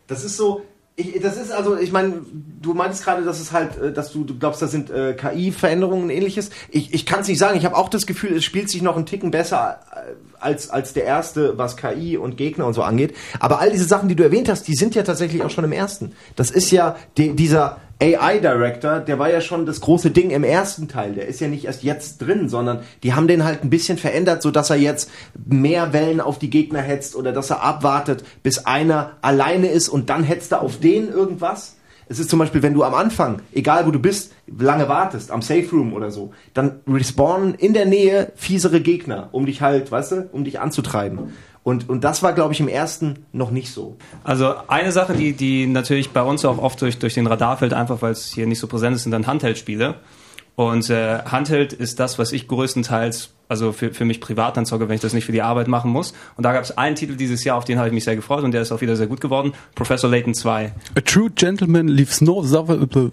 Das 0.06 0.24
ist 0.24 0.36
so. 0.36 0.62
Ich, 0.96 1.20
das 1.20 1.36
ist 1.36 1.50
also, 1.50 1.76
ich 1.76 1.90
meine, 1.90 2.20
du 2.62 2.72
meintest 2.72 3.02
gerade, 3.04 3.24
dass 3.24 3.40
es 3.40 3.50
halt, 3.50 3.76
äh, 3.78 3.92
dass 3.92 4.12
du, 4.12 4.22
du 4.22 4.38
glaubst, 4.38 4.62
das 4.62 4.70
sind 4.70 4.90
äh, 4.90 5.14
KI-Veränderungen 5.14 6.04
und 6.04 6.10
ähnliches. 6.10 6.50
Ich, 6.70 6.94
ich 6.94 7.04
kann 7.04 7.20
es 7.20 7.28
nicht 7.28 7.38
sagen. 7.38 7.58
Ich 7.58 7.64
habe 7.64 7.76
auch 7.76 7.88
das 7.88 8.06
Gefühl, 8.06 8.32
es 8.36 8.44
spielt 8.44 8.70
sich 8.70 8.80
noch 8.80 8.96
einen 8.96 9.04
Ticken 9.04 9.32
besser 9.32 9.80
äh, 9.92 10.12
als, 10.44 10.70
als 10.70 10.92
der 10.92 11.04
erste, 11.04 11.58
was 11.58 11.76
KI 11.76 12.16
und 12.16 12.36
Gegner 12.36 12.66
und 12.66 12.74
so 12.74 12.82
angeht. 12.82 13.14
Aber 13.40 13.60
all 13.60 13.70
diese 13.70 13.84
Sachen, 13.84 14.08
die 14.08 14.14
du 14.14 14.22
erwähnt 14.22 14.48
hast, 14.48 14.68
die 14.68 14.74
sind 14.74 14.94
ja 14.94 15.02
tatsächlich 15.02 15.42
auch 15.42 15.50
schon 15.50 15.64
im 15.64 15.72
ersten. 15.72 16.12
Das 16.36 16.50
ist 16.50 16.70
ja 16.70 16.96
die, 17.16 17.34
dieser 17.34 17.78
AI-Director, 18.00 19.00
der 19.00 19.18
war 19.18 19.30
ja 19.30 19.40
schon 19.40 19.66
das 19.66 19.80
große 19.80 20.10
Ding 20.10 20.30
im 20.30 20.44
ersten 20.44 20.88
Teil. 20.88 21.14
Der 21.14 21.26
ist 21.26 21.40
ja 21.40 21.48
nicht 21.48 21.64
erst 21.64 21.82
jetzt 21.82 22.18
drin, 22.18 22.48
sondern 22.48 22.80
die 23.02 23.14
haben 23.14 23.28
den 23.28 23.44
halt 23.44 23.62
ein 23.62 23.70
bisschen 23.70 23.98
verändert, 23.98 24.42
so 24.42 24.50
dass 24.50 24.70
er 24.70 24.76
jetzt 24.76 25.10
mehr 25.46 25.92
Wellen 25.92 26.20
auf 26.20 26.38
die 26.38 26.50
Gegner 26.50 26.80
hetzt 26.80 27.14
oder 27.14 27.32
dass 27.32 27.50
er 27.50 27.62
abwartet, 27.62 28.24
bis 28.42 28.66
einer 28.66 29.12
alleine 29.22 29.68
ist 29.68 29.88
und 29.88 30.10
dann 30.10 30.24
hetzt 30.24 30.52
er 30.52 30.62
auf 30.62 30.80
den 30.80 31.08
irgendwas. 31.08 31.76
Es 32.08 32.18
ist 32.18 32.30
zum 32.30 32.38
Beispiel, 32.38 32.62
wenn 32.62 32.74
du 32.74 32.82
am 32.82 32.94
Anfang, 32.94 33.40
egal 33.52 33.86
wo 33.86 33.90
du 33.90 33.98
bist, 33.98 34.32
lange 34.46 34.88
wartest, 34.88 35.30
am 35.30 35.42
Safe 35.42 35.68
Room 35.72 35.92
oder 35.92 36.10
so, 36.10 36.32
dann 36.52 36.80
respawnen 36.86 37.54
in 37.54 37.72
der 37.72 37.86
Nähe 37.86 38.32
fiesere 38.36 38.80
Gegner, 38.80 39.28
um 39.32 39.46
dich 39.46 39.62
halt, 39.62 39.90
weißt 39.90 40.12
du, 40.12 40.28
um 40.32 40.44
dich 40.44 40.60
anzutreiben. 40.60 41.32
Und, 41.62 41.88
und 41.88 42.04
das 42.04 42.22
war, 42.22 42.34
glaube 42.34 42.52
ich, 42.52 42.60
im 42.60 42.68
ersten 42.68 43.24
noch 43.32 43.50
nicht 43.50 43.72
so. 43.72 43.96
Also 44.22 44.54
eine 44.68 44.92
Sache, 44.92 45.14
die, 45.14 45.32
die 45.32 45.66
natürlich 45.66 46.10
bei 46.10 46.22
uns 46.22 46.44
auch 46.44 46.58
oft 46.58 46.80
durch, 46.82 46.98
durch 46.98 47.14
den 47.14 47.26
Radar 47.26 47.56
fällt, 47.56 47.72
einfach 47.72 48.02
weil 48.02 48.12
es 48.12 48.26
hier 48.26 48.46
nicht 48.46 48.58
so 48.58 48.66
präsent 48.66 48.96
ist, 48.96 49.04
sind 49.04 49.12
dann 49.12 49.26
Handheld-Spiele. 49.26 49.94
Und 50.56 50.88
äh, 50.88 51.18
Handheld 51.24 51.72
ist 51.72 51.98
das, 51.98 52.18
was 52.18 52.30
ich 52.32 52.46
größtenteils, 52.46 53.30
also 53.48 53.72
für, 53.72 53.92
für 53.92 54.04
mich 54.04 54.20
privat 54.20 54.56
dann 54.56 54.66
zocke, 54.66 54.88
wenn 54.88 54.94
ich 54.94 55.00
das 55.00 55.12
nicht 55.12 55.24
für 55.24 55.32
die 55.32 55.42
Arbeit 55.42 55.66
machen 55.66 55.90
muss. 55.90 56.14
Und 56.36 56.44
da 56.44 56.52
gab 56.52 56.62
es 56.62 56.78
einen 56.78 56.94
Titel 56.94 57.16
dieses 57.16 57.42
Jahr, 57.42 57.56
auf 57.56 57.64
den 57.64 57.78
habe 57.78 57.88
ich 57.88 57.94
mich 57.94 58.04
sehr 58.04 58.14
gefreut 58.16 58.44
und 58.44 58.52
der 58.52 58.62
ist 58.62 58.70
auch 58.70 58.80
wieder 58.80 58.94
sehr 58.94 59.08
gut 59.08 59.20
geworden. 59.20 59.52
Professor 59.74 60.08
Layton 60.08 60.32
2. 60.34 60.72
A 60.96 61.00
true 61.00 61.30
gentleman 61.30 61.88
leaves 61.88 62.20
no 62.20 62.42
suffer- 62.44 62.78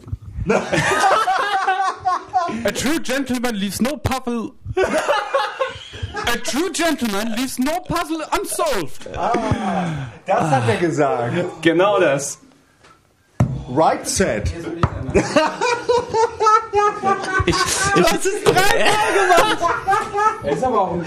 A 2.65 2.71
true 2.71 2.99
gentleman 3.01 3.55
leaves 3.55 3.81
no 3.81 3.97
puzzle. 3.97 4.51
A 4.75 6.37
true 6.43 6.69
gentleman 6.73 7.33
leaves 7.37 7.57
no 7.57 7.71
puzzle 7.87 8.23
unsolved. 8.39 9.07
Das 10.25 10.49
hat 10.51 10.67
er 10.67 10.75
gesagt. 10.77 11.33
Genau 11.61 11.99
das. 11.99 12.39
Right 13.69 14.07
set. 14.07 14.51
Ich, 17.45 17.55
Ist 20.51 20.63
aber 20.63 20.81
auch 20.81 20.93
ein 20.93 21.05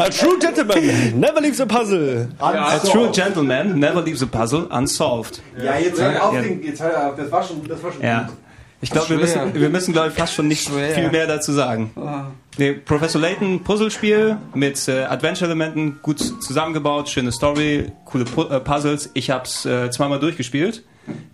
A 0.00 0.08
true 0.08 0.38
gentleman 0.38 1.18
never 1.18 1.40
leaves 1.40 1.60
a 1.60 1.66
puzzle. 1.66 2.28
a 2.40 2.78
true 2.78 3.10
gentleman 3.12 3.78
never 3.78 4.02
leaves 4.02 4.22
a 4.22 4.26
puzzle 4.26 4.66
unsolved. 4.70 5.40
Ja, 5.62 5.76
jetzt 5.78 6.00
hör 6.00 6.24
auf, 6.28 6.34
Ja. 6.34 6.42
den, 6.42 6.62
jetzt 6.62 6.82
hör 6.82 7.08
auf, 7.08 7.16
das 7.16 7.30
war 7.30 7.42
schon, 7.42 7.66
das 7.66 7.82
war 7.82 7.92
schon 7.92 8.02
Ja. 8.02 8.28
Ich 8.80 8.90
glaube, 8.90 9.08
wir 9.10 9.16
Schwer. 9.26 9.46
müssen, 9.46 9.60
wir 9.60 9.68
müssen 9.70 9.92
glaube 9.92 10.08
ich, 10.08 10.14
fast 10.14 10.34
schon 10.34 10.46
nicht 10.46 10.68
viel 10.68 11.10
mehr 11.10 11.26
dazu 11.26 11.52
sagen. 11.52 11.90
Nee, 12.58 12.72
Professor 12.72 13.18
Layton, 13.20 13.64
Puzzlespiel 13.64 14.36
mit 14.52 14.86
äh, 14.88 15.04
Adventure-Elementen, 15.04 16.00
gut 16.02 16.18
zusammengebaut, 16.42 17.08
schöne 17.08 17.32
Story, 17.32 17.90
coole 18.04 18.24
Pu 18.26 18.42
äh, 18.42 18.60
Puzzles. 18.60 19.10
Ich 19.14 19.30
habe 19.30 19.44
es 19.44 19.64
äh, 19.64 19.90
zweimal 19.90 20.20
durchgespielt. 20.20 20.84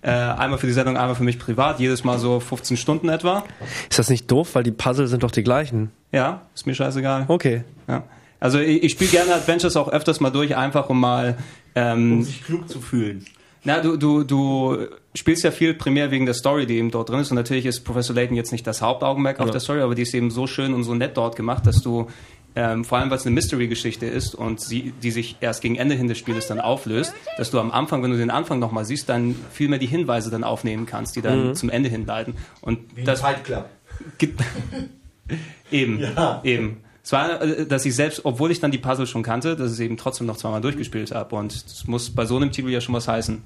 Äh, 0.02 0.10
einmal 0.10 0.58
für 0.58 0.66
die 0.66 0.72
Sendung, 0.72 0.96
einmal 0.96 1.14
für 1.14 1.24
mich 1.24 1.38
privat, 1.38 1.78
jedes 1.78 2.04
Mal 2.04 2.18
so 2.18 2.40
15 2.40 2.76
Stunden 2.76 3.08
etwa. 3.08 3.44
Ist 3.88 3.98
das 3.98 4.08
nicht 4.08 4.30
doof, 4.30 4.54
weil 4.54 4.62
die 4.62 4.70
Puzzle 4.70 5.06
sind 5.06 5.22
doch 5.22 5.30
die 5.30 5.42
gleichen? 5.42 5.90
Ja, 6.12 6.42
ist 6.54 6.66
mir 6.66 6.74
scheißegal. 6.74 7.26
Okay. 7.28 7.64
Ja. 7.86 8.04
Also 8.40 8.58
ich, 8.58 8.82
ich 8.82 8.92
spiele 8.92 9.10
gerne 9.10 9.34
Adventures 9.34 9.76
auch 9.76 9.88
öfters 9.88 10.20
mal 10.20 10.30
durch, 10.30 10.56
einfach 10.56 10.88
um 10.88 10.98
mal 10.98 11.36
ähm, 11.74 12.22
sich 12.22 12.42
klug 12.42 12.68
zu 12.68 12.80
fühlen. 12.80 13.26
Na, 13.62 13.80
du, 13.80 13.98
du, 13.98 14.24
du 14.24 14.86
spielst 15.14 15.44
ja 15.44 15.50
viel 15.50 15.74
primär 15.74 16.10
wegen 16.10 16.24
der 16.24 16.34
Story, 16.34 16.64
die 16.64 16.78
eben 16.78 16.90
dort 16.90 17.10
drin 17.10 17.20
ist. 17.20 17.30
Und 17.30 17.36
natürlich 17.36 17.66
ist 17.66 17.80
Professor 17.80 18.16
Layton 18.16 18.36
jetzt 18.36 18.52
nicht 18.52 18.66
das 18.66 18.80
Hauptaugenmerk 18.80 19.38
auf 19.38 19.50
der 19.50 19.60
Story, 19.60 19.82
aber 19.82 19.94
die 19.94 20.02
ist 20.02 20.14
eben 20.14 20.30
so 20.30 20.46
schön 20.46 20.72
und 20.72 20.84
so 20.84 20.94
nett 20.94 21.16
dort 21.18 21.36
gemacht, 21.36 21.66
dass 21.66 21.82
du, 21.82 22.08
ähm, 22.56 22.84
vor 22.84 22.98
allem 22.98 23.10
weil 23.10 23.18
es 23.18 23.26
eine 23.26 23.34
Mystery-Geschichte 23.34 24.06
ist 24.06 24.34
und 24.34 24.60
sie, 24.60 24.92
die 25.02 25.10
sich 25.10 25.36
erst 25.40 25.62
gegen 25.62 25.76
Ende 25.76 25.94
hin 25.94 26.08
des 26.08 26.18
Spieles 26.18 26.46
dann 26.48 26.60
auflöst, 26.60 27.14
dass 27.36 27.50
du 27.50 27.60
am 27.60 27.70
Anfang, 27.70 28.02
wenn 28.02 28.10
du 28.10 28.16
den 28.16 28.30
Anfang 28.30 28.58
nochmal 28.58 28.84
siehst, 28.84 29.08
dann 29.08 29.36
viel 29.52 29.68
mehr 29.68 29.78
die 29.78 29.86
Hinweise 29.86 30.30
dann 30.30 30.44
aufnehmen 30.44 30.86
kannst, 30.86 31.16
die 31.16 31.22
dann 31.22 31.54
zum 31.54 31.70
Ende 31.70 31.88
hinleiten. 31.88 32.34
Und 32.60 32.80
das 33.04 33.20
Fight 33.20 33.44
Club. 33.44 33.68
eben, 35.70 36.04
eben. 36.44 36.78
Es 37.02 37.12
war, 37.12 37.40
äh, 37.40 37.66
dass 37.66 37.84
ich 37.86 37.94
selbst, 37.94 38.24
obwohl 38.24 38.50
ich 38.50 38.60
dann 38.60 38.70
die 38.70 38.78
Puzzle 38.78 39.06
schon 39.06 39.22
kannte, 39.22 39.56
dass 39.56 39.68
ich 39.68 39.74
es 39.74 39.80
eben 39.80 39.96
trotzdem 39.96 40.26
noch 40.26 40.36
zweimal 40.36 40.60
durchgespielt 40.60 41.12
habe. 41.12 41.36
Und 41.36 41.64
das 41.64 41.86
muss 41.86 42.10
bei 42.10 42.26
so 42.26 42.36
einem 42.36 42.52
Titel 42.52 42.68
ja 42.70 42.80
schon 42.80 42.94
was 42.94 43.08
heißen. 43.08 43.42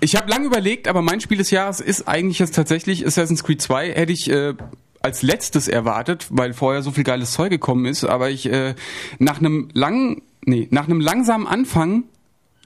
Ich 0.00 0.14
habe 0.14 0.30
lange 0.30 0.46
überlegt, 0.46 0.86
aber 0.86 1.02
mein 1.02 1.20
Spiel 1.20 1.38
des 1.38 1.50
Jahres 1.50 1.80
ist 1.80 2.06
eigentlich 2.06 2.38
jetzt 2.38 2.54
tatsächlich 2.54 3.04
Assassin's 3.04 3.42
Creed 3.42 3.60
2. 3.60 3.92
Hätte 3.92 4.12
ich 4.12 4.30
äh, 4.30 4.54
als 5.00 5.22
letztes 5.22 5.68
erwartet, 5.68 6.26
weil 6.30 6.52
vorher 6.52 6.82
so 6.82 6.90
viel 6.90 7.04
geiles 7.04 7.32
Zeug 7.32 7.50
gekommen 7.50 7.86
ist. 7.86 8.04
Aber 8.04 8.30
ich 8.30 8.46
äh, 8.46 8.74
nach 9.18 9.38
einem 9.38 9.68
langen, 9.72 10.22
nee, 10.44 10.68
nach 10.70 10.86
einem 10.86 11.00
langsamen 11.00 11.46
Anfang 11.46 12.04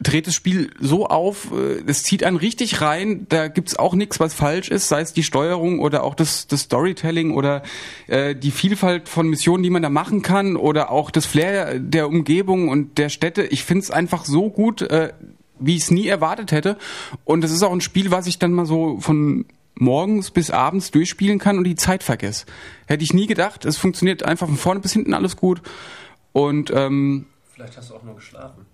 dreht 0.00 0.26
das 0.26 0.34
Spiel 0.34 0.70
so 0.80 1.06
auf, 1.06 1.52
äh, 1.52 1.82
es 1.86 2.02
zieht 2.02 2.24
einen 2.24 2.36
richtig 2.36 2.80
rein, 2.80 3.26
da 3.28 3.48
gibt's 3.48 3.78
auch 3.78 3.94
nichts, 3.94 4.20
was 4.20 4.34
falsch 4.34 4.68
ist, 4.68 4.88
sei 4.88 5.00
es 5.00 5.12
die 5.12 5.22
Steuerung 5.22 5.80
oder 5.80 6.02
auch 6.02 6.14
das, 6.14 6.46
das 6.46 6.62
Storytelling 6.62 7.32
oder 7.32 7.62
äh, 8.08 8.34
die 8.34 8.50
Vielfalt 8.50 9.08
von 9.08 9.28
Missionen, 9.28 9.62
die 9.62 9.70
man 9.70 9.82
da 9.82 9.90
machen 9.90 10.22
kann 10.22 10.56
oder 10.56 10.90
auch 10.90 11.10
das 11.10 11.26
Flair 11.26 11.78
der 11.78 12.08
Umgebung 12.08 12.68
und 12.68 12.98
der 12.98 13.08
Städte. 13.08 13.44
Ich 13.44 13.64
find's 13.64 13.90
einfach 13.90 14.24
so 14.24 14.50
gut, 14.50 14.82
äh, 14.82 15.12
wie 15.58 15.76
ich 15.76 15.82
es 15.82 15.90
nie 15.90 16.08
erwartet 16.08 16.52
hätte. 16.52 16.76
Und 17.24 17.44
es 17.44 17.52
ist 17.52 17.62
auch 17.62 17.72
ein 17.72 17.80
Spiel, 17.80 18.10
was 18.10 18.26
ich 18.26 18.38
dann 18.38 18.52
mal 18.52 18.66
so 18.66 18.98
von 19.00 19.44
morgens 19.74 20.30
bis 20.30 20.50
abends 20.50 20.90
durchspielen 20.90 21.38
kann 21.38 21.58
und 21.58 21.64
die 21.64 21.76
Zeit 21.76 22.02
vergesse. 22.02 22.46
Hätte 22.86 23.04
ich 23.04 23.14
nie 23.14 23.26
gedacht. 23.26 23.64
Es 23.64 23.78
funktioniert 23.78 24.22
einfach 24.22 24.46
von 24.46 24.56
vorne 24.56 24.80
bis 24.80 24.92
hinten 24.92 25.14
alles 25.14 25.36
gut. 25.36 25.62
Und 26.32 26.70
ähm, 26.70 27.26
Vielleicht 27.52 27.76
hast 27.76 27.90
du 27.90 27.94
auch 27.94 28.02
nur 28.02 28.16
geschlafen. 28.16 28.66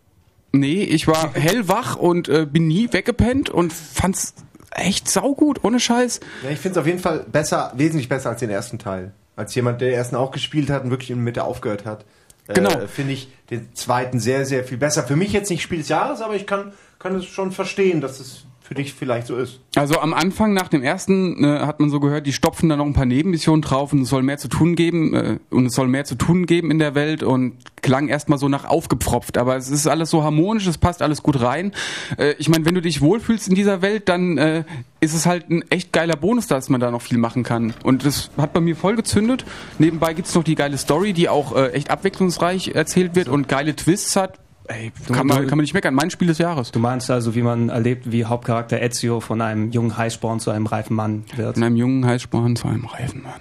Nee, 0.53 0.83
ich 0.83 1.07
war 1.07 1.33
hellwach 1.35 1.97
und 1.97 2.29
äh, 2.29 2.47
bin 2.47 2.69
nie 2.69 2.93
weggepennt 2.93 3.51
und 3.51 3.73
fand's 3.73 4.35
echt 4.71 5.09
saugut, 5.09 5.65
ohne 5.65 5.81
Scheiß. 5.81 6.21
Ja, 6.43 6.51
ich 6.51 6.59
finde 6.59 6.79
es 6.79 6.83
auf 6.83 6.87
jeden 6.87 7.01
Fall 7.01 7.25
besser, 7.31 7.73
wesentlich 7.77 8.09
besser 8.09 8.31
als 8.31 8.41
den 8.41 8.51
ersten 8.51 8.79
Teil. 8.79 9.13
Als 9.37 9.55
jemand, 9.55 9.81
der 9.81 9.89
den 9.89 9.97
ersten 9.97 10.17
auch 10.17 10.31
gespielt 10.31 10.71
hat 10.71 10.85
und 10.85 10.91
wirklich 10.91 11.11
in 11.11 11.17
der 11.17 11.25
Mitte 11.25 11.45
aufgehört 11.45 11.85
hat. 11.85 12.05
Genau. 12.49 12.71
Äh, 12.71 12.89
finde 12.89 13.13
ich 13.13 13.29
den 13.51 13.75
zweiten 13.75 14.21
sehr, 14.21 14.47
sehr 14.47 14.65
viel 14.65 14.79
besser. 14.79 15.05
Für 15.05 15.17
mich 15.17 15.33
jetzt 15.33 15.51
nicht 15.51 15.63
Spiel 15.63 15.79
des 15.79 15.89
Jahres, 15.89 16.21
aber 16.21 16.35
ich 16.35 16.47
kann, 16.47 16.73
kann 16.99 17.15
es 17.15 17.27
schon 17.27 17.53
verstehen, 17.53 18.01
dass 18.01 18.21
es 18.21 18.45
für 18.68 18.74
dich 18.74 18.92
vielleicht 18.92 19.26
so 19.26 19.37
ist. 19.38 19.61
Also 19.76 19.98
am 19.98 20.12
Anfang 20.12 20.52
nach 20.52 20.68
dem 20.68 20.83
ersten 20.83 21.42
äh, 21.42 21.61
hat 21.61 21.81
man 21.81 21.88
so 21.88 22.00
gehört, 22.00 22.26
die 22.26 22.35
stopfen 22.35 22.68
da 22.68 22.76
noch 22.76 22.85
ein 22.85 22.92
paar 22.92 23.07
Nebenmissionen 23.07 23.62
drauf 23.62 23.94
und 23.94 24.02
es 24.02 24.11
soll 24.11 24.22
mehr 24.22 24.37
zu 24.37 24.48
tun 24.48 24.74
geben 24.74 25.14
äh, 25.14 25.38
und 25.48 25.64
es 25.64 25.72
soll 25.72 25.88
mehr 25.88 26.04
zu 26.04 26.16
tun 26.16 26.44
geben 26.44 26.70
in 26.70 26.78
der 26.78 26.94
Welt 26.94 27.22
und 27.22 27.54
klang 27.81 28.09
erstmal 28.09 28.38
so 28.38 28.50
nach 28.50 28.66
aufgepfropft, 28.66 29.38
aber 29.38 29.57
es 29.57 29.70
ist 29.70 29.87
alles 29.87 30.11
so 30.11 30.22
harmonisch, 30.22 30.66
es 30.66 30.76
passt 30.76 31.00
alles 31.00 31.22
gut 31.22 31.40
rein. 31.40 31.72
Äh, 32.18 32.35
ich 32.37 32.50
meine, 32.50 32.66
wenn 32.66 32.74
du 32.74 32.83
dich 32.83 33.00
wohlfühlst 33.00 33.48
in 33.48 33.54
dieser 33.54 33.81
Welt, 33.81 34.11
dann 34.11 34.37
äh, 34.37 34.64
ist 35.00 35.14
es 35.14 35.24
halt 35.24 35.48
ein 35.48 35.64
echt 35.70 35.94
geiler 35.94 36.16
Bonus, 36.16 36.46
dass 36.46 36.68
man 36.68 36.78
da 36.78 36.90
noch 36.90 37.00
viel 37.00 37.16
machen 37.16 37.44
kann. 37.44 37.72
Und 37.85 38.04
das 38.04 38.31
hat 38.37 38.52
bei 38.52 38.61
mir 38.61 38.76
voll 38.76 38.96
gezündet. 38.96 39.46
Nebenbei 39.78 40.12
gibt's 40.12 40.35
noch 40.35 40.44
die 40.44 40.57
geile 40.57 40.76
Story, 40.76 41.14
die 41.14 41.31
auch 41.31 41.57
äh, 41.57 41.68
echt 41.70 41.90
abwechslungsreich 41.90 42.74
erzählt 42.74 43.16
wird 43.16 43.28
und 43.28 43.48
geile 43.48 43.74
Twists 43.74 44.14
hat. 44.14 44.38
Ey, 44.68 44.92
kann 45.07 45.26
man, 45.26 45.46
kann 45.46 45.57
man 45.57 45.62
nicht 45.62 45.72
meckern. 45.72 45.94
Mein 45.94 46.11
Spiel 46.11 46.28
des 46.28 46.37
Jahres. 46.38 46.70
Du 46.72 46.78
meinst 46.78 47.11
also, 47.11 47.35
wie 47.35 47.40
man 47.42 47.70
erlebt, 47.70 48.12
wie 48.12 48.26
Hauptcharakter 48.26 48.81
Ezio 48.81 49.20
von 49.20 49.40
einem 49.40 49.70
jungen 49.70 49.96
Heißsporn 49.96 50.40
zu 50.40 50.50
einem 50.50 50.66
reifen 50.66 50.94
Mann 50.94 51.24
wird. 51.37 51.54
Von 51.54 51.62
einem 51.64 51.76
jungen 51.76 52.04
Heißsporn 52.04 52.54
zu 52.54 52.68
einem 52.68 52.85
reifen 52.85 53.22
Mann. 53.22 53.40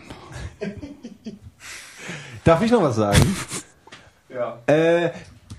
Darf 2.46 2.62
ich 2.62 2.72
noch 2.72 2.82
was 2.82 2.96
sagen? 2.96 3.36
ja. 4.30 4.58
Äh, 4.68 5.12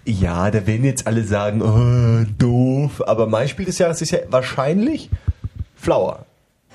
ja, 0.06 0.50
da 0.50 0.66
werden 0.66 0.84
jetzt 0.84 1.06
alle 1.06 1.22
sagen, 1.22 1.60
oh, 1.60 2.24
doof. 2.38 3.06
Aber 3.06 3.26
mein 3.26 3.46
Spiel 3.46 3.66
des 3.66 3.78
Jahres 3.78 4.00
ist 4.00 4.10
ja 4.10 4.20
wahrscheinlich 4.30 5.10
Flower, 5.76 6.24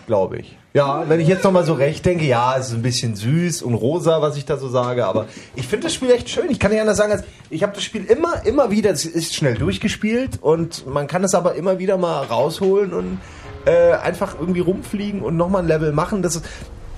glaube 0.05 0.37
ich. 0.37 0.55
Ja, 0.73 1.07
wenn 1.07 1.19
ich 1.19 1.27
jetzt 1.27 1.43
nochmal 1.43 1.65
so 1.65 1.73
recht 1.73 2.03
denke, 2.03 2.25
ja, 2.25 2.57
es 2.57 2.69
ist 2.69 2.73
ein 2.73 2.81
bisschen 2.81 3.15
süß 3.15 3.61
und 3.61 3.75
rosa, 3.75 4.23
was 4.23 4.37
ich 4.37 4.45
da 4.45 4.57
so 4.57 4.67
sage, 4.69 5.05
aber 5.05 5.27
ich 5.55 5.67
finde 5.67 5.85
das 5.85 5.93
Spiel 5.93 6.09
echt 6.09 6.29
schön. 6.29 6.49
Ich 6.49 6.59
kann 6.59 6.71
nicht 6.71 6.81
anders 6.81 6.97
sagen, 6.97 7.11
als 7.11 7.23
ich 7.51 7.61
habe 7.61 7.73
das 7.73 7.83
Spiel 7.83 8.05
immer, 8.05 8.43
immer 8.43 8.71
wieder, 8.71 8.89
es 8.89 9.05
ist 9.05 9.35
schnell 9.35 9.53
durchgespielt 9.53 10.39
und 10.41 10.87
man 10.87 11.05
kann 11.05 11.23
es 11.23 11.35
aber 11.35 11.53
immer 11.53 11.77
wieder 11.77 11.97
mal 11.97 12.23
rausholen 12.23 12.91
und 12.91 13.19
äh, 13.65 13.91
einfach 13.93 14.35
irgendwie 14.39 14.61
rumfliegen 14.61 15.21
und 15.21 15.37
nochmal 15.37 15.61
ein 15.61 15.67
Level 15.67 15.91
machen. 15.91 16.23
Das 16.23 16.37
ist, 16.37 16.45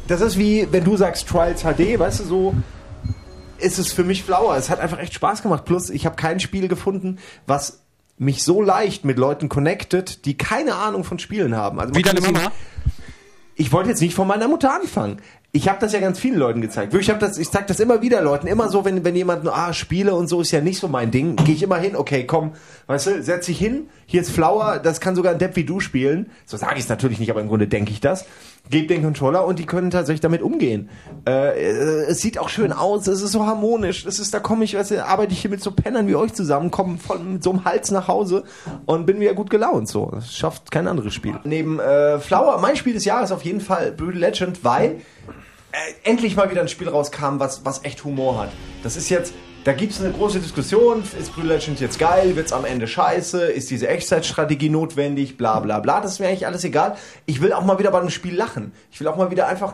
das 0.08 0.22
ist 0.22 0.40
wie, 0.40 0.70
wenn 0.72 0.86
du 0.86 0.96
sagst 0.96 1.28
Trials 1.28 1.64
HD, 1.64 2.00
weißt 2.00 2.22
du, 2.22 2.24
so 2.24 2.56
ist 3.58 3.78
es 3.78 3.92
für 3.92 4.06
mich 4.06 4.24
Flower. 4.24 4.56
Es 4.56 4.70
hat 4.70 4.80
einfach 4.80 5.00
echt 5.00 5.14
Spaß 5.14 5.42
gemacht. 5.42 5.66
Plus, 5.66 5.90
ich 5.90 6.06
habe 6.06 6.16
kein 6.16 6.40
Spiel 6.40 6.70
gefunden, 6.70 7.20
was 7.46 7.82
mich 8.18 8.44
so 8.44 8.62
leicht 8.62 9.04
mit 9.04 9.18
Leuten 9.18 9.50
connected, 9.50 10.26
die 10.26 10.38
keine 10.38 10.76
Ahnung 10.76 11.04
von 11.04 11.20
Spielen 11.20 11.56
haben. 11.58 11.82
Also 11.82 11.94
Wie 11.94 12.02
deine 12.02 12.22
Mama? 12.22 12.52
Ich 13.56 13.72
wollte 13.72 13.90
jetzt 13.90 14.02
nicht 14.02 14.16
von 14.16 14.28
meiner 14.28 14.48
Mutter 14.48 14.74
anfangen. 14.74 15.18
Ich 15.54 15.70
habe 15.70 15.80
das 15.80 15.94
ja 15.94 16.02
ganz 16.02 16.20
vielen 16.20 16.38
Leuten 16.38 16.60
gezeigt. 16.60 16.94
Ich 16.94 17.10
habe 17.10 17.20
das, 17.20 17.38
ich 17.38 17.50
zeige 17.50 17.68
das 17.68 17.80
immer 17.80 18.02
wieder 18.02 18.22
Leuten. 18.22 18.48
Immer 18.48 18.68
so, 18.68 18.84
wenn, 18.84 19.06
wenn 19.06 19.16
jemand, 19.16 19.48
ah, 19.48 19.72
Spiele 19.72 20.14
und 20.14 20.28
so 20.28 20.42
ist 20.42 20.52
ja 20.52 20.60
nicht 20.60 20.80
so 20.80 20.90
mein 20.90 21.12
Ding, 21.12 21.38
gehe 21.38 21.56
ich 21.56 21.64
immer 21.64 21.78
hin, 21.78 21.96
okay, 21.96 22.26
komm, 22.26 22.52
weißt 22.88 23.08
du, 23.08 23.24
setz 23.24 23.46
dich 23.46 23.58
hin, 23.58 23.88
hier 24.06 24.20
ist 24.20 24.32
Flower, 24.32 24.80
das 24.80 25.00
kann 25.00 25.16
sogar 25.16 25.32
ein 25.32 25.40
Depp 25.40 25.56
wie 25.56 25.64
du 25.64 25.80
spielen. 25.80 26.30
So 26.46 26.58
sage 26.58 26.76
ich 26.76 26.82
es 26.82 26.90
natürlich 26.90 27.20
nicht, 27.20 27.30
aber 27.32 27.40
im 27.40 27.48
Grunde 27.48 27.68
denke 27.68 27.92
ich 27.92 28.02
das. 28.02 28.26
Geb 28.70 28.88
den 28.88 29.04
Controller 29.04 29.46
und 29.46 29.60
die 29.60 29.66
können 29.66 29.92
tatsächlich 29.92 30.22
damit 30.22 30.42
umgehen. 30.42 30.90
Äh, 31.28 31.60
es 32.08 32.22
sieht 32.22 32.40
auch 32.40 32.50
schön 32.50 32.72
aus, 32.72 33.08
es 33.08 33.22
ist 33.22 33.32
so 33.32 33.46
harmonisch. 33.46 34.06
Es 34.06 34.20
ist, 34.20 34.34
da 34.34 34.40
komme 34.40 34.64
ich, 34.64 34.76
weißt 34.76 34.92
du, 34.92 35.06
arbeite 35.06 35.34
ich 35.34 35.42
hier 35.42 35.52
mit 35.52 35.62
so 35.62 35.72
Pennern 35.72 36.08
wie 36.08 36.16
euch 36.16 36.34
zusammen, 36.34 36.72
komme 36.72 36.98
von 36.98 37.34
mit 37.34 37.44
so 37.44 37.52
einem 37.52 37.66
Hals 37.66 37.92
nach 37.92 38.08
Hause 38.08 38.44
und 38.86 39.06
bin 39.06 39.20
wieder 39.20 39.34
gut 39.34 39.50
gelaunt. 39.50 39.88
So, 39.88 40.10
das 40.12 40.36
schafft 40.36 40.72
kein 40.72 40.88
anderes 40.88 41.14
Spiel. 41.14 41.40
Neben 41.44 41.80
äh, 41.80 42.20
Flower, 42.20 42.60
mein 42.60 42.76
Spiel 42.76 42.94
des 42.94 43.06
Jahres 43.06 43.32
auf 43.32 43.44
jeden 43.44 43.62
Fall 43.62 43.92
Brutal 43.92 44.20
Legend, 44.20 44.64
weil 44.64 45.02
äh, 45.72 46.10
endlich 46.10 46.36
mal 46.36 46.50
wieder 46.50 46.62
ein 46.62 46.68
Spiel 46.68 46.90
rauskam, 46.90 47.40
was, 47.40 47.66
was 47.66 47.84
echt 47.84 48.04
Humor 48.04 48.40
hat. 48.40 48.50
Das 48.82 48.96
ist 48.96 49.10
jetzt, 49.10 49.34
da 49.66 49.74
gibt 49.74 49.94
es 49.94 50.00
eine 50.00 50.14
große 50.14 50.40
Diskussion, 50.40 51.02
ist 51.20 51.34
Brutal 51.34 51.54
Legend 51.54 51.80
jetzt 51.80 51.98
geil, 51.98 52.36
wird 52.36 52.46
es 52.46 52.54
am 52.54 52.66
Ende 52.66 52.86
scheiße, 52.86 53.46
ist 53.46 53.72
diese 53.72 53.88
Echtzeitstrategie 53.88 54.70
notwendig, 54.70 55.38
bla 55.38 55.60
bla 55.60 55.80
bla, 55.80 56.02
das 56.02 56.14
ist 56.14 56.20
mir 56.20 56.28
eigentlich 56.28 56.46
alles 56.46 56.64
egal. 56.64 56.96
Ich 57.26 57.42
will 57.42 57.52
auch 57.52 57.66
mal 57.66 57.80
wieder 57.80 57.90
bei 57.90 58.00
einem 58.00 58.12
Spiel 58.12 58.36
lachen. 58.36 58.74
Ich 58.92 59.00
will 59.00 59.08
auch 59.08 59.18
mal 59.18 59.32
wieder 59.32 59.48
einfach, 59.48 59.74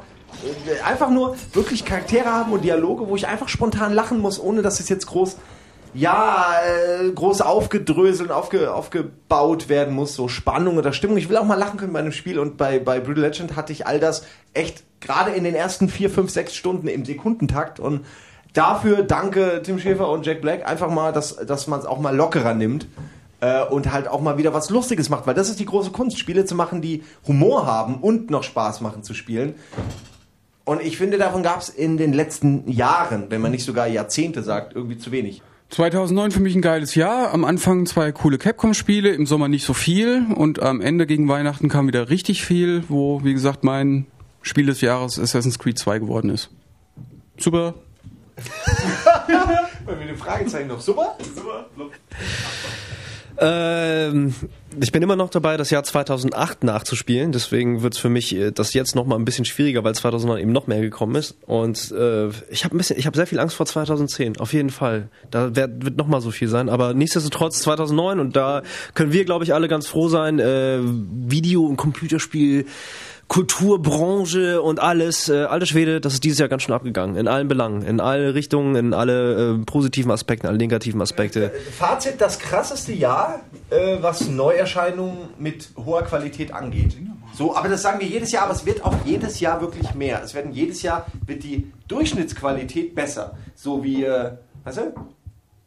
äh, 0.66 0.82
einfach 0.82 1.10
nur 1.10 1.36
wirklich 1.52 1.84
Charaktere 1.84 2.32
haben 2.32 2.54
und 2.54 2.64
Dialoge, 2.64 3.10
wo 3.10 3.18
ich 3.18 3.28
einfach 3.28 3.50
spontan 3.50 3.92
lachen 3.92 4.20
muss, 4.20 4.40
ohne 4.40 4.62
dass 4.62 4.80
es 4.80 4.88
jetzt 4.88 5.08
groß 5.08 5.36
ja, 5.94 6.54
äh, 6.66 7.12
groß 7.12 7.42
aufgedröselt 7.42 8.30
und 8.30 8.34
aufge, 8.34 8.74
aufgebaut 8.74 9.68
werden 9.68 9.94
muss, 9.94 10.16
so 10.16 10.30
Spannung 10.30 10.78
oder 10.78 10.94
Stimmung. 10.94 11.18
Ich 11.18 11.28
will 11.28 11.36
auch 11.36 11.44
mal 11.44 11.60
lachen 11.60 11.78
können 11.78 11.92
bei 11.92 12.00
einem 12.00 12.14
Spiel 12.14 12.40
und 12.40 12.56
bei, 12.56 12.80
bei 12.80 13.02
Brutal 13.02 13.24
Legend 13.24 13.58
hatte 13.58 13.74
ich 13.74 13.86
all 13.86 14.00
das 14.00 14.26
echt 14.54 14.86
gerade 15.02 15.32
in 15.32 15.44
den 15.44 15.54
ersten 15.54 15.90
vier, 15.90 16.10
fünf, 16.10 16.32
sechs 16.32 16.56
Stunden 16.56 16.88
im 16.88 17.04
Sekundentakt 17.04 17.82
und 17.82 18.06
dafür 18.54 19.04
danke 19.04 19.62
Tim 19.64 19.80
Schäfer 19.80 20.10
und 20.10 20.26
Jack 20.26 20.42
Black 20.42 20.68
einfach 20.68 20.90
mal, 20.90 21.14
dass, 21.14 21.36
dass 21.36 21.68
man 21.68 21.80
es 21.80 21.86
auch 21.86 22.00
mal 22.00 22.16
lockerer 22.16 22.54
nimmt 22.54 22.88
äh, 23.42 23.64
und 23.64 23.92
halt 23.92 24.08
auch 24.08 24.22
mal 24.22 24.38
wieder 24.38 24.54
was 24.54 24.70
Lustiges 24.70 25.10
macht, 25.10 25.28
weil 25.28 25.34
das 25.34 25.50
ist 25.50 25.60
die 25.60 25.66
große 25.66 25.92
Kunst, 25.92 26.20
Spiele 26.20 26.46
zu 26.46 26.56
machen, 26.56 26.82
die 26.82 27.04
Humor 27.28 27.66
haben 27.66 27.96
und 27.96 28.30
noch 28.30 28.44
Spaß 28.44 28.82
machen 28.82 29.04
zu 29.04 29.14
spielen. 29.14 29.56
Und 30.64 30.82
ich 30.82 30.98
finde, 30.98 31.18
davon 31.18 31.44
gab 31.44 31.60
es 31.60 31.70
in 31.70 31.98
den 31.98 32.14
letzten 32.14 32.70
Jahren, 32.70 33.26
wenn 33.30 33.42
man 33.42 33.52
nicht 33.52 33.66
sogar 33.66 33.88
Jahrzehnte 33.88 34.44
sagt, 34.44 34.76
irgendwie 34.76 34.98
zu 34.98 35.12
wenig. 35.12 35.42
2009 35.70 36.32
für 36.32 36.40
mich 36.42 36.54
ein 36.54 36.62
geiles 36.62 36.96
Jahr. 36.96 37.34
Am 37.34 37.46
Anfang 37.46 37.86
zwei 37.86 38.12
coole 38.12 38.38
Capcom-Spiele, 38.38 39.10
im 39.10 39.26
Sommer 39.26 39.48
nicht 39.48 39.66
so 39.66 39.74
viel 39.74 40.26
und 40.36 40.62
am 40.62 40.82
Ende 40.82 41.08
gegen 41.08 41.28
Weihnachten 41.28 41.70
kam 41.70 41.88
wieder 41.88 42.10
richtig 42.10 42.46
viel, 42.46 42.84
wo, 42.90 43.24
wie 43.24 43.34
gesagt, 43.34 43.64
mein 43.64 44.06
Spiel 44.42 44.66
des 44.66 44.82
Jahres 44.82 45.18
Assassin's 45.18 45.60
Creed 45.60 45.80
2 45.80 46.00
geworden 46.00 46.30
ist. 46.30 46.50
Super. 47.38 47.76
Bei 49.86 49.96
mir 49.96 50.02
eine 50.02 50.18
Fragezeichen 50.18 50.68
noch. 50.68 50.82
Super? 50.82 51.18
Super. 51.36 51.68
Ähm, 53.44 54.36
ich 54.80 54.92
bin 54.92 55.02
immer 55.02 55.16
noch 55.16 55.32
dabei, 55.32 55.58
das 55.58 55.72
Jahr 55.72 55.84
2008 55.84 56.64
nachzuspielen. 56.64 57.32
Deswegen 57.32 57.82
wird 57.82 57.96
es 57.96 58.00
für 58.00 58.10
mich 58.10 58.36
äh, 58.36 58.52
das 58.52 58.74
jetzt 58.74 58.96
noch 58.96 59.08
mal 59.08 59.16
ein 59.16 59.26
bisschen 59.26 59.46
schwieriger, 59.46 59.84
weil 59.84 59.96
2009 59.96 60.40
eben 60.42 60.52
noch 60.52 60.68
mehr 60.68 60.80
gekommen 60.80 61.16
ist. 61.16 61.38
Und 61.48 61.92
äh, 61.92 62.28
ich 62.50 62.64
habe 62.64 62.76
ein 62.76 62.78
bisschen, 62.78 63.00
ich 63.00 63.08
habe 63.08 63.18
sehr 63.18 63.26
viel 63.26 63.40
Angst 63.40 63.56
vor 63.56 63.66
2010. 63.66 64.38
Auf 64.38 64.54
jeden 64.54 64.70
Fall. 64.70 65.10
Da 65.32 65.56
wird, 65.56 65.84
wird 65.84 65.98
noch 65.98 66.08
mal 66.08 66.22
so 66.22 66.30
viel 66.30 66.50
sein. 66.50 66.70
Aber 66.70 66.94
nichtsdestotrotz 66.94 67.62
2009 67.62 68.20
und 68.20 68.36
da 68.36 68.62
können 68.94 69.12
wir, 69.12 69.26
glaube 69.26 69.44
ich, 69.44 69.56
alle 69.56 69.68
ganz 69.68 69.88
froh 69.88 70.08
sein. 70.08 70.38
Äh, 70.38 70.80
Video- 70.82 71.66
und 71.66 71.78
Computerspiel. 71.78 72.66
Kulturbranche 73.32 74.62
und 74.62 74.82
alles, 74.82 75.30
äh, 75.30 75.46
alte 75.46 75.66
Schwede, 75.66 76.02
das 76.02 76.16
ist 76.16 76.26
dieses 76.26 76.40
Jahr 76.40 76.50
ganz 76.50 76.64
schön 76.64 76.76
abgegangen. 76.76 77.16
In 77.16 77.30
allen 77.30 77.48
Belangen, 77.48 77.82
in 77.82 78.02
alle 78.02 78.36
Richtungen, 78.36 78.76
in 78.76 78.94
alle 78.94 79.54
äh, 79.54 79.58
positiven 79.60 80.12
Aspekte, 80.12 80.50
alle 80.50 80.58
negativen 80.58 81.02
Aspekte. 81.02 81.50
Fazit, 81.72 82.20
das 82.20 82.40
krasseste 82.40 82.92
Jahr, 82.92 83.40
äh, 83.70 84.00
was 84.02 84.28
Neuerscheinungen 84.28 85.30
mit 85.40 85.70
hoher 85.78 86.02
Qualität 86.02 86.54
angeht. 86.54 86.98
So, 87.34 87.56
aber 87.56 87.70
das 87.70 87.84
sagen 87.84 88.02
wir 88.02 88.08
jedes 88.08 88.34
Jahr, 88.34 88.44
aber 88.44 88.54
es 88.54 88.66
wird 88.66 88.84
auch 88.84 88.96
jedes 89.06 89.40
Jahr 89.40 89.62
wirklich 89.62 89.94
mehr. 89.94 90.22
Es 90.22 90.34
werden 90.34 90.52
jedes 90.52 90.82
Jahr 90.82 91.06
wird 91.26 91.44
die 91.44 91.72
Durchschnittsqualität 91.88 92.94
besser. 92.96 93.38
So 93.56 93.82
wie, 93.82 94.04
äh, 94.04 94.32
weißt 94.66 94.78
du? 94.80 94.94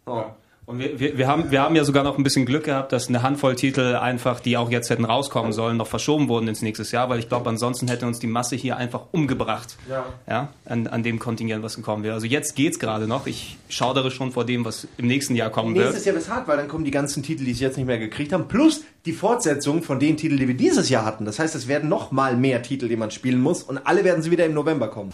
Oh. 0.05 0.25
Und 0.67 0.79
wir, 0.79 0.99
wir, 0.99 1.19
wir, 1.19 1.27
haben, 1.27 1.51
wir 1.51 1.61
haben 1.61 1.77
ja 1.77 1.85
sogar 1.85 2.05
noch 2.05 2.17
ein 2.17 2.25
bisschen 2.25 2.47
Glück 2.47 2.65
gehabt, 2.65 2.93
dass 2.93 3.09
eine 3.09 3.23
Handvoll 3.23 3.55
Titel 3.55 3.97
einfach, 3.97 4.41
die 4.41 4.57
auch 4.57 4.71
jetzt 4.71 4.89
hätten 4.89 5.05
rauskommen 5.05 5.53
sollen, 5.53 5.77
noch 5.77 5.87
verschoben 5.87 6.29
wurden 6.29 6.49
ins 6.49 6.63
nächste 6.63 6.85
Jahr, 6.85 7.11
weil 7.11 7.19
ich 7.19 7.29
glaube, 7.29 7.51
ansonsten 7.51 7.87
hätte 7.89 8.07
uns 8.07 8.19
die 8.19 8.27
Masse 8.27 8.57
hier 8.57 8.79
einfach 8.79 9.03
umgebracht. 9.13 9.77
Ja. 9.91 10.07
Ja, 10.27 10.49
an, 10.65 10.87
an 10.87 11.03
dem 11.03 11.19
Kontingent, 11.19 11.63
was 11.63 11.77
gekommen 11.77 12.03
wäre. 12.03 12.15
Also 12.15 12.27
jetzt 12.27 12.57
geht's 12.57 12.79
gerade 12.79 13.07
noch. 13.07 13.27
Ich 13.27 13.59
schaudere 13.69 14.11
schon 14.11 14.33
vor 14.33 14.47
dem, 14.47 14.65
was 14.65 14.89
im 14.97 15.07
nächsten 15.07 15.37
Jahr 15.37 15.51
kommen 15.51 15.75
wird. 15.75 15.87
Nächstes 15.87 16.07
Jahr 16.07 16.15
wird 16.15 16.29
hart, 16.31 16.49
weil 16.49 16.57
dann 16.57 16.69
kommen 16.69 16.85
die 16.85 16.91
ganzen 16.91 17.23
Titel, 17.23 17.45
die 17.45 17.53
sie 17.53 17.65
jetzt 17.65 17.77
nicht 17.77 17.87
mehr 17.87 17.99
gekriegt 17.99 18.33
haben, 18.33 18.49
plus 18.49 18.83
die 19.05 19.13
Fortsetzung 19.13 19.83
von 19.83 20.01
den 20.01 20.17
Titeln, 20.17 20.41
die 20.41 20.49
wir 20.49 20.57
dieses 20.57 20.89
Jahr 20.89 21.05
hatten. 21.05 21.27
Das 21.27 21.39
heißt, 21.39 21.55
es 21.55 21.69
werden 21.69 21.91
noch 21.91 22.11
mal 22.11 22.37
mehr 22.37 22.63
Titel, 22.63 22.89
die 22.89 22.97
man 22.97 23.11
spielen 23.11 23.41
muss 23.41 23.63
und 23.63 23.87
alle 23.87 24.03
werden 24.05 24.23
sie 24.23 24.31
wieder 24.31 24.47
im 24.47 24.55
November 24.55 24.89
kommen. 24.89 25.13